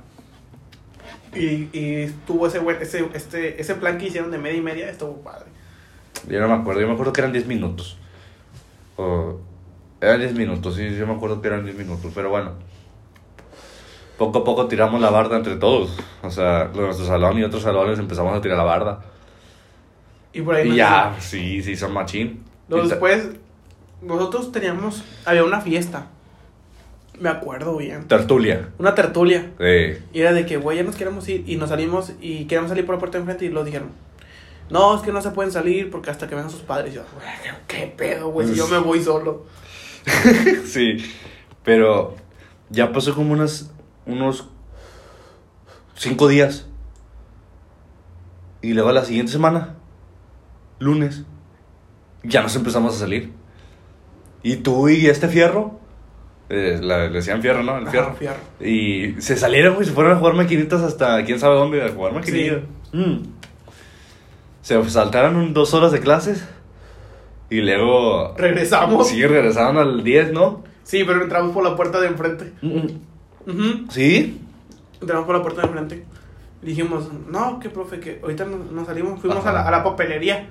Y, 1.34 1.70
y 1.72 2.14
tuvo 2.28 2.46
ese, 2.48 2.60
ese, 2.82 3.08
este, 3.14 3.60
ese 3.60 3.76
plan 3.76 3.98
que 3.98 4.08
hicieron 4.08 4.30
de 4.32 4.38
media 4.38 4.58
y 4.58 4.62
media, 4.62 4.90
estuvo 4.90 5.16
padre. 5.22 5.46
Yo 6.28 6.40
no 6.42 6.48
me 6.50 6.54
acuerdo, 6.56 6.82
yo 6.82 6.88
me 6.88 6.94
acuerdo 6.94 7.14
que 7.14 7.22
eran 7.22 7.32
10 7.32 7.48
minutos. 7.48 7.98
O- 8.98 9.40
eran 10.02 10.20
10 10.20 10.34
minutos, 10.36 10.76
sí, 10.76 10.96
yo 10.96 11.08
me 11.08 11.14
acuerdo 11.14 11.42
que 11.42 11.48
eran 11.48 11.64
10 11.64 11.78
minutos, 11.78 12.12
pero 12.14 12.30
bueno. 12.30 12.52
Poco 14.18 14.40
a 14.40 14.44
poco 14.44 14.68
tiramos 14.68 15.02
la 15.02 15.10
barda 15.10 15.38
entre 15.38 15.56
todos. 15.56 15.98
O 16.22 16.30
sea, 16.30 16.70
nuestro 16.76 17.06
salón 17.06 17.40
y 17.40 17.44
otros 17.44 17.64
salones 17.64 17.98
empezamos 17.98 18.38
a 18.38 18.42
tirar 18.42 18.58
la 18.58 18.64
barda. 18.64 19.02
Y 20.34 20.42
por 20.42 20.56
ahí 20.56 20.70
Y 20.72 20.76
ya, 20.76 21.16
sí, 21.20 21.64
sí, 21.64 21.76
son 21.76 21.94
machín. 21.94 22.44
Luego 22.70 22.88
después, 22.88 23.30
nosotros 24.02 24.52
teníamos, 24.52 25.04
había 25.26 25.44
una 25.44 25.62
fiesta. 25.62 26.08
Me 27.20 27.30
acuerdo 27.30 27.78
bien. 27.78 28.08
Tertulia. 28.08 28.70
Una 28.80 28.96
tertulia. 28.96 29.52
Eh, 29.60 30.02
Y 30.12 30.22
era 30.22 30.34
de 30.34 30.46
que, 30.46 30.58
güey, 30.58 30.78
ya 30.78 30.84
nos 30.84 30.96
queremos 30.96 31.28
ir. 31.30 31.44
Y 31.48 31.56
nos 31.56 31.70
salimos 31.70 32.14
y 32.20 32.46
queríamos 32.46 32.70
salir 32.70 32.86
por 32.86 32.96
la 32.96 33.00
puerta 33.00 33.18
de 33.18 33.22
enfrente. 33.22 33.46
Y 33.46 33.50
lo 33.50 33.64
dijeron, 33.64 33.92
no, 34.72 34.96
es 34.96 35.02
que 35.02 35.12
no 35.12 35.22
se 35.22 35.30
pueden 35.32 35.52
salir 35.52 35.92
porque 35.92 36.10
hasta 36.10 36.28
que 36.28 36.34
vengan 36.34 36.50
sus 36.50 36.62
padres. 36.62 36.94
Y 36.94 36.96
yo, 36.96 37.04
güey, 37.14 37.56
¿qué 37.68 37.94
pedo, 37.96 38.30
güey? 38.30 38.48
Si 38.48 38.56
yo 38.56 38.68
me 38.68 38.80
voy 38.80 39.04
solo. 39.04 39.46
sí, 40.66 40.98
pero 41.64 42.16
ya 42.72 42.92
pasó 42.92 43.14
como 43.14 43.34
unas, 43.34 43.72
unos 44.08 44.48
5 45.96 46.28
días. 46.28 46.66
Y 48.64 48.74
luego 48.74 48.92
la 48.92 49.06
siguiente 49.06 49.32
semana, 49.32 49.76
lunes, 50.80 51.24
ya 52.24 52.42
nos 52.42 52.56
empezamos 52.56 52.96
a 52.96 53.00
salir. 53.00 53.32
Y 54.44 54.58
tú 54.58 54.90
y 54.90 55.08
este 55.08 55.28
fierro, 55.28 55.80
eh, 56.50 56.80
la, 56.82 57.06
le 57.08 57.10
decían 57.12 57.42
fierro, 57.42 57.64
¿no? 57.64 57.78
El 57.78 57.84
Ajá, 57.88 57.92
fierro. 57.92 58.16
fierro. 58.16 58.40
Y 58.60 59.22
se 59.22 59.38
salieron, 59.38 59.76
güey, 59.76 59.86
se 59.86 59.94
fueron 59.94 60.14
a 60.14 60.16
jugar 60.18 60.34
maquinitas 60.34 60.82
hasta 60.82 61.24
quién 61.26 61.40
sabe 61.40 61.56
dónde, 61.56 61.84
a 61.84 61.90
jugar 61.90 62.14
maquinitas. 62.14 62.62
Mm. 62.92 63.18
Se 64.62 64.90
saltaron 64.90 65.36
un- 65.36 65.54
dos 65.54 65.74
horas 65.74 65.92
de 65.92 66.00
clases. 66.00 66.46
Y 67.50 67.62
luego. 67.62 68.34
Regresamos. 68.38 69.08
Sí. 69.08 69.16
Sí, 69.16 69.26
regresaron 69.28 69.78
al 69.78 70.04
10, 70.04 70.32
¿no? 70.32 70.64
pero 70.92 71.24
entramos 71.24 71.54
por 71.54 71.64
la 71.64 71.76
puerta 71.76 72.02
de 72.02 72.08
enfrente. 72.08 72.52
Ujú. 72.62 73.86
¿Sí? 73.90 74.42
Entramos 75.00 75.26
por 75.26 75.36
la 75.38 75.42
puerta 75.42 75.62
de 75.62 75.68
enfrente. 75.68 76.06
Dijimos, 76.62 77.10
no, 77.30 77.60
que 77.60 77.70
profe, 77.70 78.00
que 78.00 78.20
ahorita 78.22 78.46
nos, 78.46 78.86
salimos, 78.86 79.20
fuimos 79.22 79.46
a 79.46 79.54
la, 79.54 79.62
a 79.68 79.72
la 79.72 79.84
papelería. 79.84 80.50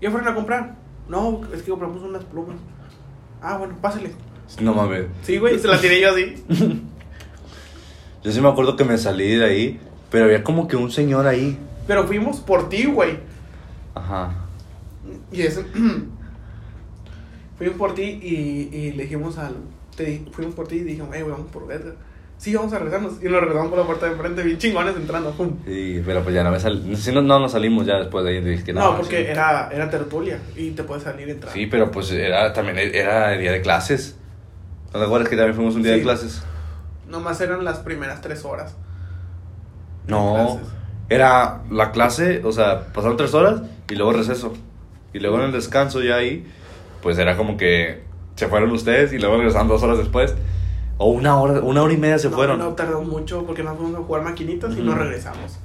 ¿Ya 0.00 0.10
fueron 0.10 0.28
a 0.28 0.34
comprar? 0.34 0.74
No, 1.08 1.40
es 1.54 1.62
que 1.62 1.70
compramos 1.70 2.02
unas 2.02 2.22
plumas. 2.24 2.56
Ah, 3.42 3.58
bueno, 3.58 3.76
pásale. 3.80 4.12
No 4.60 4.72
mames. 4.72 5.06
Sí, 5.22 5.38
güey, 5.38 5.58
se 5.58 5.66
la 5.66 5.80
tiré 5.80 6.00
yo 6.00 6.10
así. 6.10 6.36
Yo 8.24 8.30
sí 8.30 8.40
me 8.40 8.48
acuerdo 8.48 8.76
que 8.76 8.84
me 8.84 8.96
salí 8.98 9.34
de 9.34 9.44
ahí. 9.44 9.80
Pero 10.10 10.26
había 10.26 10.44
como 10.44 10.68
que 10.68 10.76
un 10.76 10.92
señor 10.92 11.26
ahí. 11.26 11.58
Pero 11.88 12.06
fuimos 12.06 12.38
por 12.38 12.68
ti, 12.68 12.84
güey. 12.84 13.18
Ajá. 13.94 14.32
Y 15.32 15.42
ese. 15.42 15.64
fuimos 17.58 17.76
por 17.76 17.94
ti 17.94 18.20
y, 18.22 18.68
y 18.72 18.92
le 18.92 19.02
dijimos 19.04 19.38
al. 19.38 19.56
Te, 19.96 20.24
fuimos 20.30 20.54
por 20.54 20.68
ti 20.68 20.76
y 20.76 20.84
dijimos, 20.84 21.08
hey, 21.12 21.22
güey, 21.22 21.32
vamos 21.32 21.50
por 21.50 21.66
verga. 21.66 21.94
Sí, 22.42 22.52
vamos 22.56 22.72
a 22.72 22.78
regresarnos. 22.80 23.22
Y 23.22 23.26
nos 23.28 23.40
regresamos 23.40 23.68
por 23.70 23.78
la 23.78 23.84
puerta 23.86 24.06
de 24.06 24.12
enfrente, 24.12 24.42
bien 24.42 24.58
chingones 24.58 24.96
entrando. 24.96 25.30
Pum. 25.30 25.58
Sí, 25.64 26.02
pero 26.04 26.24
pues 26.24 26.34
ya 26.34 26.42
no 26.42 26.50
me 26.50 26.58
salí. 26.58 26.96
Sí, 26.96 27.12
no, 27.12 27.22
no 27.22 27.38
nos 27.38 27.52
salimos 27.52 27.86
ya 27.86 27.98
después 27.98 28.24
de 28.24 28.32
ahí. 28.32 28.40
Dije 28.40 28.64
que 28.64 28.72
No, 28.72 28.80
no, 28.92 28.96
porque 28.96 29.18
sí. 29.24 29.30
era, 29.30 29.68
era 29.72 29.88
tertulia 29.88 30.40
y 30.56 30.70
te 30.72 30.82
puedes 30.82 31.04
salir 31.04 31.28
y 31.28 31.30
entrar. 31.30 31.52
Sí, 31.52 31.66
pero 31.66 31.92
pues 31.92 32.10
era 32.10 32.52
también 32.52 32.78
era 32.78 33.30
día 33.38 33.52
de 33.52 33.60
clases. 33.62 34.16
¿No 34.92 34.98
te 34.98 35.06
acuerdas 35.06 35.28
que 35.28 35.36
también 35.36 35.54
fuimos 35.54 35.76
un 35.76 35.84
día 35.84 35.92
Sí. 35.92 35.98
de 35.98 36.02
clases? 36.04 36.42
Nomás 37.08 37.40
eran 37.40 37.64
las 37.64 37.78
primeras 37.78 38.20
tres 38.22 38.44
horas. 38.44 38.74
No, 40.08 40.60
era 41.08 41.62
la 41.70 41.92
clase, 41.92 42.40
o 42.44 42.50
sea, 42.50 42.88
pasaron 42.92 43.16
tres 43.16 43.34
horas 43.34 43.62
y 43.88 43.94
luego 43.94 44.14
receso. 44.14 44.52
Y 45.12 45.20
luego 45.20 45.38
en 45.38 45.44
el 45.44 45.52
descanso 45.52 46.02
ya 46.02 46.16
ahí, 46.16 46.44
pues 47.02 47.18
era 47.18 47.36
como 47.36 47.56
que 47.56 48.02
se 48.34 48.48
fueron 48.48 48.70
ustedes 48.72 49.12
y 49.12 49.18
luego 49.20 49.36
regresaron 49.36 49.68
dos 49.68 49.82
horas 49.84 49.98
después. 49.98 50.34
O 50.98 51.10
una 51.10 51.40
hora, 51.40 51.60
una 51.60 51.82
hora 51.82 51.92
y 51.92 51.96
media 51.96 52.18
se 52.18 52.28
no, 52.30 52.36
fueron. 52.36 52.58
No 52.58 52.74
tardó 52.74 53.02
mucho 53.02 53.44
porque 53.44 53.62
nos 53.62 53.76
fuimos 53.76 54.00
a 54.00 54.04
jugar 54.04 54.22
maquinitas 54.22 54.76
y 54.76 54.82
nos 54.82 54.96
regresamos. 54.96 55.58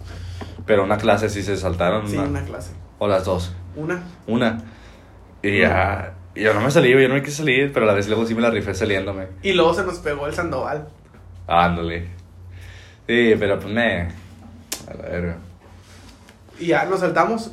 Pero 0.66 0.84
una 0.84 0.98
clase 0.98 1.30
sí 1.30 1.44
se 1.44 1.56
saltaron. 1.58 2.08
Sí, 2.08 2.18
una- 2.18 2.28
una 2.28 2.42
clase. 2.44 2.72
O 3.00 3.08
las 3.08 3.26
dos. 3.26 3.54
Una. 3.76 4.02
Una. 4.26 4.62
Y 5.44 5.60
ya. 5.60 6.13
Y 6.36 6.42
yo 6.44 6.54
no 6.54 6.62
me 6.62 6.70
salí, 6.72 6.92
yo 6.92 7.08
no 7.08 7.13
me 7.16 7.22
quise 7.24 7.38
salir, 7.38 7.72
pero 7.74 7.86
a 7.86 7.88
la 7.88 7.94
vez 7.94 8.08
luego 8.08 8.26
sí 8.26 8.34
me 8.36 8.42
la 8.42 8.50
rifé 8.52 8.74
saliéndome. 8.74 9.28
Y 9.44 9.54
luego 9.54 9.74
se 9.74 9.84
nos 9.84 10.00
pegó 10.00 10.28
el 10.28 10.34
Sandoval. 10.34 10.88
Ándale. 11.48 12.08
Sí, 13.08 13.36
pero 13.40 13.60
pues 13.60 13.74
me. 13.74 14.02
A 14.90 14.94
la 14.96 15.04
verga. 15.10 15.38
Y 16.60 16.68
ya 16.68 16.86
nos 16.86 17.00
saltamos. 17.00 17.52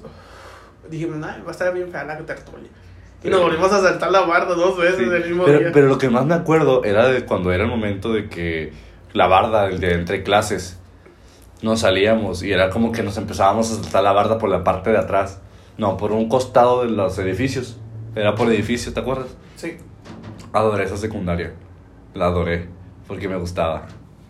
Dijimos, 0.90 1.16
nah, 1.16 1.38
va 1.42 1.48
a 1.48 1.50
estar 1.52 1.72
bien 1.72 1.90
fea 1.90 2.04
la 2.04 2.18
tertulia. 2.18 2.68
Y 3.24 3.30
nos 3.30 3.40
volvimos 3.40 3.72
a 3.72 3.80
saltar 3.80 4.10
la 4.12 4.20
barda 4.20 4.54
dos 4.54 4.76
veces 4.76 4.96
Sí, 4.98 5.04
el 5.04 5.24
mismo 5.28 5.44
pero, 5.44 5.58
día. 5.60 5.70
pero 5.72 5.88
lo 5.88 5.96
que 5.98 6.10
más 6.10 6.26
me 6.26 6.34
acuerdo 6.34 6.84
era 6.84 7.08
de 7.08 7.24
cuando 7.24 7.52
era 7.52 7.64
el 7.64 7.70
momento 7.70 8.12
de 8.12 8.28
que 8.28 8.72
la 9.14 9.26
barda, 9.26 9.66
el 9.66 9.80
de 9.80 9.94
entre 9.94 10.22
clases, 10.22 10.78
nos 11.62 11.80
salíamos 11.80 12.42
y 12.42 12.52
era 12.52 12.68
como 12.68 12.92
que 12.92 13.02
nos 13.02 13.16
empezábamos 13.16 13.70
a 13.72 13.82
saltar 13.82 14.02
la 14.04 14.12
barda 14.12 14.36
por 14.38 14.50
la 14.50 14.62
parte 14.62 14.90
de 14.90 14.98
atrás. 14.98 15.40
No, 15.78 15.96
por 15.96 16.12
un 16.12 16.28
costado 16.28 16.82
de 16.84 16.90
los 16.90 17.18
edificios. 17.18 17.78
Era 18.14 18.34
por 18.34 18.48
edificio, 18.52 18.92
¿te 18.92 19.00
acuerdas? 19.00 19.28
Sí. 19.56 19.78
Adoré 20.52 20.84
esa 20.84 20.96
secundaria. 20.98 21.54
La 22.12 22.26
adoré. 22.26 22.68
Porque 23.08 23.26
me 23.28 23.36
gustaba. 23.36 23.86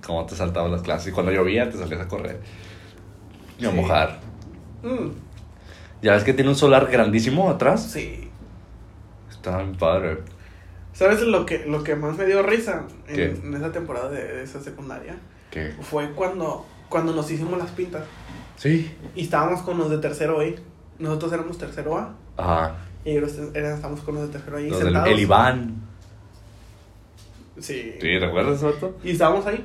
Cómo 0.06 0.24
te 0.24 0.36
saltabas 0.36 0.70
las 0.70 0.82
clases. 0.82 1.08
Y 1.08 1.12
cuando 1.12 1.32
llovía 1.32 1.68
te 1.68 1.76
salías 1.76 2.00
a 2.00 2.08
correr. 2.08 2.40
Y 3.58 3.66
a 3.66 3.70
Sí. 3.70 3.76
mojar. 3.76 4.20
Mm, 4.82 5.08
Ya 6.02 6.12
ves 6.12 6.24
que 6.24 6.32
tiene 6.34 6.50
un 6.50 6.56
solar 6.56 6.86
grandísimo 6.90 7.50
atrás. 7.50 7.90
sí. 7.90 8.30
Está 9.44 9.58
bien 9.58 9.76
padre. 9.76 10.18
¿Sabes 10.94 11.20
lo 11.20 11.44
que, 11.44 11.66
lo 11.66 11.82
que 11.84 11.96
más 11.96 12.16
me 12.16 12.24
dio 12.24 12.42
risa 12.42 12.86
en, 13.08 13.14
¿Qué? 13.16 13.24
en 13.30 13.54
esa 13.54 13.72
temporada 13.72 14.08
de, 14.08 14.22
de 14.24 14.42
esa 14.42 14.58
secundaria? 14.62 15.16
¿Qué? 15.50 15.74
Fue 15.82 16.10
cuando, 16.12 16.64
cuando 16.88 17.12
nos 17.14 17.30
hicimos 17.30 17.58
las 17.58 17.70
pintas. 17.72 18.04
Sí. 18.56 18.96
Y 19.14 19.24
estábamos 19.24 19.60
con 19.60 19.76
los 19.76 19.90
de 19.90 19.98
tercero 19.98 20.40
E. 20.40 20.56
Nosotros 20.98 21.32
éramos 21.34 21.58
tercero 21.58 21.98
A. 21.98 22.14
Ajá. 22.38 22.76
Y 23.04 23.10
ellos 23.10 23.32
estábamos 23.32 24.00
con 24.00 24.14
los 24.14 24.28
de 24.28 24.32
tercero 24.32 24.56
ahí 24.56 24.68
Los 24.70 24.78
del- 24.78 24.86
sentados. 24.88 25.08
el 25.10 25.20
Iván. 25.20 25.74
Sí. 27.60 27.96
¿Sí? 28.00 28.18
¿Recuerdas, 28.18 28.60
Soto? 28.60 28.96
Y 29.04 29.10
estábamos 29.10 29.44
ahí. 29.46 29.62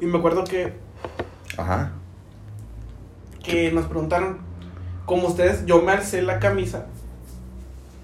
Y 0.00 0.06
me 0.06 0.16
acuerdo 0.18 0.44
que, 0.44 0.72
Ajá. 1.58 1.92
que 3.44 3.70
nos 3.72 3.84
preguntaron, 3.86 4.38
como 5.04 5.28
ustedes, 5.28 5.66
yo 5.66 5.82
me 5.82 5.92
alcé 5.92 6.22
la 6.22 6.38
camisa 6.38 6.86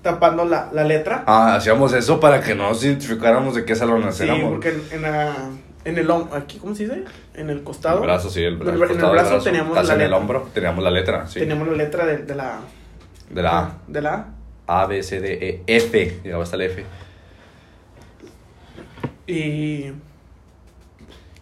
tapando 0.06 0.44
la, 0.44 0.70
la 0.72 0.84
letra. 0.84 1.24
Ah, 1.26 1.56
hacíamos 1.56 1.92
eso 1.92 2.18
para 2.20 2.40
que 2.40 2.54
no 2.54 2.68
nos 2.70 2.82
identificáramos 2.84 3.54
de 3.56 3.64
qué 3.64 3.74
salón 3.74 4.10
sí, 4.12 4.22
éramos. 4.22 4.52
porque 4.52 4.68
en, 4.70 4.82
en, 4.92 5.02
la, 5.02 5.34
en 5.84 5.98
el 5.98 6.10
hombro, 6.10 6.36
aquí, 6.36 6.58
¿cómo 6.58 6.74
se 6.74 6.84
dice? 6.84 7.04
En 7.34 7.50
el 7.50 7.62
costado. 7.64 7.98
El 7.98 8.04
brazo, 8.06 8.30
sí, 8.30 8.42
el, 8.44 8.54
el- 8.62 8.68
en 8.68 8.74
el 8.74 8.88
costado 8.88 9.12
brazo 9.12 9.38
teníamos 9.40 9.74
la 9.74 9.82
en 9.82 9.90
el 9.90 9.98
letra. 9.98 10.16
hombro 10.16 10.48
teníamos 10.54 10.84
la 10.84 10.90
letra, 10.90 11.26
sí. 11.26 11.40
Teníamos 11.40 11.66
la 11.68 11.74
letra 11.74 12.06
de, 12.06 12.18
de 12.18 12.34
la 12.34 12.60
De 13.30 13.42
la 13.42 13.58
A. 13.58 13.74
De 13.88 14.00
la 14.00 14.26
A, 14.68 14.86
B, 14.86 15.02
C, 15.02 15.20
D, 15.20 15.62
E, 15.66 15.76
F. 15.76 16.20
Llegaba 16.24 16.44
hasta 16.44 16.56
el 16.56 16.62
F. 16.62 16.84
Y 19.26 19.90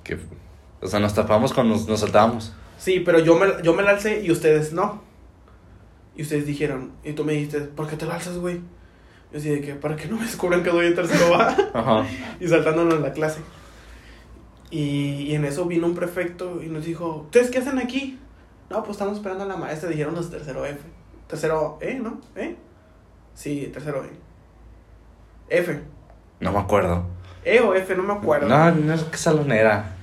Que, 0.02 0.18
o 0.80 0.86
sea, 0.86 1.00
nos 1.00 1.14
tapamos 1.14 1.52
cuando 1.52 1.74
nos, 1.76 1.86
nos 1.86 2.00
saltábamos. 2.00 2.52
sí, 2.78 3.00
pero 3.00 3.18
yo 3.18 3.36
me, 3.38 3.46
yo 3.62 3.74
me 3.74 3.82
la 3.82 3.90
alcé 3.90 4.22
y 4.24 4.30
ustedes 4.30 4.72
no. 4.72 5.02
Y 6.16 6.22
ustedes 6.22 6.46
dijeron, 6.46 6.92
y 7.02 7.12
tú 7.12 7.24
me 7.24 7.32
dijiste, 7.32 7.60
¿por 7.60 7.88
qué 7.88 7.96
te 7.96 8.06
la 8.06 8.14
alzas, 8.14 8.38
güey? 8.38 8.60
Yo 9.32 9.38
así 9.38 9.48
de 9.48 9.60
que, 9.60 9.74
para 9.74 9.96
que 9.96 10.06
no 10.06 10.16
me 10.16 10.24
descubran 10.24 10.62
que 10.62 10.70
doy 10.70 10.86
en 10.86 10.94
tercero 10.94 11.30
va. 11.30 11.56
Ajá. 11.74 12.06
y 12.40 12.46
saltándonos 12.46 12.94
en 12.94 13.02
la 13.02 13.12
clase. 13.12 13.40
Y, 14.70 15.26
y 15.28 15.34
en 15.34 15.44
eso 15.44 15.64
vino 15.66 15.86
un 15.86 15.94
prefecto 15.94 16.62
y 16.62 16.66
nos 16.66 16.84
dijo, 16.84 17.22
¿ustedes 17.24 17.50
qué 17.50 17.58
hacen 17.58 17.78
aquí? 17.78 18.18
No, 18.70 18.82
pues 18.82 18.92
estamos 18.92 19.16
esperando 19.16 19.44
a 19.44 19.46
la 19.46 19.56
maestra, 19.56 19.88
dijeron 19.88 20.14
los 20.14 20.30
tercero 20.30 20.64
F. 20.64 20.78
Tercero 21.26 21.78
E, 21.80 21.94
¿no? 21.94 22.20
¿E? 22.36 22.56
Sí, 23.34 23.70
tercero 23.72 24.04
E. 24.04 24.10
F. 25.48 25.80
No 26.40 26.52
me 26.52 26.58
acuerdo. 26.58 27.06
E 27.44 27.60
o 27.60 27.74
F, 27.74 27.94
no 27.96 28.02
me 28.02 28.14
acuerdo. 28.14 28.48
No, 28.48 28.70
no 28.70 28.96
sé 28.96 29.04
qué 29.10 29.16
salón 29.16 29.52
era. 29.52 29.96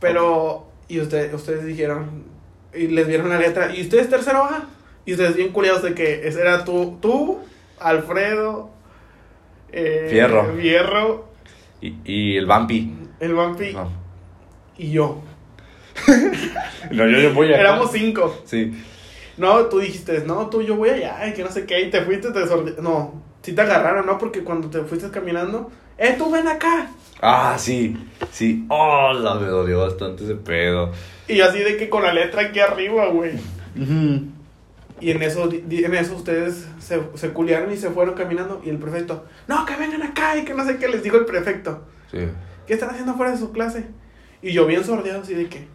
Pero, 0.00 0.66
y 0.88 1.00
usted, 1.00 1.32
ustedes 1.32 1.64
dijeron, 1.64 2.24
y 2.74 2.88
les 2.88 3.06
vieron 3.06 3.28
la 3.28 3.38
letra, 3.38 3.74
¿y 3.74 3.82
ustedes 3.82 4.10
tercero 4.10 4.44
A? 4.44 4.66
Y 5.04 5.12
ustedes 5.12 5.36
bien 5.36 5.50
culiados 5.52 5.82
de 5.82 5.94
que 5.94 6.26
ese 6.28 6.40
era 6.40 6.64
tú, 6.64 6.98
tú, 7.00 7.40
Alfredo, 7.80 8.70
eh, 9.72 10.06
Fierro. 10.10 10.54
Fierro, 10.56 11.28
Y, 11.80 11.94
y 12.04 12.36
el 12.36 12.46
Vampi. 12.46 12.94
el 13.20 13.34
Vampi 13.34 13.72
No. 13.72 13.90
y 14.78 14.90
yo. 14.92 15.20
No, 16.90 17.08
yo, 17.08 17.18
yo 17.18 17.32
voy 17.34 17.48
acá. 17.52 17.60
Éramos 17.60 17.90
cinco. 17.92 18.36
Sí. 18.44 18.72
No, 19.38 19.66
tú 19.66 19.78
dijiste, 19.80 20.24
no, 20.26 20.48
tú, 20.50 20.62
yo 20.62 20.76
voy 20.76 20.90
allá, 20.90 21.26
y 21.26 21.32
que 21.32 21.42
no 21.42 21.50
sé 21.50 21.64
qué, 21.64 21.80
y 21.80 21.90
te 21.90 22.02
fuiste, 22.02 22.30
te 22.32 22.82
No, 22.82 23.22
sí 23.42 23.54
te 23.54 23.60
agarraron, 23.62 24.04
¿no? 24.06 24.18
Porque 24.18 24.44
cuando 24.44 24.68
te 24.68 24.82
fuiste 24.82 25.10
caminando, 25.10 25.70
¡eh, 25.96 26.14
tú 26.18 26.30
ven 26.30 26.46
acá! 26.48 26.88
Ah, 27.20 27.56
sí. 27.58 27.96
Sí. 28.30 28.66
Oh, 28.68 29.12
la 29.14 29.34
me 29.36 29.46
dolió 29.46 29.80
bastante 29.80 30.24
ese 30.24 30.34
pedo. 30.34 30.90
Y 31.28 31.40
así 31.40 31.60
de 31.60 31.76
que 31.76 31.88
con 31.88 32.02
la 32.02 32.12
letra 32.12 32.42
aquí 32.42 32.58
arriba, 32.60 33.06
güey. 33.06 33.32
Y 35.02 35.10
en 35.10 35.20
eso, 35.20 35.50
en 35.50 35.94
eso 35.96 36.14
ustedes 36.14 36.64
se, 36.78 37.02
se 37.14 37.30
culiaron 37.30 37.72
y 37.72 37.76
se 37.76 37.90
fueron 37.90 38.14
caminando. 38.14 38.62
Y 38.64 38.70
el 38.70 38.78
prefecto, 38.78 39.24
no, 39.48 39.66
que 39.66 39.74
vengan 39.74 40.00
acá 40.00 40.36
y 40.36 40.44
que 40.44 40.54
no 40.54 40.64
sé 40.64 40.76
qué 40.76 40.86
les 40.86 41.02
dijo 41.02 41.16
el 41.16 41.24
prefecto. 41.24 41.82
Sí. 42.08 42.18
¿Qué 42.68 42.74
están 42.74 42.90
haciendo 42.90 43.14
fuera 43.16 43.32
de 43.32 43.38
su 43.38 43.50
clase? 43.50 43.86
Y 44.42 44.52
yo 44.52 44.64
bien 44.64 44.84
sordeado 44.84 45.22
así 45.22 45.34
de 45.34 45.48
que, 45.48 45.66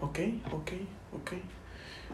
ok, 0.00 0.18
ok, 0.52 0.70
ok. 1.14 1.32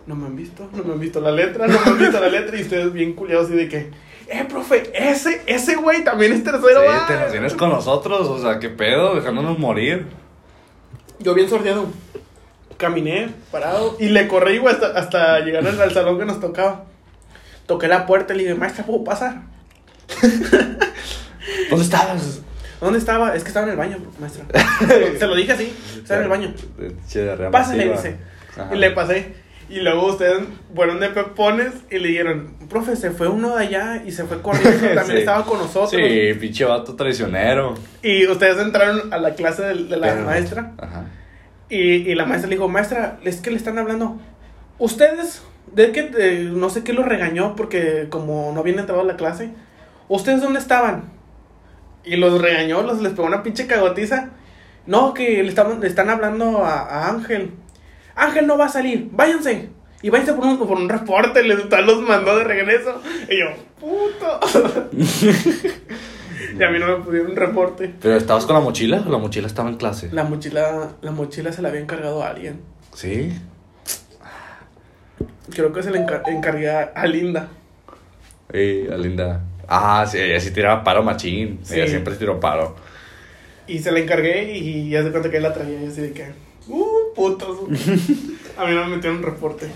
No 0.07 0.15
me 0.15 0.27
han 0.27 0.37
visto, 0.37 0.69
no 0.73 0.85
me 0.85 0.93
han 0.93 1.01
visto 1.01 1.21
la 1.21 1.33
letra, 1.33 1.67
no 1.67 1.73
me 1.73 1.91
han 1.91 1.99
visto 1.99 2.21
la 2.21 2.29
letra. 2.41 2.57
Y 2.57 2.63
ustedes 2.63 2.93
bien 2.93 3.15
culiados 3.15 3.47
así 3.47 3.57
de 3.57 3.69
que, 3.69 3.91
eh, 4.29 4.47
profe, 4.49 4.93
ese, 4.95 5.43
ese 5.47 5.75
güey 5.75 6.05
también 6.05 6.33
es 6.33 6.45
tercero. 6.45 6.83
Sí, 6.83 6.89
A". 6.89 7.07
te 7.27 7.33
vienes 7.33 7.55
con 7.55 7.71
nosotros, 7.71 8.29
o 8.29 8.41
sea, 8.41 8.61
qué 8.61 8.69
pedo, 8.69 9.17
dejándonos 9.17 9.59
morir. 9.59 10.07
Yo 11.19 11.35
bien 11.35 11.49
sordeado. 11.49 11.87
Caminé, 12.81 13.29
parado, 13.53 13.97
y 14.01 14.09
le 14.09 14.27
corrí, 14.27 14.57
güey, 14.59 14.75
hasta, 14.75 14.87
hasta 14.99 15.41
llegar 15.41 15.67
al, 15.67 15.81
al 15.81 15.93
salón 15.93 16.19
que 16.19 16.25
nos 16.25 16.41
tocaba. 16.41 16.87
Toqué 17.67 17.87
la 17.89 18.07
puerta 18.07 18.33
y 18.35 18.39
le 18.39 18.43
dije, 18.45 18.55
maestra, 18.57 18.85
¿puedo 18.85 19.05
pasar? 19.05 19.43
¿Dónde 21.71 21.85
estabas? 21.85 22.41
¿Dónde 22.81 22.99
estaba? 22.99 23.35
Es 23.37 23.43
que 23.43 23.49
estaba 23.49 23.67
en 23.67 23.73
el 23.73 23.79
baño, 23.79 23.99
maestra. 24.19 24.45
Se 25.19 25.27
lo 25.27 25.35
dije 25.37 25.53
así, 25.53 25.73
estaba 25.97 26.21
en 26.21 26.25
el 26.25 26.31
baño. 26.31 26.55
Pásale, 27.53 27.91
dice. 27.93 28.17
Y 28.73 28.77
le 28.77 28.91
pasé. 28.93 29.35
Y 29.69 29.81
luego 29.83 30.07
ustedes 30.09 30.41
fueron 30.75 30.99
de 30.99 31.11
pepones 31.11 31.73
y 31.93 31.99
le 32.01 32.09
dijeron, 32.09 32.55
profe, 32.69 32.97
se 32.97 33.13
fue 33.13 33.29
uno 33.29 33.57
de 33.57 33.67
allá 33.67 34.03
y 34.05 34.11
se 34.11 34.25
fue 34.25 34.43
corriendo, 34.43 34.71
también 34.95 35.07
Sí. 35.07 35.17
estaba 35.19 35.45
con 35.45 35.59
nosotros. 35.59 35.91
Sí, 35.91 36.35
pinche 36.41 36.65
vato 36.65 36.97
traicionero. 36.97 37.75
Y 38.03 38.27
ustedes 38.27 38.59
entraron 38.59 39.13
a 39.13 39.19
la 39.19 39.35
clase 39.37 39.63
de, 39.63 39.75
de 39.85 39.97
la 39.97 40.09
Pero- 40.15 40.25
maestra. 40.25 40.73
Ajá. 40.77 41.05
Y, 41.71 41.79
y 41.79 42.15
la 42.15 42.27
maestra 42.27 42.51
le 42.51 42.57
dijo, 42.57 42.69
maestra, 42.69 43.19
es 43.25 43.41
que 43.41 43.51
le 43.51 43.57
están 43.57 43.79
hablando. 43.79 44.19
Ustedes, 44.79 45.43
de 45.73 45.93
que 45.93 46.11
eh, 46.19 46.51
no 46.53 46.69
sé 46.69 46.83
qué 46.85 46.93
los 46.93 47.07
regañó 47.07 47.55
porque 47.55 48.09
como 48.11 48.53
no 48.53 48.61
habían 48.61 48.81
entrado 48.81 49.03
a 49.03 49.05
la 49.05 49.17
clase. 49.17 49.51
¿Ustedes 50.09 50.43
dónde 50.43 50.59
estaban? 50.59 51.05
Y 52.05 52.17
los 52.17 52.41
regañó, 52.41 52.83
los 52.83 53.01
les 53.01 53.13
pegó 53.13 53.29
una 53.29 53.43
pinche 53.43 53.67
cagotiza. 53.67 54.31
No, 54.87 55.15
que 55.15 55.43
le, 55.43 55.53
le 55.53 55.87
están 55.87 56.11
hablando 56.11 56.65
a, 56.65 56.81
a 56.81 57.09
Ángel. 57.11 57.53
Ángel 58.17 58.47
no 58.47 58.59
va 58.59 58.67
a 58.67 58.71
salir, 58.71 59.09
váyanse. 59.13 59.69
Y 60.03 60.11
váyanse 60.11 60.33
por 60.33 60.47
un, 60.47 60.59
por 60.59 60.79
un 60.79 60.89
reporte, 60.89 61.43
les 61.43 61.59
los 61.59 62.01
mandó 62.03 62.37
de 62.39 62.45
regreso. 62.45 63.01
Y 63.29 63.39
yo, 63.39 63.47
puto. 63.79 64.41
y 66.59 66.63
a 66.63 66.71
mí 66.71 66.79
no 66.79 66.87
me 66.99 67.05
pudieron 67.05 67.31
un 67.33 67.37
reporte. 67.37 67.95
¿Pero 68.01 68.17
estabas 68.17 68.47
con 68.47 68.55
la 68.55 68.61
mochila? 68.61 68.99
¿La 69.09 69.19
mochila 69.19 69.47
estaba 69.47 69.69
en 69.69 69.77
clase? 69.77 70.09
La 70.13 70.25
mochila, 70.25 70.93
la 71.03 71.11
mochila 71.11 71.53
se 71.53 71.63
la 71.63 71.69
había 71.69 71.81
encargado 71.81 72.23
a 72.23 72.29
alguien. 72.31 72.61
Sí. 72.95 73.33
Creo 75.55 75.73
que 75.73 75.83
se 75.83 75.91
le 75.91 75.99
encar- 75.99 76.23
encargué 76.29 76.71
a, 76.71 76.93
a 76.95 77.07
Linda. 77.07 77.49
Ey, 78.53 78.85
la 78.89 78.97
linda. 78.97 79.41
Ah, 79.69 80.05
sí, 80.11 80.19
ella 80.19 80.41
sí 80.41 80.51
tiraba 80.51 80.83
paro 80.83 81.03
machín. 81.03 81.61
Sí. 81.63 81.75
Ella 81.77 81.87
siempre 81.89 82.15
tiró 82.17 82.41
paro. 82.41 82.75
Y 83.69 83.79
se 83.79 83.93
la 83.93 84.01
encargué 84.01 84.57
y 84.57 84.91
ya 84.91 85.03
se 85.05 85.11
cuenta 85.11 85.31
que 85.31 85.37
él 85.37 85.45
la 85.45 85.53
traía. 85.53 85.81
Y 85.83 85.87
así 85.87 86.01
de 86.01 86.13
que, 86.13 86.33
uh, 86.69 87.15
putos. 87.15 87.59
a 88.59 88.65
mí 88.67 88.75
no 88.75 88.85
me 88.87 88.97
metieron 88.97 89.19
un 89.19 89.23
reporte. 89.25 89.69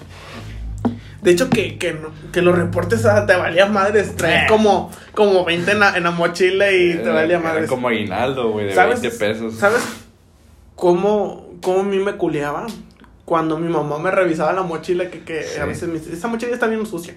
De 1.25 1.31
hecho, 1.31 1.49
que, 1.49 1.79
que, 1.79 1.95
no- 1.95 2.11
que 2.33 2.43
los 2.43 2.57
reportes 2.57 3.05
ah, 3.07 3.25
te 3.27 3.35
valía 3.35 3.65
madres. 3.67 4.15
Traes 4.15 4.47
como, 4.49 4.91
como 5.15 5.45
20 5.45 5.73
en 5.73 5.81
la, 5.81 5.97
en 5.97 6.05
la 6.05 6.11
mochila 6.11 6.71
y 6.71 6.95
te 6.97 7.09
valía 7.09 7.39
Era 7.39 7.49
madres. 7.49 7.69
como 7.71 7.89
aguinaldo, 7.89 8.51
güey, 8.51 8.67
de 8.67 8.75
¿Sabes? 8.75 9.01
20 9.01 9.19
pesos. 9.19 9.55
¿Sabes 9.55 9.83
cómo, 10.77 11.49
cómo 11.63 11.81
a 11.81 11.83
mí 11.85 11.97
me 11.99 12.13
culeaba? 12.17 12.67
Cuando 13.25 13.59
mi 13.59 13.73
mamá 13.73 13.99
me 13.99 14.11
revisaba 14.11 14.53
la 14.53 14.63
mochila, 14.63 15.09
que, 15.11 15.25
que 15.25 15.43
Sí. 15.45 15.59
a 15.59 15.65
veces 15.65 15.89
me 15.89 15.99
dice, 15.99 16.13
esta 16.13 16.29
mochila 16.29 16.53
está 16.53 16.67
bien 16.67 16.85
sucia. 16.85 17.15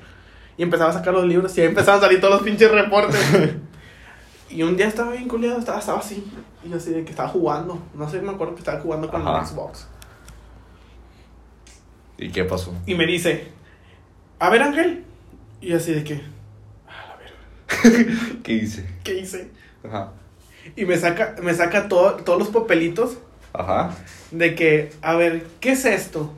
Y 0.58 0.64
empezaba 0.64 0.90
a 0.90 0.94
sacar 0.94 1.14
los 1.14 1.26
libros 1.26 1.56
y 1.58 1.62
ahí 1.62 1.68
empezaban 1.68 2.00
a 2.00 2.04
salir 2.06 2.22
todos 2.22 2.36
los 2.36 2.44
pinches 2.44 2.72
reportes. 2.72 3.20
y 4.50 4.64
un 4.64 4.78
día 4.78 4.88
estaba 4.88 5.12
bien 5.12 5.28
culeado, 5.28 5.60
estaba, 5.60 5.80
estaba 5.80 6.00
así. 6.00 6.26
Y 6.64 6.70
yo 6.70 6.78
así 6.78 6.92
de 6.92 7.04
que 7.04 7.10
estaba 7.12 7.28
jugando. 7.28 7.78
No 7.94 8.10
sé, 8.10 8.22
me 8.22 8.32
acuerdo 8.32 8.54
que 8.56 8.60
estaba 8.62 8.80
jugando 8.80 9.10
con 9.10 9.22
Ajá. 9.28 9.42
el 9.42 9.46
Xbox. 9.48 9.86
¿Y 12.18 12.30
qué 12.30 12.46
pasó? 12.46 12.74
Y 12.86 12.96
me 12.96 13.06
dice, 13.06 13.52
a 14.40 14.50
ver 14.50 14.62
Ángel. 14.62 15.04
Y 15.62 15.74
así 15.74 15.94
de 15.94 16.04
que, 16.04 16.22
a 16.88 17.08
la 17.08 17.18
verga, 17.18 18.36
¿Qué 18.44 18.54
hice? 18.54 18.88
¿qué 19.04 19.20
hice? 19.20 19.50
Ajá. 19.84 20.12
Y 20.76 20.86
me 20.86 20.98
saca, 20.98 21.36
me 21.42 21.54
saca 21.54 21.88
todo, 21.88 22.16
todos 22.18 22.40
los 22.40 22.50
papelitos 22.50 23.18
Ajá. 23.54 23.92
de 24.32 24.54
que, 24.56 24.92
a 25.02 25.16
ver, 25.16 25.48
¿qué 25.60 25.72
es 25.72 25.86
esto? 25.86 26.34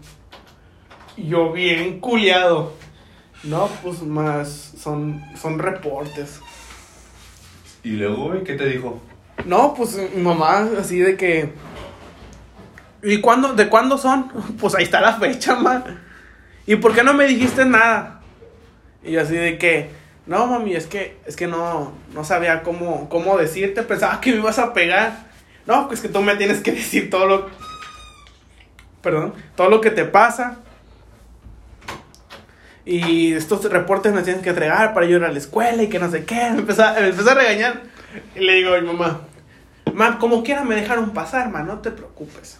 Y 1.18 1.28
yo 1.28 1.52
bien 1.52 2.00
culiado. 2.00 2.74
No, 3.43 3.68
pues 3.84 4.02
más, 4.02 4.74
son, 4.78 5.22
son 5.39 5.60
reportes. 5.60 6.39
¿Y 7.84 7.91
luego, 7.91 8.30
güey, 8.30 8.43
qué 8.43 8.56
te 8.56 8.66
dijo? 8.66 9.02
No, 9.45 9.74
pues 9.74 9.97
mi 10.14 10.22
mamá 10.22 10.68
así 10.80 11.00
de 11.00 11.16
que... 11.18 11.54
¿Y 13.02 13.22
cuándo, 13.22 13.54
de 13.54 13.70
cuándo 13.70 13.97
son? 13.97 14.30
Pues 14.60 14.76
ahí 14.76 14.84
está 14.84 15.00
la 15.02 15.14
fecha, 15.14 15.56
ma. 15.56 15.84
¿Y 16.70 16.76
por 16.76 16.93
qué 16.93 17.03
no 17.03 17.15
me 17.15 17.26
dijiste 17.26 17.65
nada? 17.65 18.20
Y 19.03 19.13
yo 19.13 19.22
así 19.22 19.34
de 19.34 19.57
que... 19.57 19.89
No, 20.28 20.45
mami, 20.45 20.76
es 20.76 20.86
que, 20.86 21.17
es 21.26 21.36
que 21.36 21.47
no, 21.47 21.93
no 22.13 22.24
sabía 22.24 22.61
cómo, 22.61 23.09
cómo 23.09 23.39
decirte. 23.39 23.82
Pensaba 23.82 24.22
que 24.22 24.34
me 24.34 24.38
ibas 24.38 24.59
a 24.59 24.72
pegar. 24.72 25.32
No, 25.65 25.88
pues 25.88 25.99
que 25.99 26.09
tú 26.09 26.22
me 26.22 26.36
tienes 26.36 26.61
que 26.61 26.72
decir 26.74 27.09
todo 27.09 27.26
lo... 27.26 27.49
Perdón. 29.01 29.34
Todo 29.55 29.72
lo 29.72 29.82
que 29.82 29.89
te 29.89 30.05
pasa. 30.05 30.59
Y 32.86 33.34
estos 33.34 33.63
reportes 33.63 34.13
me 34.13 34.22
tienes 34.22 34.43
que 34.43 34.49
entregar 34.49 34.93
para 34.93 35.07
yo 35.07 35.17
ir 35.17 35.24
a 35.24 35.32
la 35.32 35.39
escuela 35.39 35.82
y 35.82 35.89
que 35.89 35.97
no 35.97 36.11
sé 36.11 36.24
qué. 36.24 36.51
Me 36.51 36.59
empezó, 36.59 36.84
me 36.93 37.07
empezó 37.07 37.32
a 37.32 37.34
regañar. 37.34 37.82
Y 38.36 38.41
le 38.41 38.53
digo 38.53 38.76
a 38.76 38.80
mi 38.80 38.86
mamá, 38.86 39.22
ma, 39.95 40.20
como 40.20 40.43
quiera 40.43 40.63
me 40.63 40.76
dejaron 40.76 41.15
pasar, 41.15 41.49
ma, 41.49 41.63
no 41.63 41.80
te 41.80 41.89
preocupes. 41.89 42.59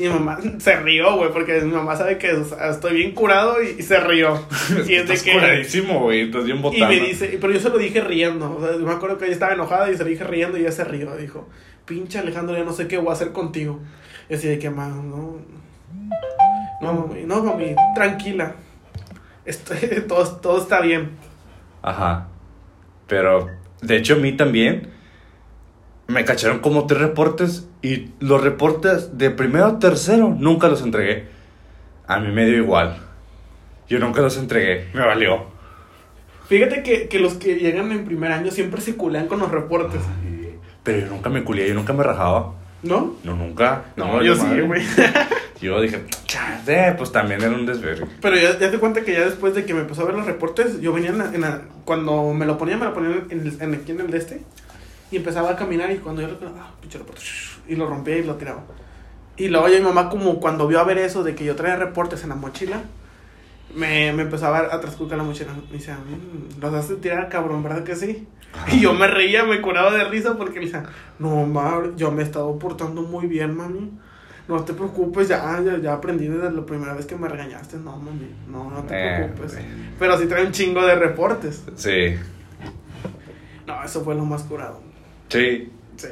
Y 0.00 0.04
mi 0.04 0.08
mamá 0.14 0.38
se 0.58 0.76
rió, 0.76 1.16
güey, 1.16 1.30
porque 1.30 1.60
mi 1.60 1.72
mamá 1.72 1.94
sabe 1.94 2.16
que 2.16 2.32
o 2.32 2.42
sea, 2.44 2.70
estoy 2.70 2.94
bien 2.94 3.12
curado 3.12 3.62
y, 3.62 3.80
y 3.80 3.82
se 3.82 4.00
rió. 4.00 4.42
y 4.70 4.74
es 4.74 4.86
de 4.86 4.96
Estás 4.96 5.22
que... 5.22 5.32
curadísimo, 5.32 6.00
güey, 6.00 6.22
estás 6.22 6.44
bien 6.44 6.56
Y 6.58 6.62
botando. 6.62 6.86
me 6.88 7.00
dice, 7.00 7.36
pero 7.38 7.52
yo 7.52 7.60
se 7.60 7.68
lo 7.68 7.76
dije 7.76 8.00
riendo. 8.00 8.56
O 8.56 8.66
sea, 8.66 8.78
me 8.78 8.90
acuerdo 8.92 9.18
que 9.18 9.26
ella 9.26 9.34
estaba 9.34 9.52
enojada 9.52 9.90
y 9.90 9.96
se 9.96 10.02
lo 10.04 10.08
dije 10.08 10.24
riendo 10.24 10.56
y 10.56 10.62
ella 10.62 10.72
se 10.72 10.84
rió. 10.84 11.14
Dijo, 11.16 11.48
pinche 11.84 12.18
Alejandro, 12.18 12.56
ya 12.56 12.64
no 12.64 12.72
sé 12.72 12.88
qué 12.88 12.96
voy 12.96 13.10
a 13.10 13.12
hacer 13.12 13.32
contigo. 13.32 13.78
Y 14.30 14.34
así 14.34 14.48
de 14.48 14.58
que, 14.58 14.70
mamá, 14.70 15.02
no. 15.02 15.36
No, 16.80 16.92
mami, 16.94 17.24
no, 17.24 17.42
mami, 17.44 17.74
tranquila. 17.94 18.54
Esto- 19.44 19.74
todo, 20.08 20.36
todo 20.36 20.62
está 20.62 20.80
bien. 20.80 21.10
Ajá. 21.82 22.28
Pero, 23.06 23.50
de 23.82 23.96
hecho, 23.96 24.14
a 24.14 24.18
mí 24.18 24.32
también 24.32 24.88
me 26.10 26.24
cacharon 26.24 26.58
como 26.60 26.86
tres 26.86 27.00
reportes 27.00 27.66
y 27.82 28.10
los 28.20 28.42
reportes 28.42 29.16
de 29.18 29.30
primero 29.30 29.64
a 29.66 29.78
tercero 29.78 30.34
nunca 30.38 30.68
los 30.68 30.82
entregué. 30.82 31.26
A 32.06 32.18
mí 32.20 32.32
me 32.32 32.44
dio 32.46 32.56
igual. 32.58 32.98
Yo 33.88 33.98
nunca 33.98 34.20
los 34.20 34.36
entregué. 34.36 34.88
Me 34.92 35.00
valió. 35.04 35.44
Fíjate 36.48 36.82
que, 36.82 37.08
que 37.08 37.18
los 37.20 37.34
que 37.34 37.56
llegan 37.56 37.92
en 37.92 38.04
primer 38.04 38.32
año 38.32 38.50
siempre 38.50 38.80
se 38.80 38.96
culean 38.96 39.26
con 39.28 39.38
los 39.38 39.50
reportes. 39.50 40.00
Pero 40.82 40.98
yo 41.00 41.06
nunca 41.06 41.30
me 41.30 41.44
culié, 41.44 41.68
yo 41.68 41.74
nunca 41.74 41.92
me 41.92 42.02
rajaba. 42.02 42.54
¿No? 42.82 43.16
No, 43.24 43.36
nunca. 43.36 43.84
No, 43.96 44.22
yo 44.22 44.34
sí, 44.34 44.60
güey. 44.66 44.82
Yo 45.60 45.78
dije, 45.82 46.02
"Chale, 46.24 46.94
pues 46.96 47.12
también 47.12 47.42
era 47.42 47.50
un 47.50 47.66
desvergue. 47.66 48.06
Pero 48.22 48.34
ya, 48.34 48.58
ya 48.58 48.70
te 48.70 48.78
cuenta 48.78 49.02
que 49.02 49.12
ya 49.12 49.26
después 49.26 49.54
de 49.54 49.66
que 49.66 49.74
me 49.74 49.80
empezó 49.80 50.00
a 50.00 50.04
ver 50.06 50.14
los 50.14 50.24
reportes, 50.24 50.80
yo 50.80 50.90
venía 50.94 51.10
en 51.10 51.18
la- 51.18 51.34
en 51.34 51.42
la- 51.42 51.60
cuando 51.84 52.32
me 52.32 52.46
lo 52.46 52.56
ponía, 52.56 52.78
me 52.78 52.86
lo 52.86 52.94
ponía 52.94 53.10
en, 53.28 53.40
el, 53.46 53.58
en 53.60 53.74
aquí 53.74 53.92
en 53.92 54.00
el 54.00 54.10
de 54.10 54.16
este. 54.16 54.40
Y 55.10 55.16
empezaba 55.16 55.50
a 55.50 55.56
caminar 55.56 55.90
y 55.90 55.96
cuando 55.98 56.22
yo 56.22 56.28
lo 56.28 56.36
ah, 56.60 56.72
pinche 56.80 56.98
reporte, 56.98 57.22
y 57.68 57.74
lo 57.76 57.86
rompía 57.88 58.16
y 58.18 58.24
lo 58.24 58.36
tiraba. 58.36 58.62
Y 59.36 59.48
luego 59.48 59.68
ya 59.68 59.78
mi 59.78 59.84
mamá 59.84 60.08
como 60.08 60.38
cuando 60.38 60.66
vio 60.68 60.80
a 60.80 60.84
ver 60.84 60.98
eso 60.98 61.22
de 61.24 61.34
que 61.34 61.44
yo 61.44 61.56
traía 61.56 61.76
reportes 61.76 62.22
en 62.22 62.28
la 62.28 62.34
mochila, 62.36 62.80
me, 63.74 64.12
me 64.12 64.22
empezó 64.22 64.54
a 64.54 64.80
transculcar 64.80 65.18
la 65.18 65.24
mochila. 65.24 65.52
Me 65.70 65.78
decía, 65.78 65.96
"Mm, 65.96 66.60
los 66.60 66.74
hace 66.74 66.96
tirar 66.96 67.28
cabrón, 67.28 67.62
¿verdad 67.62 67.84
que 67.84 67.96
sí? 67.96 68.26
Y 68.72 68.80
yo 68.80 68.92
me 68.94 69.06
reía, 69.06 69.44
me 69.44 69.60
curaba 69.62 69.92
de 69.92 70.04
risa 70.04 70.36
porque 70.36 70.58
me 70.58 70.66
decía, 70.66 70.84
no, 71.20 71.46
mamá, 71.46 71.82
yo 71.96 72.10
me 72.10 72.22
he 72.22 72.24
estado 72.24 72.58
portando 72.58 73.02
muy 73.02 73.26
bien, 73.28 73.56
mami. 73.56 73.92
No 74.48 74.64
te 74.64 74.72
preocupes, 74.74 75.28
ya, 75.28 75.60
ya, 75.64 75.78
ya 75.78 75.92
aprendí 75.94 76.26
desde 76.26 76.50
la 76.50 76.66
primera 76.66 76.92
vez 76.94 77.06
que 77.06 77.14
me 77.14 77.28
regañaste. 77.28 77.76
No, 77.76 77.96
mami, 77.96 78.28
no, 78.48 78.68
no 78.68 78.82
te 78.82 78.94
Eh, 78.94 79.16
preocupes. 79.18 79.52
güey. 79.54 79.64
Pero 79.98 80.18
sí 80.18 80.26
trae 80.26 80.44
un 80.44 80.50
chingo 80.52 80.84
de 80.84 80.96
reportes. 80.96 81.62
Sí, 81.76 82.16
No, 83.66 83.84
eso 83.84 84.02
fue 84.02 84.16
lo 84.16 84.24
más 84.24 84.42
curado. 84.42 84.80
Sí. 85.30 85.70
Sí. 85.96 86.08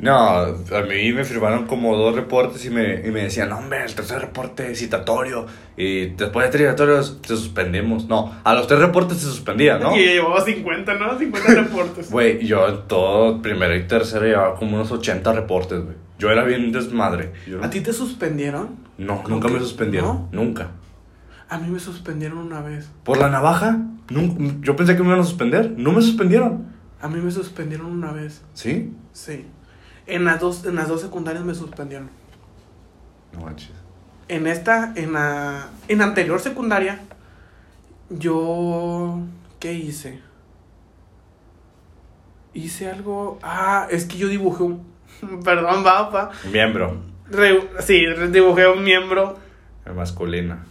No, 0.00 0.12
a 0.16 0.52
mí 0.88 1.12
me 1.12 1.24
firmaron 1.24 1.66
como 1.66 1.96
dos 1.96 2.14
reportes 2.14 2.64
y 2.64 2.70
me, 2.70 3.04
y 3.04 3.10
me 3.10 3.24
decían, 3.24 3.48
no, 3.48 3.58
hombre, 3.58 3.82
el 3.84 3.92
tercer 3.96 4.20
reporte 4.20 4.70
es 4.70 4.78
citatorio. 4.78 5.44
Y 5.76 6.10
después 6.10 6.46
de 6.46 6.52
tres 6.52 6.62
citatorios 6.68 7.20
te 7.20 7.28
suspendemos. 7.30 8.06
No, 8.06 8.32
a 8.44 8.54
los 8.54 8.68
tres 8.68 8.78
reportes 8.78 9.18
se 9.18 9.24
suspendía, 9.26 9.76
¿no? 9.78 9.96
Y 9.96 10.04
llevaba 10.06 10.40
50, 10.40 10.94
¿no? 10.94 11.18
50 11.18 11.54
reportes. 11.54 12.10
Güey, 12.12 12.46
yo 12.46 12.68
en 12.68 12.86
todo 12.86 13.42
primero 13.42 13.74
y 13.74 13.88
tercero 13.88 14.24
llevaba 14.24 14.54
como 14.54 14.76
unos 14.76 14.92
80 14.92 15.32
reportes, 15.32 15.80
güey. 15.82 15.96
Yo 16.18 16.30
era 16.30 16.44
bien 16.44 16.70
desmadre. 16.70 17.32
Yo- 17.48 17.62
¿A 17.64 17.68
ti 17.68 17.80
te 17.80 17.92
suspendieron? 17.92 18.76
No, 18.98 19.16
¿Cómo 19.24 19.34
nunca 19.36 19.48
que 19.48 19.54
me 19.54 19.60
suspendieron. 19.60 20.28
Nunca. 20.30 20.68
A 21.48 21.58
mí 21.58 21.70
me 21.70 21.80
suspendieron 21.80 22.38
una 22.38 22.60
vez. 22.60 22.88
¿Por 23.02 23.18
la 23.18 23.28
navaja? 23.30 23.78
Nun- 24.10 24.60
yo 24.62 24.76
pensé 24.76 24.94
que 24.96 25.02
me 25.02 25.08
iban 25.08 25.20
a 25.20 25.24
suspender. 25.24 25.72
No 25.76 25.90
me 25.92 26.02
suspendieron. 26.02 26.77
A 27.00 27.08
mí 27.08 27.20
me 27.20 27.30
suspendieron 27.30 27.86
una 27.86 28.12
vez. 28.12 28.42
¿Sí? 28.54 28.92
Sí. 29.12 29.46
En 30.06 30.24
las 30.24 30.40
dos, 30.40 30.64
en 30.64 30.74
las 30.76 30.88
dos 30.88 31.00
secundarias 31.00 31.44
me 31.44 31.54
suspendieron. 31.54 32.10
No 33.32 33.40
manches. 33.40 33.70
En 34.28 34.46
esta, 34.46 34.92
en 34.96 35.12
la, 35.12 35.68
en 35.88 36.02
anterior 36.02 36.40
secundaria, 36.40 37.00
yo, 38.10 39.20
¿qué 39.58 39.72
hice? 39.74 40.20
Hice 42.54 42.90
algo, 42.90 43.38
ah, 43.42 43.86
es 43.90 44.04
que 44.06 44.16
yo 44.18 44.28
dibujé 44.28 44.62
un, 44.64 44.84
perdón, 45.44 45.84
va, 45.86 46.10
pa. 46.10 46.30
Miembro. 46.52 47.00
Re- 47.30 47.68
sí, 47.80 48.04
dibujé 48.30 48.66
un 48.68 48.82
miembro 48.82 49.38
Masculina. 49.94 50.64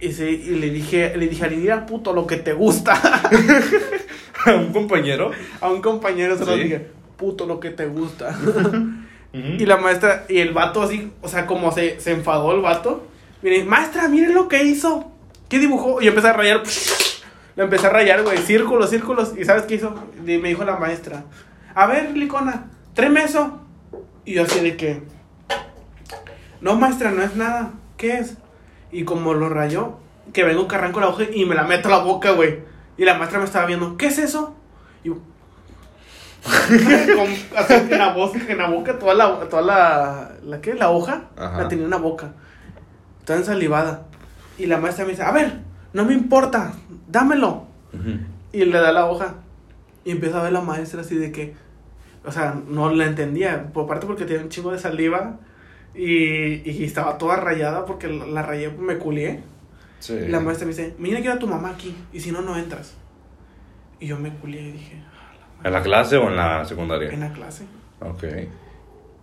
Y, 0.00 0.12
sí, 0.12 0.24
y 0.24 0.50
le 0.56 0.70
dije, 0.70 1.16
le 1.16 1.28
dije, 1.28 1.50
Lidia, 1.50 1.86
puto, 1.86 2.12
lo 2.12 2.26
que 2.26 2.36
te 2.36 2.52
gusta. 2.52 2.94
¿Un 4.56 4.72
compañero? 4.72 5.30
A 5.60 5.70
un 5.70 5.80
compañero 5.80 6.36
se 6.36 6.44
lo 6.44 6.54
Sí. 6.54 6.62
dije, 6.64 6.86
puto, 7.16 7.46
lo 7.46 7.60
que 7.60 7.70
te 7.70 7.86
gusta. 7.86 8.36
Y 9.32 9.38
Y 9.62 9.66
la 9.66 9.76
maestra, 9.78 10.24
y 10.28 10.38
el 10.38 10.52
vato 10.52 10.82
así, 10.82 11.10
o 11.22 11.28
sea, 11.28 11.46
como 11.46 11.72
se, 11.72 11.98
se 12.00 12.12
enfadó 12.12 12.54
el 12.54 12.60
vato. 12.60 13.06
Mire, 13.42 13.64
maestra, 13.64 14.08
miren 14.08 14.34
lo 14.34 14.48
que 14.48 14.62
hizo. 14.64 15.10
¿Qué 15.48 15.58
dibujó? 15.58 16.00
Y 16.00 16.04
yo 16.04 16.10
empecé 16.10 16.28
a 16.28 16.32
rayar. 16.32 16.62
Le 17.56 17.62
empecé 17.64 17.86
a 17.86 17.90
rayar, 17.90 18.22
güey, 18.22 18.38
círculos, 18.38 18.90
círculos. 18.90 19.34
¿Y 19.38 19.44
sabes 19.44 19.64
qué 19.64 19.74
hizo? 19.76 19.94
Y 20.26 20.38
me 20.38 20.48
dijo 20.48 20.64
la 20.64 20.76
maestra, 20.76 21.24
a 21.74 21.86
ver, 21.86 22.16
Licona, 22.16 22.70
tráeme 22.94 23.22
eso. 23.24 23.60
Y 24.24 24.34
yo 24.34 24.42
así 24.44 24.60
de 24.60 24.76
que, 24.76 25.02
no, 26.60 26.76
maestra, 26.76 27.10
no 27.10 27.22
es 27.22 27.36
nada. 27.36 27.72
¿Qué 27.96 28.18
es? 28.18 28.36
Y 28.90 29.04
como 29.04 29.34
lo 29.34 29.48
rayó, 29.48 29.98
que 30.32 30.44
vengo 30.44 30.66
que 30.66 30.76
arranco 30.76 31.00
la 31.00 31.08
hoja 31.08 31.24
y 31.32 31.44
me 31.44 31.54
la 31.54 31.64
meto 31.64 31.88
a 31.88 31.92
la 31.92 31.98
boca, 31.98 32.30
güey. 32.30 32.60
Y 32.96 33.04
la 33.04 33.14
maestra 33.14 33.38
me 33.38 33.44
estaba 33.44 33.66
viendo, 33.66 33.96
¿qué 33.96 34.06
es 34.06 34.18
eso? 34.18 34.54
Y 35.02 35.08
yo, 35.08 35.14
con- 36.44 37.58
así 37.58 37.74
en 37.74 37.98
la 37.98 38.12
boca, 38.12 38.38
en 38.48 38.58
la 38.58 38.68
boca 38.68 38.98
toda 38.98 39.14
la, 39.14 39.40
toda 39.48 39.62
la, 39.62 40.32
¿la 40.44 40.60
qué? 40.60 40.74
La 40.74 40.90
hoja, 40.90 41.24
Ajá. 41.36 41.62
la 41.62 41.68
tenía 41.68 41.84
en 41.84 41.90
la 41.90 41.96
boca, 41.98 42.32
toda 43.24 43.38
ensalivada. 43.38 44.06
Y 44.58 44.66
la 44.66 44.78
maestra 44.78 45.04
me 45.04 45.10
dice, 45.12 45.22
a 45.22 45.32
ver, 45.32 45.60
no 45.92 46.04
me 46.04 46.12
importa, 46.14 46.72
dámelo. 47.08 47.64
Y 48.52 48.64
le 48.64 48.78
da 48.78 48.92
la 48.92 49.06
hoja. 49.06 49.34
Y 50.04 50.10
empieza 50.12 50.38
a 50.40 50.42
ver 50.44 50.52
la 50.52 50.60
maestra 50.60 51.00
así 51.00 51.16
de 51.16 51.32
que, 51.32 51.54
o 52.24 52.30
sea, 52.30 52.54
no 52.68 52.90
la 52.90 53.06
entendía. 53.06 53.72
Por 53.72 53.86
parte 53.86 54.06
porque 54.06 54.24
tenía 54.24 54.42
un 54.42 54.48
chingo 54.50 54.70
de 54.70 54.78
saliva. 54.78 55.38
Y, 55.94 56.68
y 56.70 56.84
estaba 56.84 57.18
toda 57.18 57.36
rayada 57.36 57.84
porque 57.86 58.08
la, 58.08 58.26
la 58.26 58.42
rayé, 58.42 58.70
me 58.70 58.98
culié. 58.98 59.42
Sí. 60.04 60.18
La 60.28 60.38
maestra 60.38 60.66
me 60.66 60.72
dice, 60.74 60.94
mañana 60.98 61.20
quiero 61.20 61.36
a 61.36 61.38
tu 61.38 61.46
mamá 61.46 61.70
aquí. 61.70 61.96
Y 62.12 62.20
si 62.20 62.30
no, 62.30 62.42
no 62.42 62.56
entras. 62.58 62.92
Y 64.00 64.06
yo 64.06 64.18
me 64.18 64.30
culié 64.34 64.60
y 64.60 64.72
dije, 64.72 65.02
¿En 65.62 65.72
la 65.72 65.82
clase 65.82 66.18
o 66.18 66.28
en 66.28 66.36
la 66.36 66.62
secundaria? 66.66 67.10
en 67.10 67.20
la 67.20 67.32
clase. 67.32 67.64
Ok. 68.00 68.24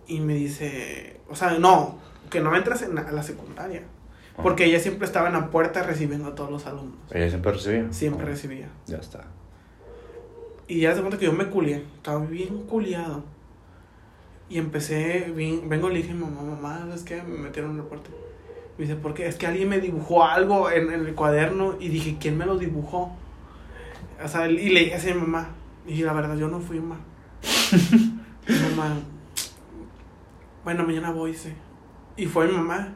Y 0.08 0.18
me 0.18 0.34
dice, 0.34 1.20
o 1.28 1.36
sea, 1.36 1.52
no, 1.58 1.98
que 2.30 2.40
no 2.40 2.56
entras 2.56 2.82
en 2.82 2.96
la, 2.96 3.08
la 3.12 3.22
secundaria. 3.22 3.82
Porque 4.42 4.64
ella 4.64 4.80
siempre 4.80 5.06
estaba 5.06 5.28
en 5.28 5.34
la 5.34 5.50
puerta 5.50 5.84
recibiendo 5.84 6.26
a 6.26 6.34
todos 6.34 6.50
los 6.50 6.66
alumnos. 6.66 6.96
¿Ella 7.12 7.28
siempre 7.28 7.52
recibía? 7.52 7.92
Siempre 7.92 8.24
Oh, 8.24 8.28
recibía. 8.28 8.68
Ya 8.86 8.96
está. 8.96 9.24
Y 10.66 10.80
ya 10.80 10.94
se 10.94 11.00
cuenta 11.00 11.16
que 11.18 11.26
yo 11.26 11.32
me 11.32 11.46
culié. 11.48 11.84
Estaba 11.96 12.18
bien 12.24 12.64
culiado. 12.66 13.22
Y 14.48 14.58
empecé, 14.58 15.30
bien, 15.36 15.68
vengo 15.68 15.90
y 15.90 15.94
le 15.94 16.02
dije, 16.02 16.14
mamá, 16.14 16.42
mamá, 16.42 16.78
¿sabes 16.80 17.04
qué? 17.04 17.22
Me 17.22 17.38
metieron 17.38 17.70
en 17.70 17.76
un 17.76 17.82
reporte. 17.84 18.10
Me 18.78 18.84
dice, 18.84 18.96
¿por 18.96 19.14
qué? 19.14 19.26
Es 19.26 19.36
que 19.36 19.46
alguien 19.46 19.68
me 19.68 19.80
dibujó 19.80 20.24
algo 20.24 20.70
en, 20.70 20.92
en 20.92 21.06
el 21.06 21.14
cuaderno. 21.14 21.76
Y 21.78 21.88
dije, 21.88 22.16
¿quién 22.20 22.38
me 22.38 22.46
lo 22.46 22.58
dibujó? 22.58 23.14
O 24.22 24.28
sea, 24.28 24.48
y 24.48 24.68
le 24.70 24.80
dije 24.80 24.94
así 24.94 25.10
a 25.10 25.14
mi 25.14 25.20
mamá. 25.20 25.50
Y 25.86 26.02
la 26.02 26.12
verdad, 26.12 26.36
yo 26.36 26.48
no 26.48 26.60
fui, 26.60 26.80
mamá. 26.80 27.00
Mamá, 28.76 28.96
bueno, 30.64 30.84
mañana 30.84 31.10
voy, 31.10 31.34
sí. 31.34 31.52
Y 32.16 32.26
fue 32.26 32.46
mi 32.46 32.54
mamá. 32.54 32.94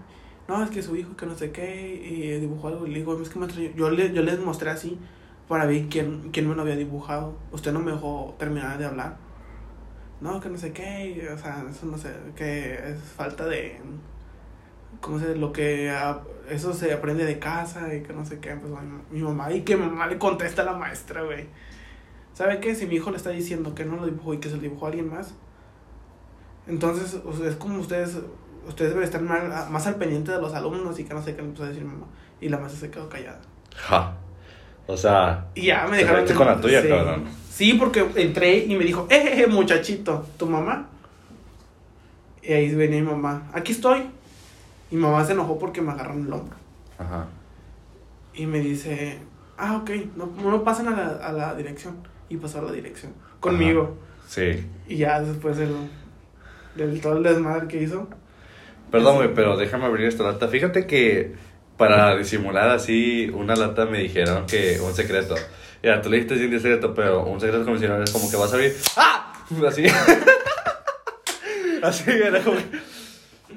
No, 0.49 0.63
es 0.63 0.71
que 0.71 0.83
su 0.83 0.95
hijo, 0.95 1.17
que 1.17 1.27
no 1.27 1.37
sé 1.37 1.51
qué, 1.51 1.95
y 1.95 2.41
dibujó 2.41 2.69
algo. 2.69 2.87
Y 2.87 2.91
le 2.91 2.99
digo, 3.01 3.21
es 3.21 3.29
que 3.29 3.39
maestra, 3.39 3.63
yo, 3.75 3.91
le, 3.91 4.13
yo 4.13 4.23
les 4.23 4.39
mostré 4.39 4.71
así 4.71 4.99
para 5.49 5.67
ver 5.67 5.87
quién, 5.89 6.31
quién 6.33 6.49
me 6.49 6.55
lo 6.55 6.63
había 6.63 6.77
dibujado. 6.77 7.37
Usted 7.51 7.73
no 7.73 7.81
me 7.81 7.93
dejó 7.93 8.37
terminar 8.39 8.79
de 8.79 8.87
hablar. 8.87 9.17
No, 10.21 10.41
que 10.41 10.49
no 10.49 10.57
sé 10.57 10.73
qué, 10.73 11.17
y, 11.17 11.27
o 11.27 11.39
sea, 11.39 11.65
eso 11.69 11.87
no 11.87 11.99
sé, 11.99 12.15
que 12.37 12.75
es 12.75 13.01
falta 13.17 13.47
de. 13.47 13.81
¿Cómo 15.01 15.19
se 15.19 15.35
Lo 15.37 15.53
que. 15.53 15.91
ah, 15.91 16.21
Eso 16.51 16.73
se 16.73 16.93
aprende 16.93 17.25
de 17.25 17.39
casa 17.39 17.95
y 17.95 18.03
que 18.03 18.13
no 18.13 18.25
sé 18.25 18.39
qué. 18.41 18.55
Pues 18.55 18.73
mi, 18.73 19.19
mi 19.19 19.23
mamá, 19.25 19.53
y 19.53 19.63
que 19.63 19.77
mi 19.77 19.87
mamá 19.87 20.07
le 20.07 20.19
contesta 20.19 20.63
a 20.63 20.65
la 20.67 20.73
maestra, 20.75 21.23
güey. 21.23 21.47
¿Sabe 22.35 22.61
qué? 22.61 22.75
Si 22.75 22.87
mi 22.87 22.97
hijo 22.97 23.11
le 23.11 23.17
está 23.17 23.31
diciendo 23.31 23.75
que 23.75 23.85
no 23.85 23.97
lo 23.97 24.05
dibujó 24.07 24.35
y 24.35 24.39
que 24.39 24.49
se 24.49 24.57
lo 24.57 24.63
dibujó 24.63 24.87
a 24.87 24.89
alguien 24.91 25.09
más, 25.11 25.35
entonces 26.67 27.21
o 27.25 27.33
sea, 27.33 27.49
es 27.49 27.57
como 27.57 27.79
ustedes. 27.81 28.17
Ustedes 28.67 28.91
deben 28.91 29.05
estar 29.05 29.23
mal- 29.23 29.71
más 29.71 29.87
al 29.87 29.95
pendiente 29.95 30.33
de 30.33 30.41
los 30.41 30.53
alumnos 30.53 30.99
y 30.99 31.05
que 31.05 31.15
no 31.15 31.23
sé 31.23 31.37
qué 31.37 31.41
le 31.43 31.47
empezó 31.49 31.65
a 31.65 31.69
decir 31.69 31.85
mi 31.85 31.93
mamá. 31.93 32.07
Y 32.41 32.49
la 32.49 32.59
maestra 32.59 32.81
se 32.81 32.91
quedó 32.91 33.09
callada. 33.09 33.41
Ja. 33.77 34.17
O 34.89 34.97
sea, 34.97 35.47
Y 35.55 35.67
ya 35.67 35.87
me 35.89 35.97
dejaron. 35.99 36.27
con 36.35 36.47
la 36.49 36.61
tuya, 36.61 36.83
sí. 36.83 36.89
cabrón. 36.89 37.25
Sí, 37.51 37.75
porque 37.75 38.05
entré 38.17 38.59
y 38.59 38.77
me 38.77 38.85
dijo, 38.85 39.07
eh, 39.09 39.43
eh, 39.43 39.47
muchachito, 39.47 40.27
¿tu 40.37 40.47
mamá? 40.47 40.89
Y 42.43 42.53
ahí 42.53 42.75
venía 42.75 43.01
mi 43.01 43.07
mamá, 43.09 43.49
aquí 43.53 43.73
estoy. 43.73 44.03
Y 44.91 44.97
mamá 44.97 45.25
se 45.25 45.33
enojó 45.33 45.59
porque 45.59 45.81
me 45.83 45.93
agarraron 45.93 46.27
el 46.27 46.33
hombro. 46.33 46.57
ajá. 46.99 47.27
Y 48.35 48.45
me 48.47 48.61
dice, 48.61 49.19
ah, 49.57 49.77
ok, 49.77 49.91
no, 50.15 50.27
no 50.27 50.63
pasen 50.63 50.89
a 50.89 50.91
la, 50.91 51.07
a 51.27 51.33
la 51.33 51.55
dirección. 51.55 51.97
Y 52.29 52.37
pasó 52.37 52.59
a 52.59 52.63
la 52.63 52.73
dirección 52.73 53.13
conmigo. 53.41 53.97
Sí. 54.29 54.67
Y 54.89 54.97
ya 54.97 55.21
después 55.21 55.57
del, 55.57 55.75
del 56.75 57.01
todo 57.01 57.17
el 57.17 57.23
desmadre 57.23 57.67
que 57.69 57.83
hizo. 57.83 58.09
Perdón, 58.91 59.17
güey, 59.17 59.33
pero 59.35 59.57
déjame 59.57 59.87
abrir 59.87 60.07
esta 60.07 60.25
lata. 60.25 60.49
Fíjate 60.49 60.87
que 60.87 61.35
para 61.77 62.17
disimular 62.17 62.69
así 62.71 63.31
una 63.33 63.55
lata 63.57 63.87
me 63.87 63.99
dijeron 64.01 64.47
que 64.47 64.79
un 64.81 64.93
secreto. 64.93 65.35
Ya, 65.83 66.01
tú 66.03 66.11
le 66.11 66.17
dijiste 66.17 66.39
sin 66.39 66.51
secreto, 66.61 66.93
pero 66.95 67.25
un 67.25 67.41
secreto 67.41 67.65
convencional 67.65 68.03
es 68.03 68.11
como 68.11 68.31
que 68.31 68.37
vas 68.37 68.53
a 68.53 68.57
abrir. 68.57 68.75
¡Ah! 68.97 69.33
Así. 69.67 69.87
Así 71.83 72.11
era 72.11 72.43
como. 72.43 72.59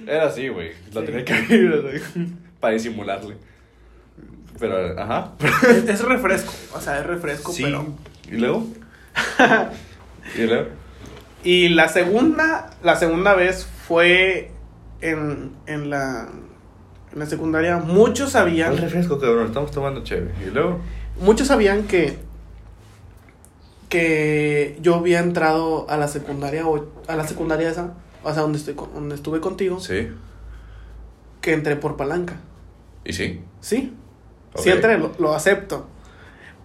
Era 0.09 0.25
así, 0.27 0.47
güey. 0.47 0.71
Lo 0.93 1.01
Sí. 1.01 1.05
tenía 1.05 1.23
que 1.25 1.33
abrir 1.33 2.31
para 2.59 2.73
disimularle. 2.73 3.35
Pero, 4.59 4.99
ajá. 4.99 5.33
Es, 5.69 5.87
es 5.87 6.01
refresco, 6.03 6.53
o 6.75 6.81
sea, 6.81 6.99
es 6.99 7.05
refresco, 7.05 7.51
Sí. 7.53 7.63
pero... 7.63 7.85
¿Y 8.29 8.35
luego? 8.37 8.67
¿Y 10.37 10.41
luego? 10.41 10.67
Y 11.43 11.69
la 11.69 11.87
segunda, 11.87 12.69
la 12.83 12.95
segunda 12.97 13.33
vez 13.35 13.65
fue 13.87 14.51
en, 15.01 15.51
en 15.65 15.89
la, 15.89 16.27
en 17.13 17.19
la 17.19 17.25
secundaria. 17.25 17.77
Muchos 17.77 18.31
sabían, 18.31 18.73
El 18.73 18.79
refresco, 18.79 19.17
cabrón. 19.19 19.47
Estamos 19.47 19.71
tomando 19.71 20.03
chévere. 20.03 20.33
¿Y 20.45 20.51
luego? 20.51 20.79
muchos 21.21 21.47
sabían 21.47 21.83
que, 21.83 22.17
que 23.89 24.77
yo 24.81 24.95
había 24.95 25.19
entrado 25.19 25.89
a 25.89 25.97
la 25.97 26.07
secundaria, 26.07 26.67
o 26.67 26.85
a 27.07 27.15
la 27.15 27.27
secundaria 27.27 27.69
esa, 27.69 27.93
o 28.23 28.33
sea, 28.33 28.41
donde, 28.41 28.57
estoy, 28.57 28.73
donde 28.75 29.15
estuve 29.15 29.39
contigo, 29.39 29.79
Sí. 29.79 30.09
que 31.41 31.53
entré 31.53 31.75
por 31.75 31.95
palanca. 31.97 32.37
¿Y 33.05 33.13
sí? 33.13 33.41
Sí, 33.61 33.93
Ok. 34.53 34.61
sí 34.61 34.69
entré, 34.69 34.97
lo, 34.97 35.11
lo 35.19 35.33
acepto. 35.33 35.87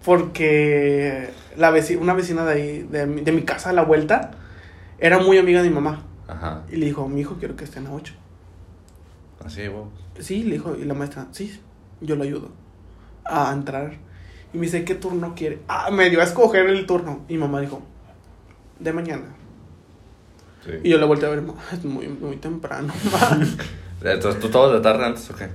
Porque 0.03 1.29
la 1.57 1.71
veci- 1.71 1.97
una 1.99 2.13
vecina 2.13 2.45
de 2.45 2.53
ahí, 2.53 2.83
de, 2.83 3.05
mi- 3.07 3.21
de 3.21 3.31
mi 3.31 3.41
casa 3.43 3.71
a 3.71 3.73
la 3.73 3.83
vuelta, 3.83 4.31
era 4.99 5.19
muy 5.19 5.37
amiga 5.37 5.61
de 5.63 5.69
mi 5.69 5.75
mamá. 5.75 6.03
Ajá. 6.27 6.63
Y 6.71 6.75
le 6.77 6.85
dijo, 6.85 7.07
mi 7.07 7.21
hijo, 7.21 7.35
quiero 7.39 7.55
que 7.55 7.63
esté 7.63 7.79
en 7.79 7.85
la 7.85 7.91
8. 7.91 8.13
Así, 9.43 9.67
güey. 9.67 9.83
Sí, 10.19 10.43
le 10.43 10.53
dijo, 10.53 10.75
y 10.75 10.85
la 10.85 10.93
maestra, 10.93 11.27
sí, 11.31 11.59
yo 12.01 12.15
lo 12.15 12.23
ayudo 12.23 12.49
a 13.25 13.51
entrar. 13.51 13.93
Y 14.53 14.57
me 14.57 14.65
dice, 14.65 14.85
¿qué 14.85 14.95
turno 14.95 15.33
quiere? 15.35 15.59
Ah, 15.67 15.89
me 15.91 16.09
dio 16.09 16.21
a 16.21 16.23
escoger 16.23 16.67
el 16.67 16.85
turno. 16.85 17.21
Y 17.27 17.37
mamá 17.37 17.59
dijo, 17.61 17.81
de 18.79 18.93
mañana. 18.93 19.25
Sí. 20.65 20.71
Y 20.83 20.89
yo 20.89 20.97
le 20.97 21.05
volteé 21.05 21.27
a 21.27 21.31
ver, 21.31 21.41
"Ma, 21.41 21.53
es 21.71 21.83
muy, 21.85 22.07
muy 22.07 22.37
temprano. 22.37 22.93
ma". 23.11 23.39
Entonces, 24.11 24.39
¿tú 24.41 24.47
estabas 24.47 24.73
de 24.73 24.79
tarde 24.81 25.05
antes 25.05 25.29
o 25.29 25.35
qué? 25.35 25.49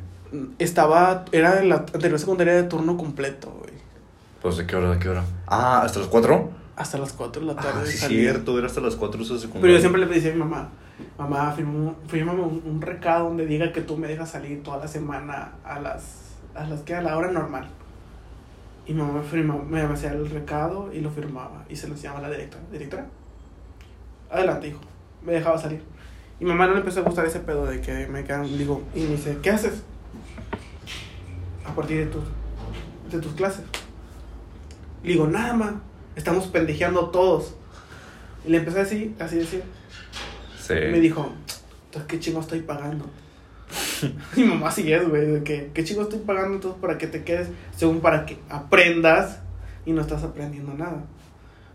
Estaba, 0.58 1.24
era 1.32 1.56
de 1.56 1.64
la 1.66 1.76
anterior 1.76 2.18
secundaria 2.18 2.54
de 2.54 2.62
turno 2.64 2.96
completo, 2.96 3.50
güey. 3.58 3.72
Pues, 4.40 4.56
¿de 4.56 4.66
qué 4.66 4.76
hora? 4.76 4.90
¿De 4.92 4.98
qué 4.98 5.08
hora? 5.08 5.24
Ah, 5.46 5.82
¿hasta 5.82 5.98
las 5.98 6.08
4? 6.08 6.50
Hasta 6.76 6.96
las 6.98 7.12
4 7.12 7.40
de 7.42 7.46
la 7.48 7.56
tarde. 7.56 7.80
Ah, 7.82 7.86
sí, 7.86 7.98
salía. 7.98 8.20
cierto. 8.32 8.56
Era 8.56 8.66
hasta 8.68 8.80
las 8.80 8.94
4 8.96 9.20
esa 9.22 9.34
secundaria. 9.38 9.61
Pero 9.62 9.74
yo 9.74 9.80
siempre 9.80 10.00
le 10.00 10.06
decía 10.06 10.30
a 10.30 10.34
mi 10.34 10.38
mamá, 10.40 10.68
mamá, 11.18 11.52
fírmame, 11.52 11.92
fírmame 12.08 12.40
un, 12.42 12.62
un 12.64 12.80
recado 12.80 13.24
donde 13.28 13.44
diga 13.46 13.72
que 13.72 13.80
tú 13.82 13.96
me 13.96 14.06
dejas 14.08 14.30
salir 14.30 14.62
toda 14.62 14.78
la 14.78 14.88
semana 14.88 15.52
a 15.64 15.78
las, 15.80 16.04
a 16.54 16.64
las 16.64 16.80
que 16.82 16.94
a 16.94 17.02
la 17.02 17.16
hora 17.18 17.30
normal. 17.32 17.68
Y 18.86 18.94
mi 18.94 19.02
mamá 19.02 19.22
firma- 19.22 19.62
me 19.68 19.82
hacía 19.82 20.12
el 20.12 20.30
recado 20.30 20.90
y 20.92 21.00
lo 21.00 21.11
firmaba 21.11 21.64
y 21.68 21.76
se 21.76 21.86
lo 21.88 21.94
enseñaba 21.94 22.20
a 22.20 22.22
la 22.22 22.30
directora. 22.30 22.62
¿Directora? 22.72 23.06
Adelante, 24.30 24.68
hijo. 24.68 24.80
Me 25.24 25.32
dejaba 25.32 25.58
salir. 25.58 25.82
Y 26.40 26.44
mamá 26.44 26.66
no 26.66 26.72
le 26.72 26.80
empezó 26.80 27.00
a 27.00 27.02
gustar 27.02 27.26
ese 27.26 27.40
pedo 27.40 27.66
de 27.66 27.80
que 27.80 28.06
me 28.06 28.24
quedan, 28.24 28.46
digo, 28.56 28.82
y 28.94 29.00
me 29.00 29.10
dice, 29.10 29.38
¿qué 29.42 29.50
haces? 29.50 29.82
A 31.66 31.74
partir 31.74 31.98
de 31.98 32.06
tus, 32.06 32.24
de 33.10 33.18
tus 33.18 33.34
clases. 33.34 33.64
Le 35.02 35.12
digo, 35.12 35.26
nada, 35.26 35.52
más 35.52 35.74
estamos 36.16 36.46
pendejeando 36.46 37.10
todos. 37.10 37.54
Y 38.46 38.50
le 38.50 38.58
empecé 38.58 38.80
así, 38.80 39.14
así 39.18 39.36
decir. 39.36 39.62
Sí. 40.58 40.74
Y 40.74 40.92
me 40.92 41.00
dijo, 41.00 41.30
entonces, 41.86 42.08
¿qué 42.08 42.18
chingo 42.20 42.40
estoy 42.40 42.60
pagando? 42.60 43.04
Mi 44.36 44.44
mamá 44.44 44.68
así 44.68 44.90
es, 44.92 45.08
güey, 45.08 45.26
de 45.26 45.42
que, 45.42 45.70
¿qué 45.74 45.84
chingo 45.84 46.02
estoy 46.02 46.20
pagando 46.20 46.54
entonces 46.54 46.80
para 46.80 46.96
que 46.96 47.06
te 47.06 47.22
quedes? 47.22 47.48
Según 47.76 48.00
para 48.00 48.24
que 48.24 48.38
aprendas 48.48 49.40
y 49.84 49.92
no 49.92 50.00
estás 50.00 50.22
aprendiendo 50.22 50.72
nada. 50.74 51.04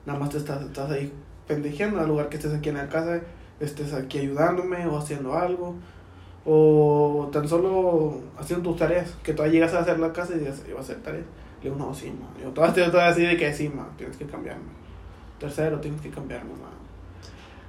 Nada 0.05 0.19
más 0.19 0.29
te 0.29 0.37
estás, 0.37 0.63
estás 0.63 0.91
ahí 0.91 1.11
pendejeando, 1.47 1.99
al 1.99 2.07
lugar 2.07 2.29
que 2.29 2.37
estés 2.37 2.53
aquí 2.53 2.69
en 2.69 2.77
la 2.77 2.89
casa, 2.89 3.21
estés 3.59 3.93
aquí 3.93 4.19
ayudándome 4.19 4.85
o 4.87 4.97
haciendo 4.97 5.35
algo. 5.35 5.75
O 6.45 7.29
tan 7.31 7.47
solo 7.47 8.21
haciendo 8.37 8.69
tus 8.69 8.79
tareas, 8.79 9.15
que 9.23 9.33
tú 9.33 9.43
llegas 9.45 9.73
a 9.73 9.79
hacer 9.79 9.99
la 9.99 10.13
casa 10.13 10.33
y 10.35 10.39
dices, 10.39 10.63
yo 10.67 10.73
voy 10.73 10.77
a 10.77 10.81
hacer 10.81 11.01
tareas. 11.01 11.25
Le 11.63 11.71
digo, 11.71 11.75
no, 11.83 11.93
sí, 11.93 12.11
ma. 12.11 12.27
Yo 12.41 12.49
todas 12.51 12.77
estoy 12.77 13.01
así 13.01 13.23
de 13.23 13.35
que 13.35 13.51
sí, 13.51 13.69
ma, 13.69 13.89
tienes 13.97 14.15
que 14.17 14.25
cambiarme. 14.25 14.63
Tercero, 15.39 15.79
tienes 15.79 16.01
que 16.01 16.09
cambiarme, 16.09 16.51
ma. 16.51 16.69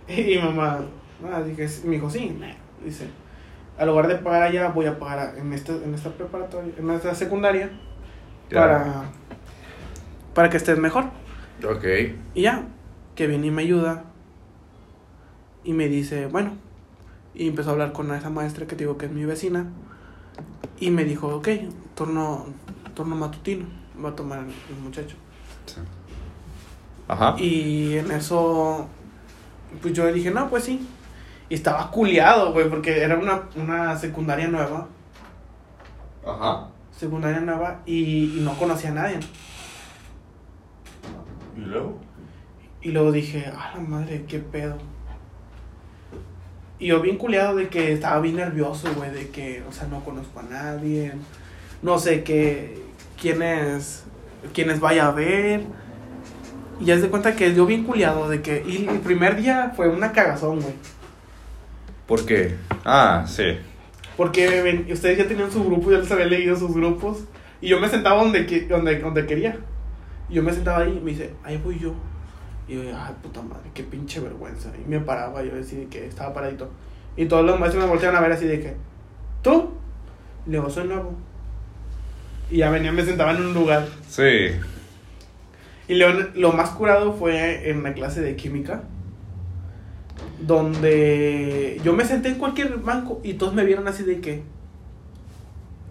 Y 0.14 0.38
mamá, 0.38 0.80
ah, 1.32 1.42
dije, 1.42 1.66
me 1.84 1.92
dijo, 1.92 2.10
sí, 2.10 2.36
nah. 2.38 2.54
dice, 2.84 3.08
al 3.78 3.88
lugar 3.88 4.08
de 4.08 4.16
pagar 4.16 4.42
allá, 4.42 4.68
voy 4.68 4.86
a 4.86 4.98
pagar 4.98 5.36
en 5.38 5.52
esta, 5.52 5.72
en 5.72 5.94
esta 5.94 6.10
preparatoria, 6.10 6.72
en 6.78 6.90
esta 6.90 7.14
secundaria, 7.14 7.70
para, 8.52 9.04
para 10.34 10.50
que 10.50 10.56
estés 10.58 10.78
mejor. 10.78 11.04
Ok. 11.64 11.84
Y 12.34 12.42
ya, 12.42 12.66
que 13.14 13.26
viene 13.26 13.46
y 13.48 13.50
me 13.50 13.62
ayuda. 13.62 14.04
Y 15.66 15.72
me 15.72 15.88
dice, 15.88 16.26
bueno. 16.26 16.52
Y 17.34 17.48
empezó 17.48 17.70
a 17.70 17.72
hablar 17.72 17.92
con 17.92 18.10
esa 18.14 18.30
maestra 18.30 18.66
que 18.66 18.76
te 18.76 18.84
digo 18.84 18.96
que 18.96 19.06
es 19.06 19.12
mi 19.12 19.24
vecina. 19.24 19.66
Y 20.78 20.90
me 20.90 21.04
dijo, 21.04 21.28
ok, 21.28 21.48
turno, 21.94 22.46
turno 22.94 23.16
matutino. 23.16 23.66
Va 24.02 24.10
a 24.10 24.16
tomar 24.16 24.38
el, 24.38 24.76
muchacho. 24.76 25.16
Sí. 25.66 25.80
Ajá. 27.08 27.34
Y 27.38 27.96
en 27.96 28.10
eso, 28.12 28.86
pues 29.82 29.92
yo 29.92 30.10
dije, 30.12 30.30
no, 30.30 30.48
pues 30.48 30.64
sí. 30.64 30.86
Y 31.48 31.54
estaba 31.54 31.90
culiado, 31.90 32.52
güey, 32.52 32.70
porque 32.70 33.02
era 33.02 33.18
una, 33.18 33.42
una 33.56 33.96
secundaria 33.96 34.46
nueva. 34.46 34.86
Ajá. 36.24 36.68
Secundaria 36.96 37.40
nueva 37.40 37.82
y, 37.84 38.38
y 38.38 38.40
no 38.40 38.56
conocía 38.56 38.90
a 38.90 38.94
nadie. 38.94 39.18
¿Y 41.56 41.60
luego? 41.60 41.98
Y 42.82 42.92
luego 42.92 43.10
dije, 43.10 43.46
a 43.46 43.74
la 43.74 43.80
madre, 43.80 44.24
qué 44.28 44.38
pedo. 44.38 44.78
Y 46.78 46.88
yo 46.88 47.00
bien 47.00 47.16
culiado 47.16 47.56
de 47.56 47.68
que 47.68 47.92
estaba 47.92 48.20
bien 48.20 48.36
nervioso, 48.36 48.92
güey, 48.94 49.10
de 49.10 49.28
que, 49.30 49.62
o 49.68 49.72
sea, 49.72 49.86
no 49.88 50.04
conozco 50.04 50.40
a 50.40 50.42
nadie. 50.42 51.12
No 51.82 51.98
sé 51.98 52.22
qué, 52.22 52.82
quiénes, 53.20 54.04
quiénes 54.52 54.80
vaya 54.80 55.08
a 55.08 55.12
ver. 55.12 55.62
Y 56.78 56.84
ya 56.86 56.96
se 56.96 57.02
de 57.02 57.08
cuenta 57.08 57.34
que 57.34 57.54
yo 57.54 57.64
bien 57.64 57.84
culiado 57.84 58.28
de 58.28 58.42
que, 58.42 58.62
y 58.66 58.86
el 58.88 59.00
primer 59.00 59.36
día 59.36 59.72
fue 59.74 59.88
una 59.88 60.12
cagazón, 60.12 60.60
güey. 60.60 60.74
¿Por 62.06 62.26
qué? 62.26 62.54
Ah, 62.84 63.24
sí. 63.26 63.56
Porque 64.16 64.62
ven- 64.62 64.86
ustedes 64.92 65.18
ya 65.18 65.26
tenían 65.26 65.50
su 65.50 65.64
grupo, 65.64 65.90
ya 65.90 65.98
les 65.98 66.10
había 66.12 66.26
leído 66.26 66.56
sus 66.56 66.74
grupos. 66.74 67.24
Y 67.60 67.68
yo 67.68 67.80
me 67.80 67.88
sentaba 67.88 68.22
donde, 68.22 68.44
donde, 68.68 68.98
donde 68.98 69.26
quería. 69.26 69.56
Y 70.28 70.34
yo 70.34 70.42
me 70.42 70.52
sentaba 70.52 70.84
ahí 70.84 70.98
y 70.98 71.04
me 71.04 71.12
dice, 71.12 71.32
ahí 71.42 71.56
voy 71.62 71.78
yo. 71.78 71.94
Y 72.68 72.74
yo, 72.74 72.82
ay, 72.96 73.14
puta 73.22 73.42
madre, 73.42 73.70
qué 73.74 73.82
pinche 73.82 74.20
vergüenza. 74.20 74.72
Y 74.76 74.88
me 74.88 75.00
paraba, 75.00 75.42
yo 75.42 75.54
decía 75.54 75.78
de 75.78 75.86
que 75.86 76.06
estaba 76.06 76.32
paradito. 76.32 76.70
Y 77.16 77.26
todos 77.26 77.44
los 77.44 77.58
maestros 77.58 77.84
me 77.84 77.90
volteaban 77.90 78.16
a 78.16 78.20
ver 78.20 78.32
así 78.32 78.46
de 78.46 78.60
que, 78.60 78.76
¿tú? 79.42 79.72
Y 80.46 80.50
le 80.50 80.58
digo, 80.58 80.68
soy 80.68 80.88
nuevo. 80.88 81.14
Y 82.50 82.58
ya 82.58 82.70
venía, 82.70 82.92
me 82.92 83.04
sentaba 83.04 83.32
en 83.32 83.44
un 83.44 83.54
lugar. 83.54 83.86
Sí. 84.08 84.50
Y 85.88 85.94
lo, 85.94 86.12
lo 86.34 86.52
más 86.52 86.70
curado 86.70 87.12
fue 87.12 87.70
en 87.70 87.82
la 87.82 87.94
clase 87.94 88.20
de 88.20 88.36
química. 88.36 88.82
Donde 90.40 91.80
yo 91.84 91.92
me 91.92 92.04
senté 92.04 92.28
en 92.28 92.36
cualquier 92.36 92.78
banco 92.78 93.20
y 93.22 93.34
todos 93.34 93.54
me 93.54 93.64
vieron 93.64 93.88
así 93.88 94.02
de 94.02 94.20
que. 94.20 94.42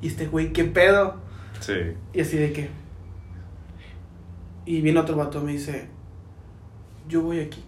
¿Y 0.02 0.08
este 0.08 0.28
güey 0.28 0.54
qué 0.54 0.66
pedo? 0.66 1.16
Sí. 1.62 1.74
Y 2.14 2.22
así 2.22 2.38
de 2.38 2.54
que. 2.54 2.70
Y 4.66 4.82
viene 4.82 5.00
otro 5.00 5.16
vato 5.16 5.42
y 5.42 5.46
me 5.46 5.52
dice: 5.54 5.88
Yo 7.08 7.22
voy 7.22 7.40
aquí. 7.42 7.64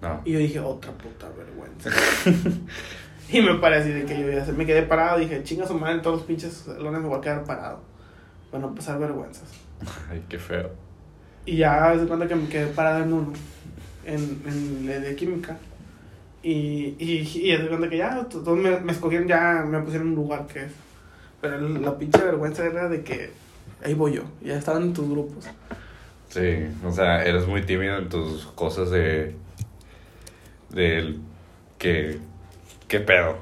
No. 0.00 0.20
Y 0.24 0.32
yo 0.32 0.38
dije: 0.38 0.60
Otra 0.60 0.92
puta 0.92 1.28
vergüenza. 1.30 1.90
y 3.32 3.40
me 3.40 3.66
así 3.68 3.90
de 3.90 4.04
que 4.04 4.20
yo 4.20 4.30
ya 4.30 4.44
me 4.52 4.66
quedé 4.66 4.82
parado. 4.82 5.18
Dije: 5.18 5.42
Chinga 5.44 5.66
su 5.66 5.74
madre, 5.74 5.94
en 5.96 6.02
todos 6.02 6.18
los 6.18 6.26
pinches 6.26 6.52
salones 6.52 7.00
me 7.00 7.08
voy 7.08 7.18
a 7.18 7.20
quedar 7.20 7.44
parado. 7.44 7.80
Para 8.50 8.62
no 8.66 8.74
pasar 8.74 8.98
vergüenzas. 8.98 9.48
Ay, 10.10 10.22
qué 10.28 10.38
feo. 10.38 10.70
Y 11.46 11.56
ya 11.56 11.94
se 11.98 12.06
cuenta 12.06 12.28
que 12.28 12.36
me 12.36 12.48
quedé 12.48 12.66
parado 12.68 13.02
en 13.02 13.12
uno, 13.12 13.32
en, 14.04 14.42
en 14.46 14.88
el 14.90 15.02
de 15.02 15.16
química. 15.16 15.56
Y, 16.42 16.96
y, 16.98 17.18
y 17.20 17.56
se 17.56 17.68
cuenta 17.68 17.88
que 17.88 17.96
ya, 17.96 18.24
to- 18.28 18.40
todos 18.42 18.58
me, 18.58 18.78
me 18.80 18.92
escogieron, 18.92 19.26
ya 19.28 19.64
me 19.66 19.80
pusieron 19.80 20.08
un 20.08 20.14
lugar 20.14 20.46
que 20.46 20.64
es. 20.64 20.72
Pero 21.40 21.58
la 21.58 21.96
pinche 21.98 22.22
vergüenza 22.22 22.64
era 22.64 22.88
de 22.88 23.02
que 23.02 23.30
ahí 23.84 23.94
voy 23.94 24.12
yo, 24.14 24.22
ya 24.42 24.56
estaban 24.56 24.82
en 24.82 24.92
tus 24.92 25.08
grupos. 25.08 25.46
Sí, 26.32 26.66
o 26.82 26.90
sea, 26.90 27.22
eres 27.26 27.46
muy 27.46 27.60
tímido 27.60 27.98
en 27.98 28.08
tus 28.08 28.46
cosas 28.54 28.90
de. 28.90 29.36
del. 30.70 31.20
que. 31.76 32.20
¿Qué 32.88 33.00
pedo? 33.00 33.36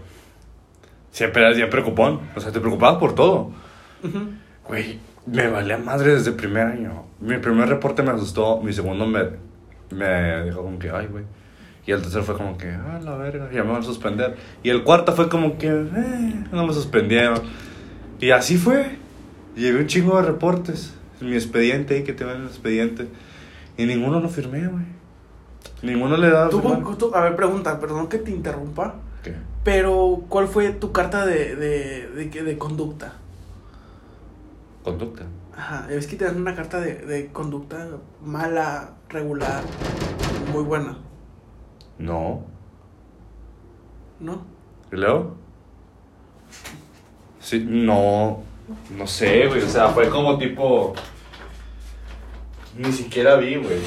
Siempre 1.12 1.42
eras 1.42 1.56
bien 1.56 1.70
preocupón. 1.70 2.20
O 2.34 2.40
sea, 2.40 2.50
te 2.50 2.58
preocupabas 2.58 2.98
por 2.98 3.14
todo. 3.14 3.52
Güey, 4.66 4.98
me 5.24 5.46
valía 5.46 5.78
madre 5.78 6.14
desde 6.14 6.30
el 6.30 6.36
primer 6.36 6.66
año. 6.66 7.04
Mi 7.20 7.38
primer 7.38 7.68
reporte 7.68 8.02
me 8.02 8.10
asustó, 8.10 8.60
mi 8.60 8.72
segundo 8.72 9.06
me, 9.06 9.20
me 9.90 10.44
dijo 10.46 10.60
como 10.60 10.78
que, 10.80 10.90
ay, 10.90 11.06
güey. 11.06 11.24
Y 11.86 11.92
el 11.92 12.02
tercero 12.02 12.24
fue 12.24 12.36
como 12.36 12.58
que, 12.58 12.70
ah, 12.70 12.98
la 13.04 13.16
verga, 13.16 13.50
ya 13.52 13.62
me 13.62 13.70
van 13.70 13.82
a 13.82 13.84
suspender. 13.84 14.36
Y 14.64 14.70
el 14.70 14.82
cuarto 14.82 15.12
fue 15.14 15.28
como 15.28 15.58
que, 15.58 15.68
eh, 15.68 16.44
no 16.50 16.66
me 16.66 16.72
suspendieron. 16.72 17.40
Y 18.18 18.32
así 18.32 18.56
fue. 18.56 18.98
Llevé 19.54 19.78
un 19.78 19.86
chingo 19.86 20.16
de 20.20 20.26
reportes. 20.26 20.96
Mi 21.20 21.34
expediente 21.34 21.94
ahí, 21.94 22.04
que 22.04 22.12
te 22.12 22.24
en 22.24 22.30
el 22.42 22.46
expediente. 22.46 23.08
Y 23.76 23.86
ninguno 23.86 24.20
lo 24.20 24.28
firmé, 24.28 24.66
güey. 24.66 24.84
Ninguno 25.82 26.16
le 26.16 26.30
da. 26.30 26.48
Tú, 26.50 26.60
firmar. 26.60 26.96
tú- 26.96 27.14
a 27.14 27.20
ver, 27.22 27.36
pregunta, 27.36 27.78
perdón 27.80 28.08
que 28.08 28.18
te 28.18 28.30
interrumpa, 28.30 28.96
¿Qué? 29.22 29.34
pero 29.64 30.22
¿cuál 30.28 30.48
fue 30.48 30.70
tu 30.70 30.92
carta 30.92 31.26
de, 31.26 31.56
de, 31.56 32.08
de, 32.10 32.30
qué- 32.30 32.42
de 32.42 32.58
conducta? 32.58 33.14
Conducta. 34.82 35.24
Ajá, 35.56 35.86
es 35.90 36.06
que 36.06 36.16
te 36.16 36.24
dan 36.24 36.40
una 36.40 36.54
carta 36.54 36.80
de, 36.80 36.94
de 36.96 37.26
conducta 37.32 37.86
mala, 38.24 38.94
regular, 39.10 39.62
muy 40.52 40.62
buena, 40.62 40.96
No. 41.98 42.44
¿no? 44.20 44.42
¿Y 44.92 44.96
luego? 44.96 45.36
Sí, 47.40 47.64
no. 47.66 48.42
No 48.96 49.06
sé, 49.06 49.46
güey. 49.46 49.62
O 49.62 49.68
sea, 49.68 49.88
fue 49.88 50.08
como 50.08 50.38
tipo. 50.38 50.94
Ni 52.76 52.92
siquiera 52.92 53.36
vi, 53.36 53.56
güey. 53.56 53.80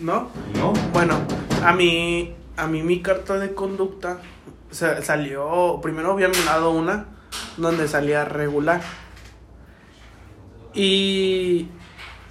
¿No? 0.00 0.28
¿No? 0.54 0.72
Bueno, 0.92 1.18
a 1.64 1.72
mí, 1.72 2.34
a 2.56 2.66
mí 2.66 2.82
mi 2.82 3.00
carta 3.00 3.38
de 3.38 3.54
conducta 3.54 4.18
sa- 4.70 5.00
salió, 5.02 5.78
primero 5.82 6.12
había 6.12 6.28
dado 6.44 6.70
una 6.70 7.06
donde 7.56 7.88
salía 7.88 8.24
regular. 8.24 8.82
Y, 10.74 11.68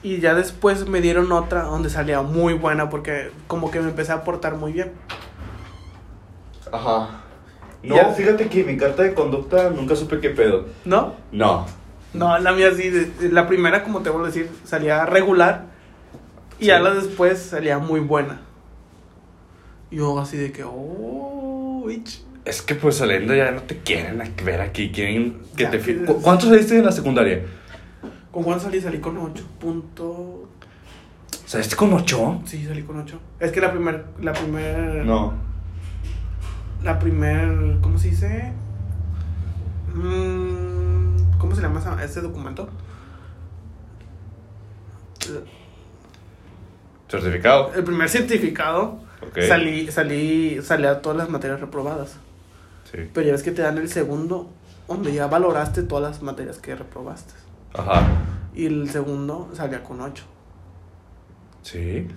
y 0.03 0.19
ya 0.19 0.35
después 0.35 0.87
me 0.87 1.01
dieron 1.01 1.31
otra 1.31 1.63
donde 1.63 1.89
salía 1.89 2.21
muy 2.21 2.53
buena 2.53 2.89
porque 2.89 3.31
como 3.47 3.71
que 3.71 3.79
me 3.81 3.89
empecé 3.89 4.11
a 4.11 4.23
portar 4.23 4.55
muy 4.55 4.71
bien. 4.71 4.93
Ajá. 6.71 7.21
No, 7.85 7.95
Ya. 7.95 8.09
fíjate 8.13 8.47
que 8.47 8.63
mi 8.63 8.77
carta 8.77 9.03
de 9.03 9.13
conducta 9.13 9.69
nunca 9.69 9.95
supe 9.95 10.19
qué 10.19 10.29
pedo. 10.31 10.65
¿No? 10.85 11.13
No. 11.31 11.65
No, 12.13 12.37
la 12.39 12.53
mía 12.53 12.71
sí, 12.75 12.89
de- 12.89 13.29
la 13.29 13.47
primera 13.47 13.83
como 13.83 14.01
te 14.01 14.09
vuelvo 14.09 14.25
a 14.25 14.29
decir, 14.29 14.49
salía 14.63 15.05
regular 15.05 15.65
y 16.59 16.67
ya 16.67 16.77
Sí. 16.77 16.83
la 16.83 16.93
después 16.93 17.39
salía 17.39 17.77
muy 17.79 17.99
buena. 17.99 18.41
Yo 19.91 20.19
así 20.19 20.37
de 20.37 20.51
que, 20.51 20.63
oh, 20.65 21.83
bitch. 21.87 22.21
Es 22.45 22.61
que 22.61 22.75
pues 22.75 22.95
saliendo 22.97 23.33
ya 23.35 23.51
no 23.51 23.61
te 23.63 23.77
quieren 23.79 24.21
ver 24.43 24.61
aquí, 24.61 24.91
quieren 24.91 25.39
que 25.55 25.63
Ya, 25.63 25.71
te... 25.71 25.79
que- 25.79 26.05
¿Cu- 26.05 26.21
¿Cuánto 26.21 26.45
saliste 26.47 26.77
en 26.77 26.85
la 26.85 26.91
secundaria? 26.91 27.41
¿Con 28.31 28.43
cuánto 28.43 28.65
salí? 28.65 28.79
Salí 28.81 28.99
con 28.99 29.17
8 29.17 29.43
punto... 29.59 30.49
¿Saliste 31.45 31.75
con 31.75 31.93
8? 31.93 32.41
Sí, 32.45 32.65
salí 32.67 32.83
con 32.83 32.99
8. 32.99 33.19
Es 33.39 33.51
que 33.51 33.61
la 33.61 33.71
primer, 33.71 34.05
la 34.21 34.33
primer... 34.33 35.05
No. 35.05 35.33
La 36.85 36.97
primer, 36.99 37.79
¿cómo 37.81 37.97
se 37.97 38.09
dice? 38.11 38.53
Mm, 39.93 41.37
¿Cómo 41.39 41.53
se 41.55 41.61
llama 41.61 41.79
esa- 41.79 42.01
este 42.03 42.21
documento? 42.21 42.69
¿Certificado? 47.09 47.71
El 47.73 47.83
primer 47.83 48.09
certificado 48.09 48.99
Ok. 49.21 49.39
salí, 49.47 49.91
salí, 49.91 50.59
salí 50.61 50.85
a 50.85 51.01
todas 51.01 51.17
las 51.17 51.29
materias 51.29 51.59
reprobadas. 51.59 52.17
Sí. 52.91 53.09
Pero 53.13 53.25
ya 53.27 53.31
ves 53.33 53.43
que 53.43 53.51
te 53.51 53.61
dan 53.61 53.77
el 53.77 53.89
segundo, 53.89 54.49
donde 54.87 55.13
ya 55.13 55.27
valoraste 55.27 55.83
todas 55.83 56.03
las 56.11 56.21
materias 56.21 56.57
que 56.59 56.75
reprobaste. 56.75 57.33
Ajá. 57.73 58.07
Y 58.53 58.67
el 58.67 58.89
segundo 58.89 59.49
salía 59.53 59.83
con 59.83 60.01
8. 60.01 60.23
Sí. 61.63 62.07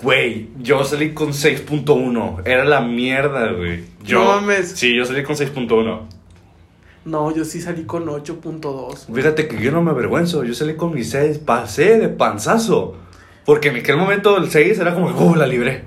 Güey, 0.00 0.48
yo 0.60 0.84
salí 0.84 1.12
con 1.12 1.30
6.1. 1.30 2.42
Era 2.46 2.64
la 2.64 2.80
mierda, 2.80 3.50
güey. 3.52 3.84
Yo, 4.04 4.20
No 4.20 4.40
mames. 4.40 4.70
Sí, 4.70 4.94
yo 4.94 5.04
salí 5.04 5.24
con 5.24 5.34
6.1. 5.34 6.00
No, 7.04 7.34
yo 7.34 7.44
sí 7.44 7.60
salí 7.60 7.82
con 7.82 8.06
8.2. 8.06 9.12
Fíjate 9.12 9.48
que 9.48 9.60
yo 9.60 9.72
no 9.72 9.82
me 9.82 9.90
avergüenzo. 9.90 10.44
Yo 10.44 10.54
salí 10.54 10.76
con 10.76 10.94
mi 10.94 11.02
6. 11.02 11.38
Pasé 11.38 11.98
de 11.98 12.08
panzazo. 12.08 12.96
Porque 13.44 13.68
en 13.68 13.76
aquel 13.76 13.96
momento 13.96 14.36
el 14.36 14.50
6 14.50 14.78
era 14.78 14.94
como, 14.94 15.08
uh, 15.08 15.34
la 15.34 15.46
libré. 15.46 15.84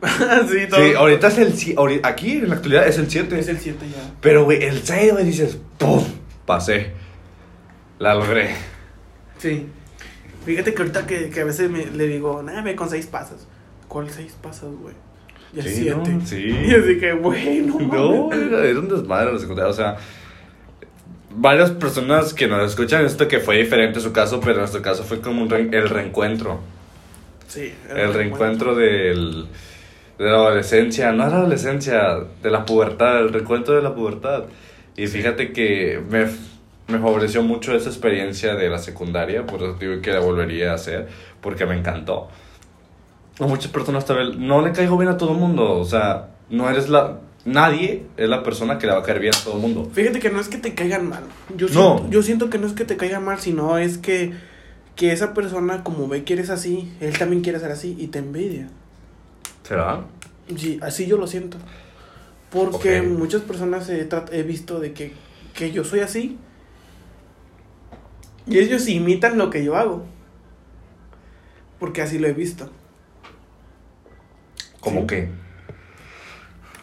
sí, 0.00 0.66
todo. 0.70 0.80
Sí, 0.80 0.94
ahorita 0.94 1.28
es 1.28 1.38
el. 1.38 2.00
Aquí 2.04 2.32
en 2.38 2.48
la 2.48 2.54
actualidad 2.54 2.86
es 2.86 2.96
el 2.96 3.10
7. 3.10 3.38
Es 3.38 3.48
el 3.48 3.58
7 3.58 3.78
ya. 3.90 4.14
Pero, 4.22 4.44
güey, 4.44 4.62
el 4.62 4.82
6, 4.82 5.12
güey, 5.12 5.24
dices, 5.24 5.58
¡pum! 5.76 6.02
Pasé. 6.46 6.92
La 7.98 8.14
logré. 8.14 8.54
Sí. 9.36 9.66
Fíjate 10.44 10.72
que 10.74 10.82
ahorita 10.82 11.06
que, 11.06 11.30
que 11.30 11.40
a 11.40 11.44
veces 11.44 11.70
me, 11.70 11.86
le 11.86 12.06
digo, 12.06 12.42
nada, 12.42 12.62
ve 12.62 12.74
con 12.74 12.88
6 12.88 13.06
pasas. 13.06 13.46
¿Cuál 13.88 14.08
6 14.10 14.36
pasas, 14.42 14.70
güey? 14.80 14.94
Ya 15.52 15.62
Sí, 15.62 15.70
7. 15.84 15.96
¿no? 15.96 16.26
Sí. 16.26 16.36
Y 16.66 16.74
así 16.74 16.98
que, 16.98 17.12
güey, 17.12 17.60
no. 17.62 17.78
No, 17.80 18.32
era, 18.32 18.64
era 18.64 18.78
un 18.78 18.88
desmadre 18.88 19.32
la 19.32 19.38
secundaria. 19.38 19.70
O 19.70 19.74
sea, 19.74 19.96
varias 21.34 21.70
personas 21.72 22.34
que 22.34 22.46
nos 22.48 22.70
escuchan 22.70 23.04
esto 23.04 23.28
que 23.28 23.40
fue 23.40 23.58
diferente 23.58 24.00
su 24.00 24.12
caso, 24.12 24.40
pero 24.40 24.52
en 24.54 24.58
nuestro 24.60 24.82
caso 24.82 25.04
fue 25.04 25.20
como 25.20 25.42
un 25.42 25.50
re- 25.50 25.68
el 25.72 25.88
reencuentro. 25.88 26.60
Sí. 27.48 27.72
El 27.94 28.14
reencuentro 28.14 28.74
del, 28.74 29.46
de 30.18 30.24
la 30.24 30.32
adolescencia, 30.36 31.12
no 31.12 31.26
era 31.26 31.36
adolescencia, 31.38 32.18
de 32.42 32.50
la 32.50 32.64
pubertad, 32.64 33.18
el 33.20 33.32
reencuentro 33.32 33.74
de 33.74 33.82
la 33.82 33.94
pubertad. 33.94 34.44
Y 34.96 35.06
fíjate 35.08 35.52
que 35.52 36.00
me, 36.10 36.26
me 36.90 36.98
favoreció 36.98 37.42
mucho 37.42 37.74
esa 37.74 37.88
experiencia 37.88 38.54
de 38.54 38.68
la 38.68 38.78
secundaria, 38.78 39.46
por 39.46 39.62
eso 39.62 39.74
digo 39.74 40.00
que 40.02 40.12
la 40.12 40.20
volvería 40.20 40.72
a 40.72 40.74
hacer, 40.74 41.08
porque 41.40 41.66
me 41.66 41.76
encantó. 41.78 42.28
A 43.38 43.46
muchas 43.46 43.70
personas 43.72 44.04
también, 44.04 44.46
no 44.46 44.60
le 44.60 44.72
caigo 44.72 44.98
bien 44.98 45.10
a 45.10 45.16
todo 45.16 45.32
el 45.32 45.38
mundo, 45.38 45.78
o 45.78 45.84
sea, 45.84 46.28
no 46.50 46.68
eres 46.68 46.88
la... 46.88 47.18
Nadie 47.46 48.04
es 48.18 48.28
la 48.28 48.42
persona 48.42 48.76
que 48.78 48.86
le 48.86 48.92
va 48.92 48.98
a 48.98 49.02
caer 49.02 49.18
bien 49.18 49.32
a 49.34 49.38
todo 49.42 49.54
el 49.54 49.60
mundo. 49.62 49.88
Fíjate 49.94 50.18
que 50.20 50.28
no 50.28 50.40
es 50.40 50.48
que 50.48 50.58
te 50.58 50.74
caigan 50.74 51.08
mal. 51.08 51.22
Yo 51.56 51.68
No. 51.68 51.96
siento, 51.96 52.10
yo 52.10 52.22
siento 52.22 52.50
que 52.50 52.58
no 52.58 52.66
es 52.66 52.74
que 52.74 52.84
te 52.84 52.98
caigan 52.98 53.24
mal, 53.24 53.38
sino 53.40 53.78
es 53.78 53.96
que, 53.96 54.34
que 54.94 55.10
esa 55.12 55.32
persona, 55.32 55.82
como 55.82 56.06
ve 56.06 56.22
que 56.24 56.34
eres 56.34 56.50
así, 56.50 56.92
él 57.00 57.16
también 57.18 57.40
quiere 57.40 57.58
ser 57.58 57.72
así 57.72 57.96
y 57.98 58.08
te 58.08 58.18
envidia. 58.18 58.68
¿Será? 59.62 60.02
Sí, 60.54 60.78
así 60.82 61.06
yo 61.06 61.16
lo 61.16 61.26
siento. 61.26 61.56
Porque 62.50 63.00
Ok. 63.00 63.06
muchas 63.06 63.40
personas 63.40 63.88
he, 63.88 64.06
he 64.32 64.42
visto 64.42 64.78
de 64.78 64.92
que, 64.92 65.14
que 65.54 65.72
yo 65.72 65.82
soy 65.82 66.00
así. 66.00 66.36
Y 68.46 68.58
ellos 68.58 68.88
imitan 68.88 69.38
lo 69.38 69.50
que 69.50 69.64
yo 69.64 69.76
hago. 69.76 70.04
Porque 71.78 72.02
así 72.02 72.18
lo 72.18 72.26
he 72.28 72.32
visto. 72.32 72.70
¿Cómo 74.80 75.00
Sí. 75.02 75.06
que? 75.06 75.28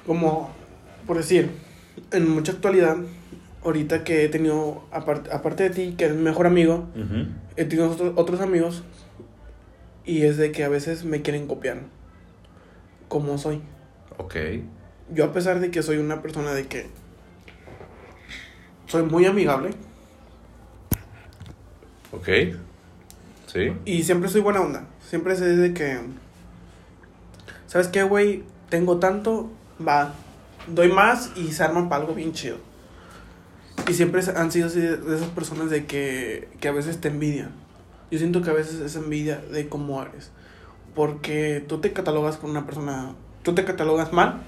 Como, 0.05 0.51
por 1.05 1.17
decir, 1.17 1.51
en 2.11 2.29
mucha 2.29 2.51
actualidad, 2.53 2.97
ahorita 3.63 4.03
que 4.03 4.23
he 4.23 4.29
tenido, 4.29 4.83
aparte, 4.91 5.31
aparte 5.31 5.63
de 5.63 5.69
ti, 5.71 5.95
que 5.97 6.05
eres 6.05 6.17
mi 6.17 6.23
mejor 6.23 6.47
amigo, 6.47 6.87
he 7.55 7.65
tenido 7.65 7.91
otros, 7.91 8.13
otros 8.15 8.39
amigos. 8.41 8.83
Y 10.05 10.21
es 10.23 10.37
de 10.37 10.51
que 10.51 10.63
a 10.63 10.69
veces 10.69 11.03
me 11.03 11.21
quieren 11.21 11.47
copiar. 11.47 11.81
Como 13.09 13.37
soy. 13.37 13.61
Ok. 14.17 14.35
Yo 15.13 15.25
a 15.25 15.33
pesar 15.33 15.59
de 15.59 15.69
que 15.71 15.81
soy 15.83 15.97
una 15.97 16.21
persona 16.21 16.53
de 16.53 16.67
que 16.67 16.87
soy 18.87 19.03
muy 19.03 19.25
amigable 19.25 19.71
Ok. 22.11 22.29
Sí. 23.47 23.71
y 23.85 24.03
siempre 24.03 24.29
soy 24.29 24.41
buena 24.41 24.61
onda. 24.61 24.85
Siempre 25.07 25.35
sé 25.35 25.45
de 25.45 25.73
que, 25.73 25.99
¿sabes 27.65 27.87
qué, 27.87 28.03
güey? 28.03 28.43
Tengo 28.69 28.97
tanto, 28.97 29.49
va, 29.85 30.13
doy 30.67 30.91
más 30.91 31.31
y 31.35 31.53
se 31.53 31.63
arman 31.63 31.87
para 31.87 32.01
algo 32.01 32.13
bien 32.13 32.33
chido. 32.33 32.57
Y 33.87 33.93
siempre 33.93 34.21
han 34.35 34.51
sido 34.51 34.67
así 34.67 34.81
de, 34.81 34.95
esas 34.95 35.29
personas 35.29 35.69
de 35.69 35.85
que, 35.85 36.49
que 36.59 36.67
a 36.67 36.73
veces 36.73 36.99
te 36.99 37.07
envidian. 37.07 37.51
Yo 38.11 38.19
siento 38.19 38.41
que 38.41 38.49
a 38.49 38.53
veces 38.53 38.81
es 38.81 38.95
envidia 38.95 39.37
de 39.51 39.69
cómo 39.69 40.01
eres. 40.01 40.31
Porque 40.93 41.63
tú 41.67 41.79
te 41.79 41.93
catalogas 41.93 42.37
con 42.37 42.49
una 42.49 42.65
persona, 42.65 43.13
tú 43.43 43.53
te 43.53 43.63
catalogas 43.63 44.11
mal, 44.11 44.41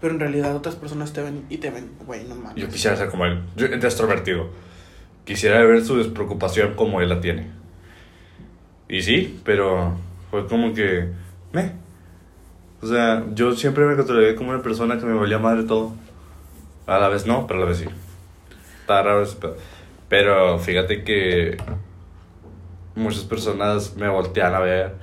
pero 0.00 0.12
en 0.12 0.20
realidad 0.20 0.54
otras 0.54 0.74
personas 0.74 1.12
te 1.12 1.22
ven 1.22 1.44
y 1.48 1.58
te 1.58 1.70
ven, 1.70 1.90
güey, 2.06 2.24
no 2.24 2.34
mames. 2.34 2.56
Yo 2.56 2.68
quisiera 2.68 2.96
ser 2.96 3.08
como 3.08 3.24
él. 3.24 3.42
Yo, 3.56 3.66
extrovertido. 3.66 4.50
Quisiera 5.26 5.62
ver 5.62 5.84
su 5.84 5.98
despreocupación 5.98 6.74
como 6.74 7.02
él 7.02 7.10
la 7.10 7.20
tiene. 7.20 7.48
Y 8.88 9.02
sí, 9.02 9.38
pero 9.44 9.98
fue 10.30 10.46
como 10.46 10.72
que... 10.72 11.10
Me. 11.52 11.72
O 12.80 12.86
sea, 12.86 13.24
yo 13.34 13.52
siempre 13.52 13.84
me 13.84 13.96
catalogué 13.96 14.34
como 14.34 14.50
una 14.50 14.62
persona 14.62 14.98
que 14.98 15.04
me 15.04 15.12
valía 15.12 15.38
madre 15.38 15.64
todo. 15.64 15.92
A 16.86 16.98
la 16.98 17.08
vez 17.08 17.26
no, 17.26 17.46
pero 17.46 17.60
a 17.60 17.64
la 17.64 17.68
vez 17.68 17.78
sí. 17.78 17.86
Está 18.80 19.02
raro 19.02 19.22
ese. 19.22 19.36
Pero 20.08 20.58
fíjate 20.58 21.02
que 21.02 21.56
muchas 22.94 23.24
personas 23.24 23.96
me 23.96 24.08
voltean 24.08 24.54
a 24.54 24.60
ver 24.60 24.94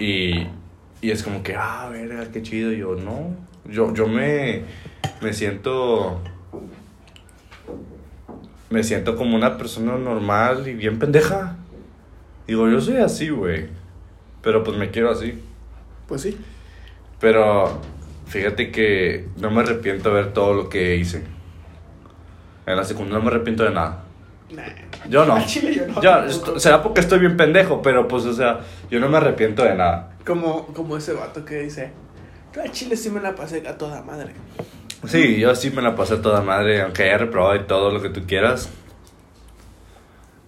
y, 0.00 0.46
y 1.00 1.10
es 1.10 1.22
como 1.22 1.42
que, 1.42 1.54
ah, 1.54 1.88
verga, 1.92 2.26
qué 2.32 2.42
chido. 2.42 2.72
Yo, 2.72 2.96
no. 2.96 3.36
Yo, 3.64 3.94
yo 3.94 4.08
me, 4.08 4.64
me 5.20 5.32
siento. 5.32 6.20
Me 8.70 8.82
siento 8.84 9.16
como 9.16 9.36
una 9.36 9.58
persona 9.58 9.96
normal 9.98 10.66
y 10.68 10.74
bien 10.74 10.98
pendeja. 10.98 11.56
Digo, 12.46 12.68
yo 12.68 12.80
soy 12.80 12.96
así, 12.98 13.28
güey. 13.28 13.68
Pero 14.42 14.62
pues 14.64 14.76
me 14.78 14.90
quiero 14.90 15.10
así. 15.10 15.42
Pues 16.06 16.22
sí. 16.22 16.38
Pero 17.20 17.80
fíjate 18.26 18.70
que 18.70 19.28
no 19.36 19.50
me 19.50 19.60
arrepiento 19.62 20.08
de 20.10 20.14
ver 20.14 20.32
todo 20.32 20.54
lo 20.54 20.68
que 20.68 20.96
hice. 20.96 21.22
En 22.66 22.76
la 22.76 22.84
secundaria 22.84 23.18
no 23.18 23.24
me 23.24 23.30
arrepiento 23.30 23.64
de 23.64 23.70
nada. 23.70 24.04
Nah. 24.54 24.62
Yo 25.08 25.24
no. 25.26 25.44
Chile 25.46 25.74
yo 25.74 25.86
no. 25.86 26.00
Yo, 26.00 26.24
esto- 26.24 26.58
será 26.60 26.82
porque 26.82 27.00
estoy 27.00 27.18
bien 27.18 27.36
pendejo, 27.36 27.82
pero 27.82 28.06
pues, 28.08 28.24
o 28.24 28.32
sea, 28.32 28.60
yo 28.90 29.00
no 29.00 29.08
me 29.08 29.16
arrepiento 29.18 29.62
de 29.64 29.74
nada. 29.74 30.12
Como, 30.24 30.66
como 30.68 30.96
ese 30.96 31.12
vato 31.12 31.44
que 31.44 31.60
dice, 31.62 31.90
al 32.60 32.70
chile 32.72 32.96
sí 32.96 33.10
me 33.10 33.20
la 33.20 33.34
pasé 33.34 33.66
a 33.66 33.76
toda 33.78 34.02
madre. 34.02 34.32
Sí, 35.06 35.38
yo 35.38 35.54
sí 35.54 35.70
me 35.70 35.82
la 35.82 35.96
pasé 35.96 36.16
toda 36.16 36.42
madre, 36.42 36.82
aunque 36.82 37.04
haya 37.04 37.18
reprobado 37.18 37.56
y 37.56 37.64
todo 37.64 37.90
lo 37.90 38.02
que 38.02 38.10
tú 38.10 38.22
quieras. 38.26 38.70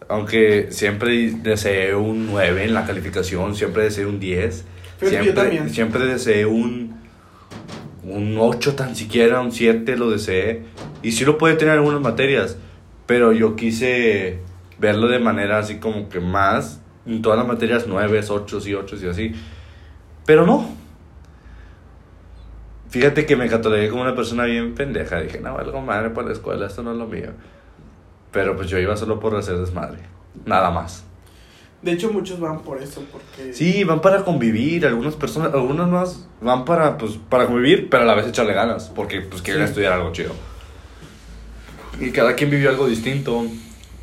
Aunque 0.08 0.68
siempre 0.70 1.32
deseé 1.32 1.94
un 1.94 2.26
9 2.26 2.64
en 2.64 2.74
la 2.74 2.84
calificación, 2.84 3.54
siempre 3.54 3.84
deseé 3.84 4.04
un 4.04 4.20
10. 4.20 4.64
Fíjate 4.98 5.18
que 5.18 5.24
yo 5.24 5.32
Siempre, 5.32 5.68
siempre 5.70 6.06
deseé 6.06 6.44
un, 6.44 7.00
un 8.04 8.36
8 8.38 8.74
tan 8.74 8.94
siquiera, 8.94 9.40
un 9.40 9.52
7 9.52 9.96
lo 9.96 10.10
deseé. 10.10 10.64
Y 11.02 11.12
sí 11.12 11.24
lo 11.24 11.38
puede 11.38 11.54
tener 11.54 11.74
en 11.74 11.80
algunas 11.80 12.02
materias, 12.02 12.58
pero 13.06 13.32
yo 13.32 13.56
quise 13.56 14.40
verlo 14.78 15.08
de 15.08 15.18
manera 15.18 15.58
así 15.58 15.76
como 15.76 16.08
que 16.10 16.20
más, 16.20 16.80
en 17.06 17.22
todas 17.22 17.38
las 17.38 17.48
materias 17.48 17.86
9, 17.88 18.20
8 18.28 18.58
y 18.66 18.74
8 18.74 18.96
y 19.02 19.08
así. 19.08 19.32
Pero 20.26 20.44
no, 20.44 20.81
Fíjate 22.92 23.24
que 23.26 23.36
me 23.36 23.48
catalogué 23.48 23.88
como 23.88 24.02
una 24.02 24.14
persona 24.14 24.44
bien 24.44 24.74
pendeja. 24.74 25.20
Dije, 25.20 25.40
no, 25.40 25.56
algo 25.58 25.80
madre 25.80 26.10
por 26.10 26.26
la 26.26 26.32
escuela, 26.32 26.66
esto 26.66 26.82
no 26.82 26.92
es 26.92 26.98
lo 26.98 27.06
mío. 27.06 27.30
Pero 28.30 28.54
pues 28.54 28.68
yo 28.68 28.78
iba 28.78 28.96
solo 28.96 29.18
por 29.18 29.34
hacer 29.34 29.56
desmadre. 29.56 29.98
Nada 30.44 30.70
más. 30.70 31.04
De 31.80 31.92
hecho, 31.92 32.12
muchos 32.12 32.38
van 32.38 32.60
por 32.60 32.80
eso, 32.80 33.02
porque... 33.10 33.52
Sí, 33.54 33.82
van 33.84 34.00
para 34.02 34.24
convivir. 34.24 34.86
Algunas 34.86 35.14
personas, 35.16 35.52
algunas 35.54 35.88
más 35.88 36.28
van 36.42 36.64
para, 36.66 36.96
pues, 36.98 37.18
para 37.30 37.46
convivir, 37.46 37.88
pero 37.90 38.02
a 38.04 38.06
la 38.06 38.14
vez 38.14 38.26
echarle 38.28 38.52
ganas. 38.52 38.90
Porque 38.94 39.22
pues 39.22 39.40
quieren 39.42 39.64
Sí. 39.64 39.70
estudiar 39.70 39.94
algo 39.94 40.12
chido. 40.12 40.32
Y 41.98 42.10
cada 42.10 42.34
quien 42.36 42.50
vivió 42.50 42.68
algo 42.70 42.86
distinto. 42.86 43.46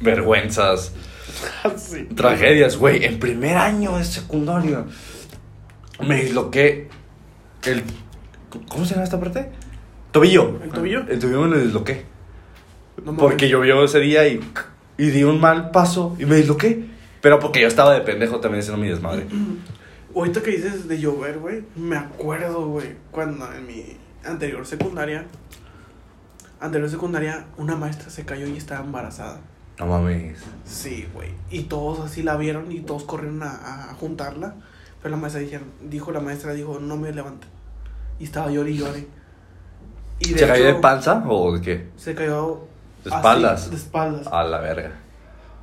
Vergüenzas, 0.02 0.94
sí. 1.78 2.06
tragedias, 2.16 2.76
güey. 2.76 3.06
En 3.06 3.20
primer 3.20 3.56
año 3.58 3.98
de 3.98 4.04
secundaria 4.04 4.84
me 6.06 6.16
disloqué 6.24 6.90
el... 7.66 7.84
¿Cómo 8.68 8.86
se 8.86 8.91
llama 8.93 9.04
esta 9.04 9.20
parte? 9.20 9.50
Tobillo. 10.12 10.60
¿El 10.64 10.72
tobillo? 10.72 11.02
El 11.08 11.20
tobillo 11.20 11.41
me 11.41 11.58
lo. 11.58 11.84
No 13.04 13.14
mames. 13.14 13.20
Porque 13.20 13.47
llovió 13.50 13.84
ese 13.84 14.00
día 14.00 14.28
y, 14.28 14.39
y 14.97 15.10
di 15.12 15.24
un 15.24 15.39
mal 15.39 15.72
paso 15.72 16.16
y 16.20 16.26
me 16.26 16.36
disloqué. 16.36 16.86
Pero 17.22 17.39
porque 17.39 17.62
yo 17.62 17.68
estaba 17.68 17.93
de 17.93 18.02
pendejo 18.02 18.39
también 18.39 18.62
haciendo 18.62 18.82
mi 18.82 18.89
desmadre. 18.89 19.28
Ahorita 20.16 20.41
que 20.41 20.52
dices 20.52 20.88
de 20.88 21.00
llover, 21.00 21.38
güey, 21.38 21.64
me 21.76 21.95
acuerdo, 21.95 22.68
güey, 22.68 22.95
cuando 23.12 23.52
en 23.54 23.68
mi 23.68 23.97
anterior 24.26 24.66
secundaria, 24.66 25.26
anterior 26.60 26.89
secundaria, 26.89 27.45
una 27.58 27.76
maestra 27.76 28.10
se 28.10 28.26
cayó 28.26 28.47
y 28.47 28.58
estaba 28.58 28.84
embarazada. 28.84 29.39
No 29.78 29.86
mames. 29.86 30.39
Sí, 30.66 31.08
güey. 31.14 31.30
Y 31.52 31.64
todos 31.64 32.00
así 32.00 32.24
la 32.24 32.36
vieron 32.36 32.72
y 32.72 32.82
todos 32.82 33.04
corrieron 33.04 33.43
a, 33.43 33.91
a 33.91 33.93
juntarla. 33.93 34.56
Pero 35.02 35.16
la 35.16 35.22
maestra 35.22 35.41
dijeron, 35.41 35.68
dijo 35.89 36.12
la 36.12 36.20
maestra, 36.20 36.54
dijo, 36.54 36.80
no 36.80 36.97
me 36.97 37.14
levante. 37.14 37.47
Y 38.20 38.26
estaba 38.26 38.51
llori 38.51 38.72
y 38.74 38.78
llore. 38.78 39.07
Y 40.20 40.26
¿Se 40.26 40.45
cayó 40.47 40.65
de 40.65 40.76
panza 40.76 41.24
o 41.28 41.53
de 41.53 41.61
qué? 41.61 41.88
Se 41.97 42.13
cayó 42.13 42.67
De 43.03 43.09
así, 43.09 43.15
espaldas. 43.17 43.70
de 43.70 43.76
espaldas. 43.78 44.28
A 44.28 44.43
la 44.43 44.59
verga. 44.59 44.91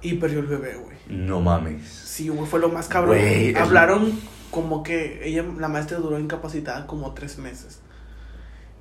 Y 0.03 0.15
perdió 0.15 0.41
el 0.41 0.47
bebé, 0.47 0.77
güey. 0.77 0.97
No 1.09 1.41
mames. 1.41 1.87
Sí, 1.87 2.29
güey, 2.29 2.47
fue 2.49 2.61
lo 2.61 2.69
más 2.71 2.89
cabrón. 2.89 3.17
Es- 3.19 3.57
Hablaron 3.57 4.13
como 4.51 4.83
que 4.83 5.29
ella, 5.29 5.45
la 5.59 5.69
maestra 5.69 5.99
duró 5.99 6.19
incapacitada 6.19 6.87
como 6.87 7.13
tres 7.13 7.39
meses. 7.39 7.81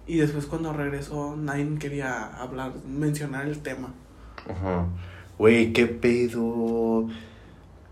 Y 0.08 0.18
después 0.18 0.46
cuando 0.46 0.72
regresó, 0.72 1.36
nadie 1.36 1.68
quería 1.80 2.26
hablar, 2.40 2.74
mencionar 2.88 3.48
el 3.48 3.60
tema. 3.60 3.90
Ajá. 4.50 4.86
Güey, 5.38 5.74
qué 5.74 5.88
pedo. 5.88 7.08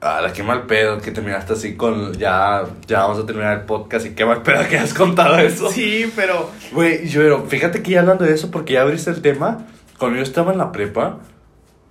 Ah, 0.05 0.21
qué 0.33 0.43
mal 0.43 0.63
pedo 0.63 0.99
que 0.99 1.11
terminaste 1.11 1.53
así 1.53 1.75
con. 1.75 2.13
Ya, 2.13 2.63
ya 2.87 2.99
vamos 3.03 3.19
a 3.19 3.25
terminar 3.25 3.59
el 3.59 3.63
podcast 3.65 4.05
y 4.05 4.09
qué 4.09 4.25
mal 4.25 4.41
pedo 4.41 4.67
que 4.67 4.77
has 4.77 4.93
contado 4.93 5.37
eso. 5.37 5.69
Sí, 5.69 6.11
pero... 6.15 6.49
Güey, 6.73 7.07
yo, 7.07 7.21
pero 7.21 7.45
fíjate 7.45 7.81
que 7.81 7.91
ya 7.91 8.01
hablando 8.01 8.25
de 8.25 8.33
eso, 8.33 8.51
porque 8.51 8.73
ya 8.73 8.81
abriste 8.81 9.11
el 9.11 9.21
tema. 9.21 9.65
Cuando 9.97 10.17
yo 10.17 10.23
estaba 10.23 10.51
en 10.51 10.57
la 10.57 10.71
prepa, 10.73 11.19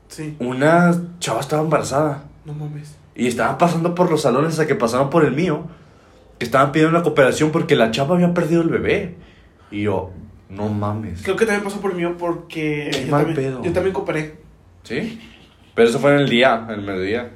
Sí, 0.09 0.37
una 0.41 0.93
chava 1.21 1.41
estaba 1.41 1.63
embarazada. 1.63 2.25
no 2.45 2.53
mames. 2.53 2.97
Y 3.15 3.29
estaban 3.29 3.57
pasando 3.57 3.95
por 3.95 4.11
los 4.11 4.21
salones 4.23 4.51
hasta 4.53 4.67
que 4.67 4.75
pasaron 4.75 5.09
por 5.09 5.25
el 5.25 5.33
mío. 5.33 5.67
Que 6.39 6.45
estaban 6.45 6.71
pidiendo 6.73 6.97
la 6.97 7.03
cooperación 7.03 7.51
porque 7.51 7.77
la 7.77 7.91
chava 7.93 8.15
había 8.17 8.35
perdido 8.35 8.61
el 8.61 8.69
bebé. 8.69 9.15
Y 9.71 9.83
yo, 9.83 10.11
no 10.51 10.69
mames. 10.69 11.23
Creo 11.23 11.37
que 11.37 11.47
también 11.47 11.65
pasó 11.65 11.81
por 11.81 11.93
el 11.93 11.97
mío 11.97 12.17
porque... 12.19 12.91
Qué 12.93 13.05
yo 13.07 13.11
mal 13.11 13.25
también, 13.25 13.53
pedo. 13.53 13.63
Yo 13.65 13.73
también 13.73 13.95
cooperé. 13.95 14.37
¿Sí? 14.83 15.19
Pero 15.75 15.89
eso 15.89 15.99
fue 15.99 16.13
en 16.15 16.21
el 16.21 16.29
día, 16.29 16.67
en 16.69 16.75
el 16.75 16.83
mediodía. 16.83 17.31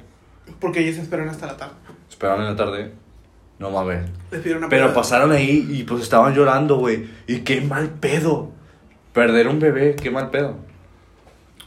Porque 0.59 0.79
ellos 0.79 0.97
esperaron 0.97 1.29
hasta 1.29 1.47
la 1.47 1.57
tarde. 1.57 1.73
Esperaron 2.09 2.41
en 2.41 2.47
la 2.49 2.55
tarde. 2.55 2.91
No 3.59 3.71
mames. 3.71 4.03
Les 4.31 4.39
pidieron 4.41 4.63
una 4.63 4.69
Pero 4.69 4.83
prueba. 4.85 5.01
pasaron 5.01 5.31
ahí 5.31 5.67
y 5.69 5.83
pues 5.83 6.03
estaban 6.03 6.33
llorando, 6.35 6.77
güey. 6.77 7.07
Y 7.27 7.39
qué 7.39 7.61
mal 7.61 7.89
pedo. 7.89 8.51
Perder 9.13 9.47
un 9.47 9.59
bebé, 9.59 9.95
qué 9.95 10.11
mal 10.11 10.29
pedo. 10.29 10.55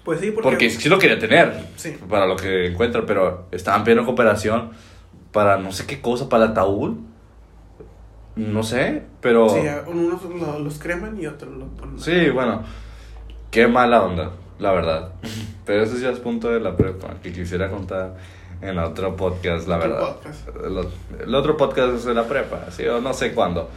Pues 0.05 0.20
sí, 0.20 0.31
porque... 0.31 0.49
Porque 0.49 0.70
sí 0.70 0.89
lo 0.89 0.99
quería 0.99 1.18
tener. 1.18 1.53
Sí. 1.76 1.97
Para 2.09 2.26
lo 2.26 2.37
que 2.37 2.66
encuentro, 2.66 3.05
pero 3.07 3.47
estaban 3.51 3.83
pidiendo 3.85 4.05
cooperación 4.07 4.70
para 5.33 5.57
no 5.59 5.72
sé 5.72 5.87
qué 5.87 6.01
cosa, 6.01 6.28
para 6.28 6.45
el 6.45 6.51
ataúd. 6.53 6.97
No 8.37 8.62
sé, 8.62 9.03
pero. 9.20 9.49
Sí, 9.49 9.61
unos 9.89 10.22
lo- 10.24 10.59
los 10.61 10.78
creman 10.78 11.20
y 11.20 11.26
otros 11.26 11.55
los 11.57 11.68
ponen. 11.70 11.99
Sí, 11.99 12.31
bueno. 12.31 12.62
Qué 13.51 13.66
mala 13.66 14.03
onda, 14.05 14.31
la 14.61 14.70
verdad. 14.72 15.12
Pero 15.66 15.83
eso 15.83 15.99
ya 15.99 16.11
es 16.11 16.20
punto 16.20 16.49
de 16.49 16.61
la 16.61 16.76
prepa, 16.76 17.14
que 17.22 17.33
quisiera 17.33 17.68
contar 17.68 18.14
en 18.63 18.79
otro 18.79 19.17
podcast, 19.17 19.67
la 19.69 19.79
verdad. 19.79 20.17
podcast. 20.17 20.49
El, 20.65 21.27
el 21.27 21.35
otro 21.35 21.57
podcast 21.57 21.95
es 21.95 22.05
de 22.05 22.15
la 22.15 22.27
prepa, 22.27 22.71
sí, 22.71 22.87
o 22.87 23.01
no 23.01 23.13
sé 23.15 23.33
cuándo. 23.33 23.69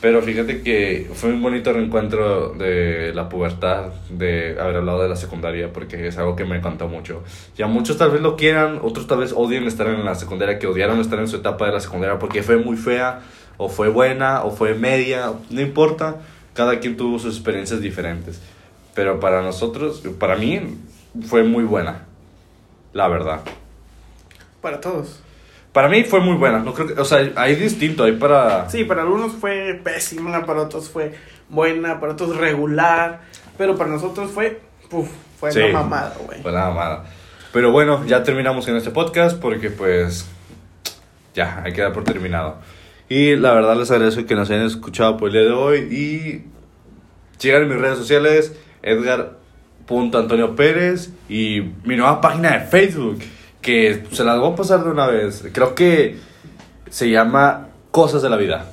Pero 0.00 0.22
fíjate 0.22 0.62
que 0.62 1.10
fue 1.12 1.30
un 1.30 1.42
bonito 1.42 1.72
reencuentro 1.72 2.50
de 2.50 3.12
la 3.14 3.28
pubertad, 3.28 3.86
de 4.08 4.56
haber 4.60 4.76
hablado 4.76 5.02
de 5.02 5.08
la 5.08 5.16
secundaria, 5.16 5.72
porque 5.72 6.06
es 6.06 6.16
algo 6.18 6.36
que 6.36 6.44
me 6.44 6.56
encantó 6.56 6.86
mucho. 6.86 7.24
Ya 7.56 7.66
muchos 7.66 7.98
tal 7.98 8.12
vez 8.12 8.20
lo 8.20 8.36
quieran, 8.36 8.78
otros 8.82 9.08
tal 9.08 9.18
vez 9.18 9.32
odien 9.34 9.66
estar 9.66 9.88
en 9.88 10.04
la 10.04 10.14
secundaria, 10.14 10.60
que 10.60 10.68
odiaron 10.68 11.00
estar 11.00 11.18
en 11.18 11.26
su 11.26 11.36
etapa 11.36 11.66
de 11.66 11.72
la 11.72 11.80
secundaria 11.80 12.16
porque 12.20 12.44
fue 12.44 12.58
muy 12.58 12.76
fea, 12.76 13.22
o 13.56 13.68
fue 13.68 13.88
buena, 13.88 14.44
o 14.44 14.52
fue 14.52 14.74
media, 14.74 15.32
no 15.50 15.60
importa, 15.60 16.18
cada 16.54 16.78
quien 16.78 16.96
tuvo 16.96 17.18
sus 17.18 17.34
experiencias 17.34 17.80
diferentes. 17.80 18.40
Pero 18.94 19.18
para 19.18 19.42
nosotros, 19.42 20.02
para 20.20 20.36
mí, 20.36 20.60
fue 21.26 21.42
muy 21.42 21.64
buena, 21.64 22.06
la 22.92 23.08
verdad. 23.08 23.40
Para 24.68 24.80
todos. 24.82 25.20
Para 25.72 25.88
mí 25.88 26.04
fue 26.04 26.20
muy 26.20 26.34
buena, 26.36 26.58
no 26.58 26.74
creo 26.74 26.88
que, 26.88 27.00
o 27.00 27.04
sea, 27.06 27.26
hay 27.36 27.54
distinto, 27.54 28.04
hay 28.04 28.12
para... 28.12 28.68
Sí, 28.68 28.84
para 28.84 29.00
algunos 29.02 29.32
fue 29.32 29.80
pésima, 29.82 30.44
para 30.44 30.60
otros 30.62 30.90
fue 30.90 31.14
buena, 31.48 32.00
para 32.00 32.12
otros 32.12 32.36
regular, 32.36 33.20
pero 33.56 33.76
para 33.76 33.88
nosotros 33.88 34.30
fue, 34.30 34.60
puf, 34.90 35.08
fue 35.40 35.52
Sí. 35.52 35.60
una 35.60 35.80
mamada, 35.84 36.14
güey. 36.26 36.42
Fue 36.42 36.52
nada 36.52 36.70
mala. 36.70 37.04
Pero 37.52 37.70
bueno, 37.72 38.04
ya 38.06 38.22
terminamos 38.22 38.68
en 38.68 38.76
este 38.76 38.90
podcast 38.90 39.40
porque 39.40 39.70
pues 39.70 40.26
ya, 41.34 41.62
hay 41.64 41.72
que 41.72 41.80
dar 41.80 41.92
por 41.94 42.04
terminado. 42.04 42.56
Y 43.08 43.36
la 43.36 43.54
verdad 43.54 43.74
les 43.76 43.90
agradezco 43.90 44.26
que 44.26 44.34
nos 44.34 44.50
hayan 44.50 44.66
escuchado 44.66 45.16
por 45.16 45.28
el 45.28 45.32
día 45.34 45.42
de 45.44 45.52
hoy 45.52 45.78
y 45.78 46.44
sigan 47.38 47.62
en 47.62 47.68
mis 47.68 47.78
redes 47.78 47.96
sociales, 47.96 48.54
Edgar.antonio 48.82 50.56
Pérez 50.56 51.10
y 51.28 51.62
mi 51.84 51.96
nueva 51.96 52.20
página 52.20 52.58
de 52.58 52.66
Facebook, 52.66 53.20
que 53.62 54.04
se 54.12 54.24
las 54.24 54.38
voy 54.38 54.52
a 54.52 54.56
pasar 54.56 54.84
de 54.84 54.90
una 54.90 55.06
vez. 55.06 55.44
Creo 55.52 55.74
que 55.74 56.18
se 56.90 57.10
llama 57.10 57.68
Cosas 57.90 58.22
de 58.22 58.30
la 58.30 58.36
Vida. 58.36 58.66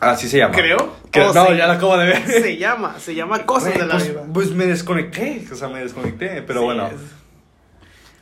Así 0.00 0.28
se 0.28 0.38
llama. 0.38 0.54
Creo. 0.54 0.92
Creo- 1.10 1.32
no, 1.32 1.46
sí. 1.46 1.56
ya 1.56 1.66
la 1.66 1.74
acabo 1.74 1.96
de 1.96 2.06
ver. 2.06 2.26
Se 2.26 2.56
llama, 2.56 2.96
se 2.98 3.14
llama 3.14 3.46
Cosas 3.46 3.68
Güey, 3.74 3.78
de 3.82 3.86
la 3.86 3.94
pues, 3.94 4.08
Vida. 4.08 4.22
Pues 4.32 4.50
me 4.50 4.66
desconecté, 4.66 5.46
o 5.52 5.54
sea, 5.54 5.68
me 5.68 5.78
desconecté, 5.80 6.42
pero 6.42 6.60
Sí, 6.60 6.64
bueno. 6.66 6.90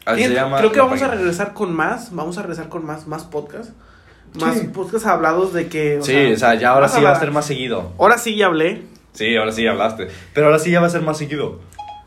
Así 0.04 0.24
se 0.24 0.34
llama. 0.34 0.58
Creo 0.58 0.72
que 0.72 0.80
vamos 0.80 1.00
a 1.00 1.08
regresar 1.08 1.54
con 1.54 1.72
más, 1.72 2.14
vamos 2.14 2.36
a 2.38 2.42
regresar 2.42 2.68
con 2.68 2.84
más, 2.84 3.06
más 3.06 3.24
podcasts. 3.24 3.72
Más 4.34 4.58
Sí. 4.58 4.66
podcasts 4.68 5.06
hablados 5.06 5.52
de 5.52 5.68
que... 5.68 5.98
o 5.98 6.02
Sí, 6.02 6.12
sea, 6.12 6.32
o 6.32 6.36
sea, 6.36 6.54
ya 6.54 6.70
ahora 6.70 6.88
sí 6.88 7.00
va 7.02 7.12
a 7.12 7.18
ser 7.20 7.30
más 7.30 7.46
seguido. 7.46 7.92
Ahora 7.98 8.18
sí 8.18 8.36
ya 8.36 8.46
hablé. 8.46 8.82
Sí, 9.12 9.36
ahora 9.36 9.52
sí 9.52 9.62
ya 9.62 9.70
hablaste. 9.72 10.08
Pero 10.34 10.46
ahora 10.46 10.58
sí 10.58 10.70
ya 10.70 10.80
va 10.80 10.86
a 10.86 10.90
ser 10.90 11.02
más 11.02 11.18
seguido. 11.18 11.60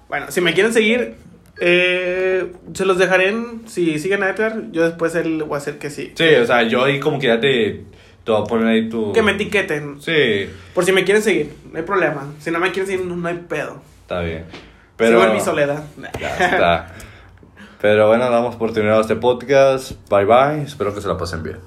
Bueno, 0.09 0.27
si 0.29 0.41
me 0.41 0.53
quieren 0.53 0.73
seguir, 0.73 1.15
eh, 1.59 2.51
se 2.73 2.85
los 2.85 2.97
dejaré 2.97 3.29
en... 3.29 3.67
Si 3.67 3.99
siguen 3.99 4.23
a 4.23 4.29
Edgar, 4.29 4.71
yo 4.71 4.83
después 4.83 5.15
él 5.15 5.43
voy 5.43 5.55
a 5.55 5.57
hacer 5.57 5.77
que 5.77 5.89
sí. 5.89 6.11
Sí, 6.15 6.35
o 6.35 6.45
sea, 6.45 6.63
yo 6.63 6.83
ahí 6.83 6.99
como 6.99 7.19
que 7.19 7.27
ya 7.27 7.39
te, 7.39 7.83
te 8.23 8.31
voy 8.31 8.41
a 8.41 8.43
poner 8.45 8.67
ahí 8.67 8.89
tu... 8.89 9.13
Que 9.13 9.21
me 9.21 9.31
etiqueten. 9.31 10.01
Sí, 10.01 10.49
Por 10.73 10.85
si 10.85 10.91
me 10.91 11.03
quieren 11.03 11.23
seguir, 11.23 11.53
no 11.71 11.77
hay 11.77 11.83
problema. 11.83 12.33
Si 12.39 12.51
no 12.51 12.59
me 12.59 12.71
quieren 12.71 12.87
seguir, 12.87 13.05
no, 13.05 13.15
no 13.15 13.27
hay 13.27 13.43
pedo. 13.47 13.81
está 14.01 14.19
bien. 14.21 14.45
Pero... 14.97 15.19
Sigo 15.19 15.29
en 15.31 15.33
mi 15.33 15.41
soledad. 15.41 15.83
Ya 16.19 16.29
está. 16.29 16.93
Pero 17.81 18.07
bueno, 18.07 18.29
damos 18.31 18.55
por 18.55 18.73
terminado 18.73 19.01
este 19.01 19.15
podcast. 19.15 19.91
Bye 20.09 20.25
bye. 20.25 20.63
Espero 20.63 20.95
que 20.95 21.01
se 21.01 21.07
la 21.07 21.17
pasen 21.17 21.43
bien. 21.43 21.57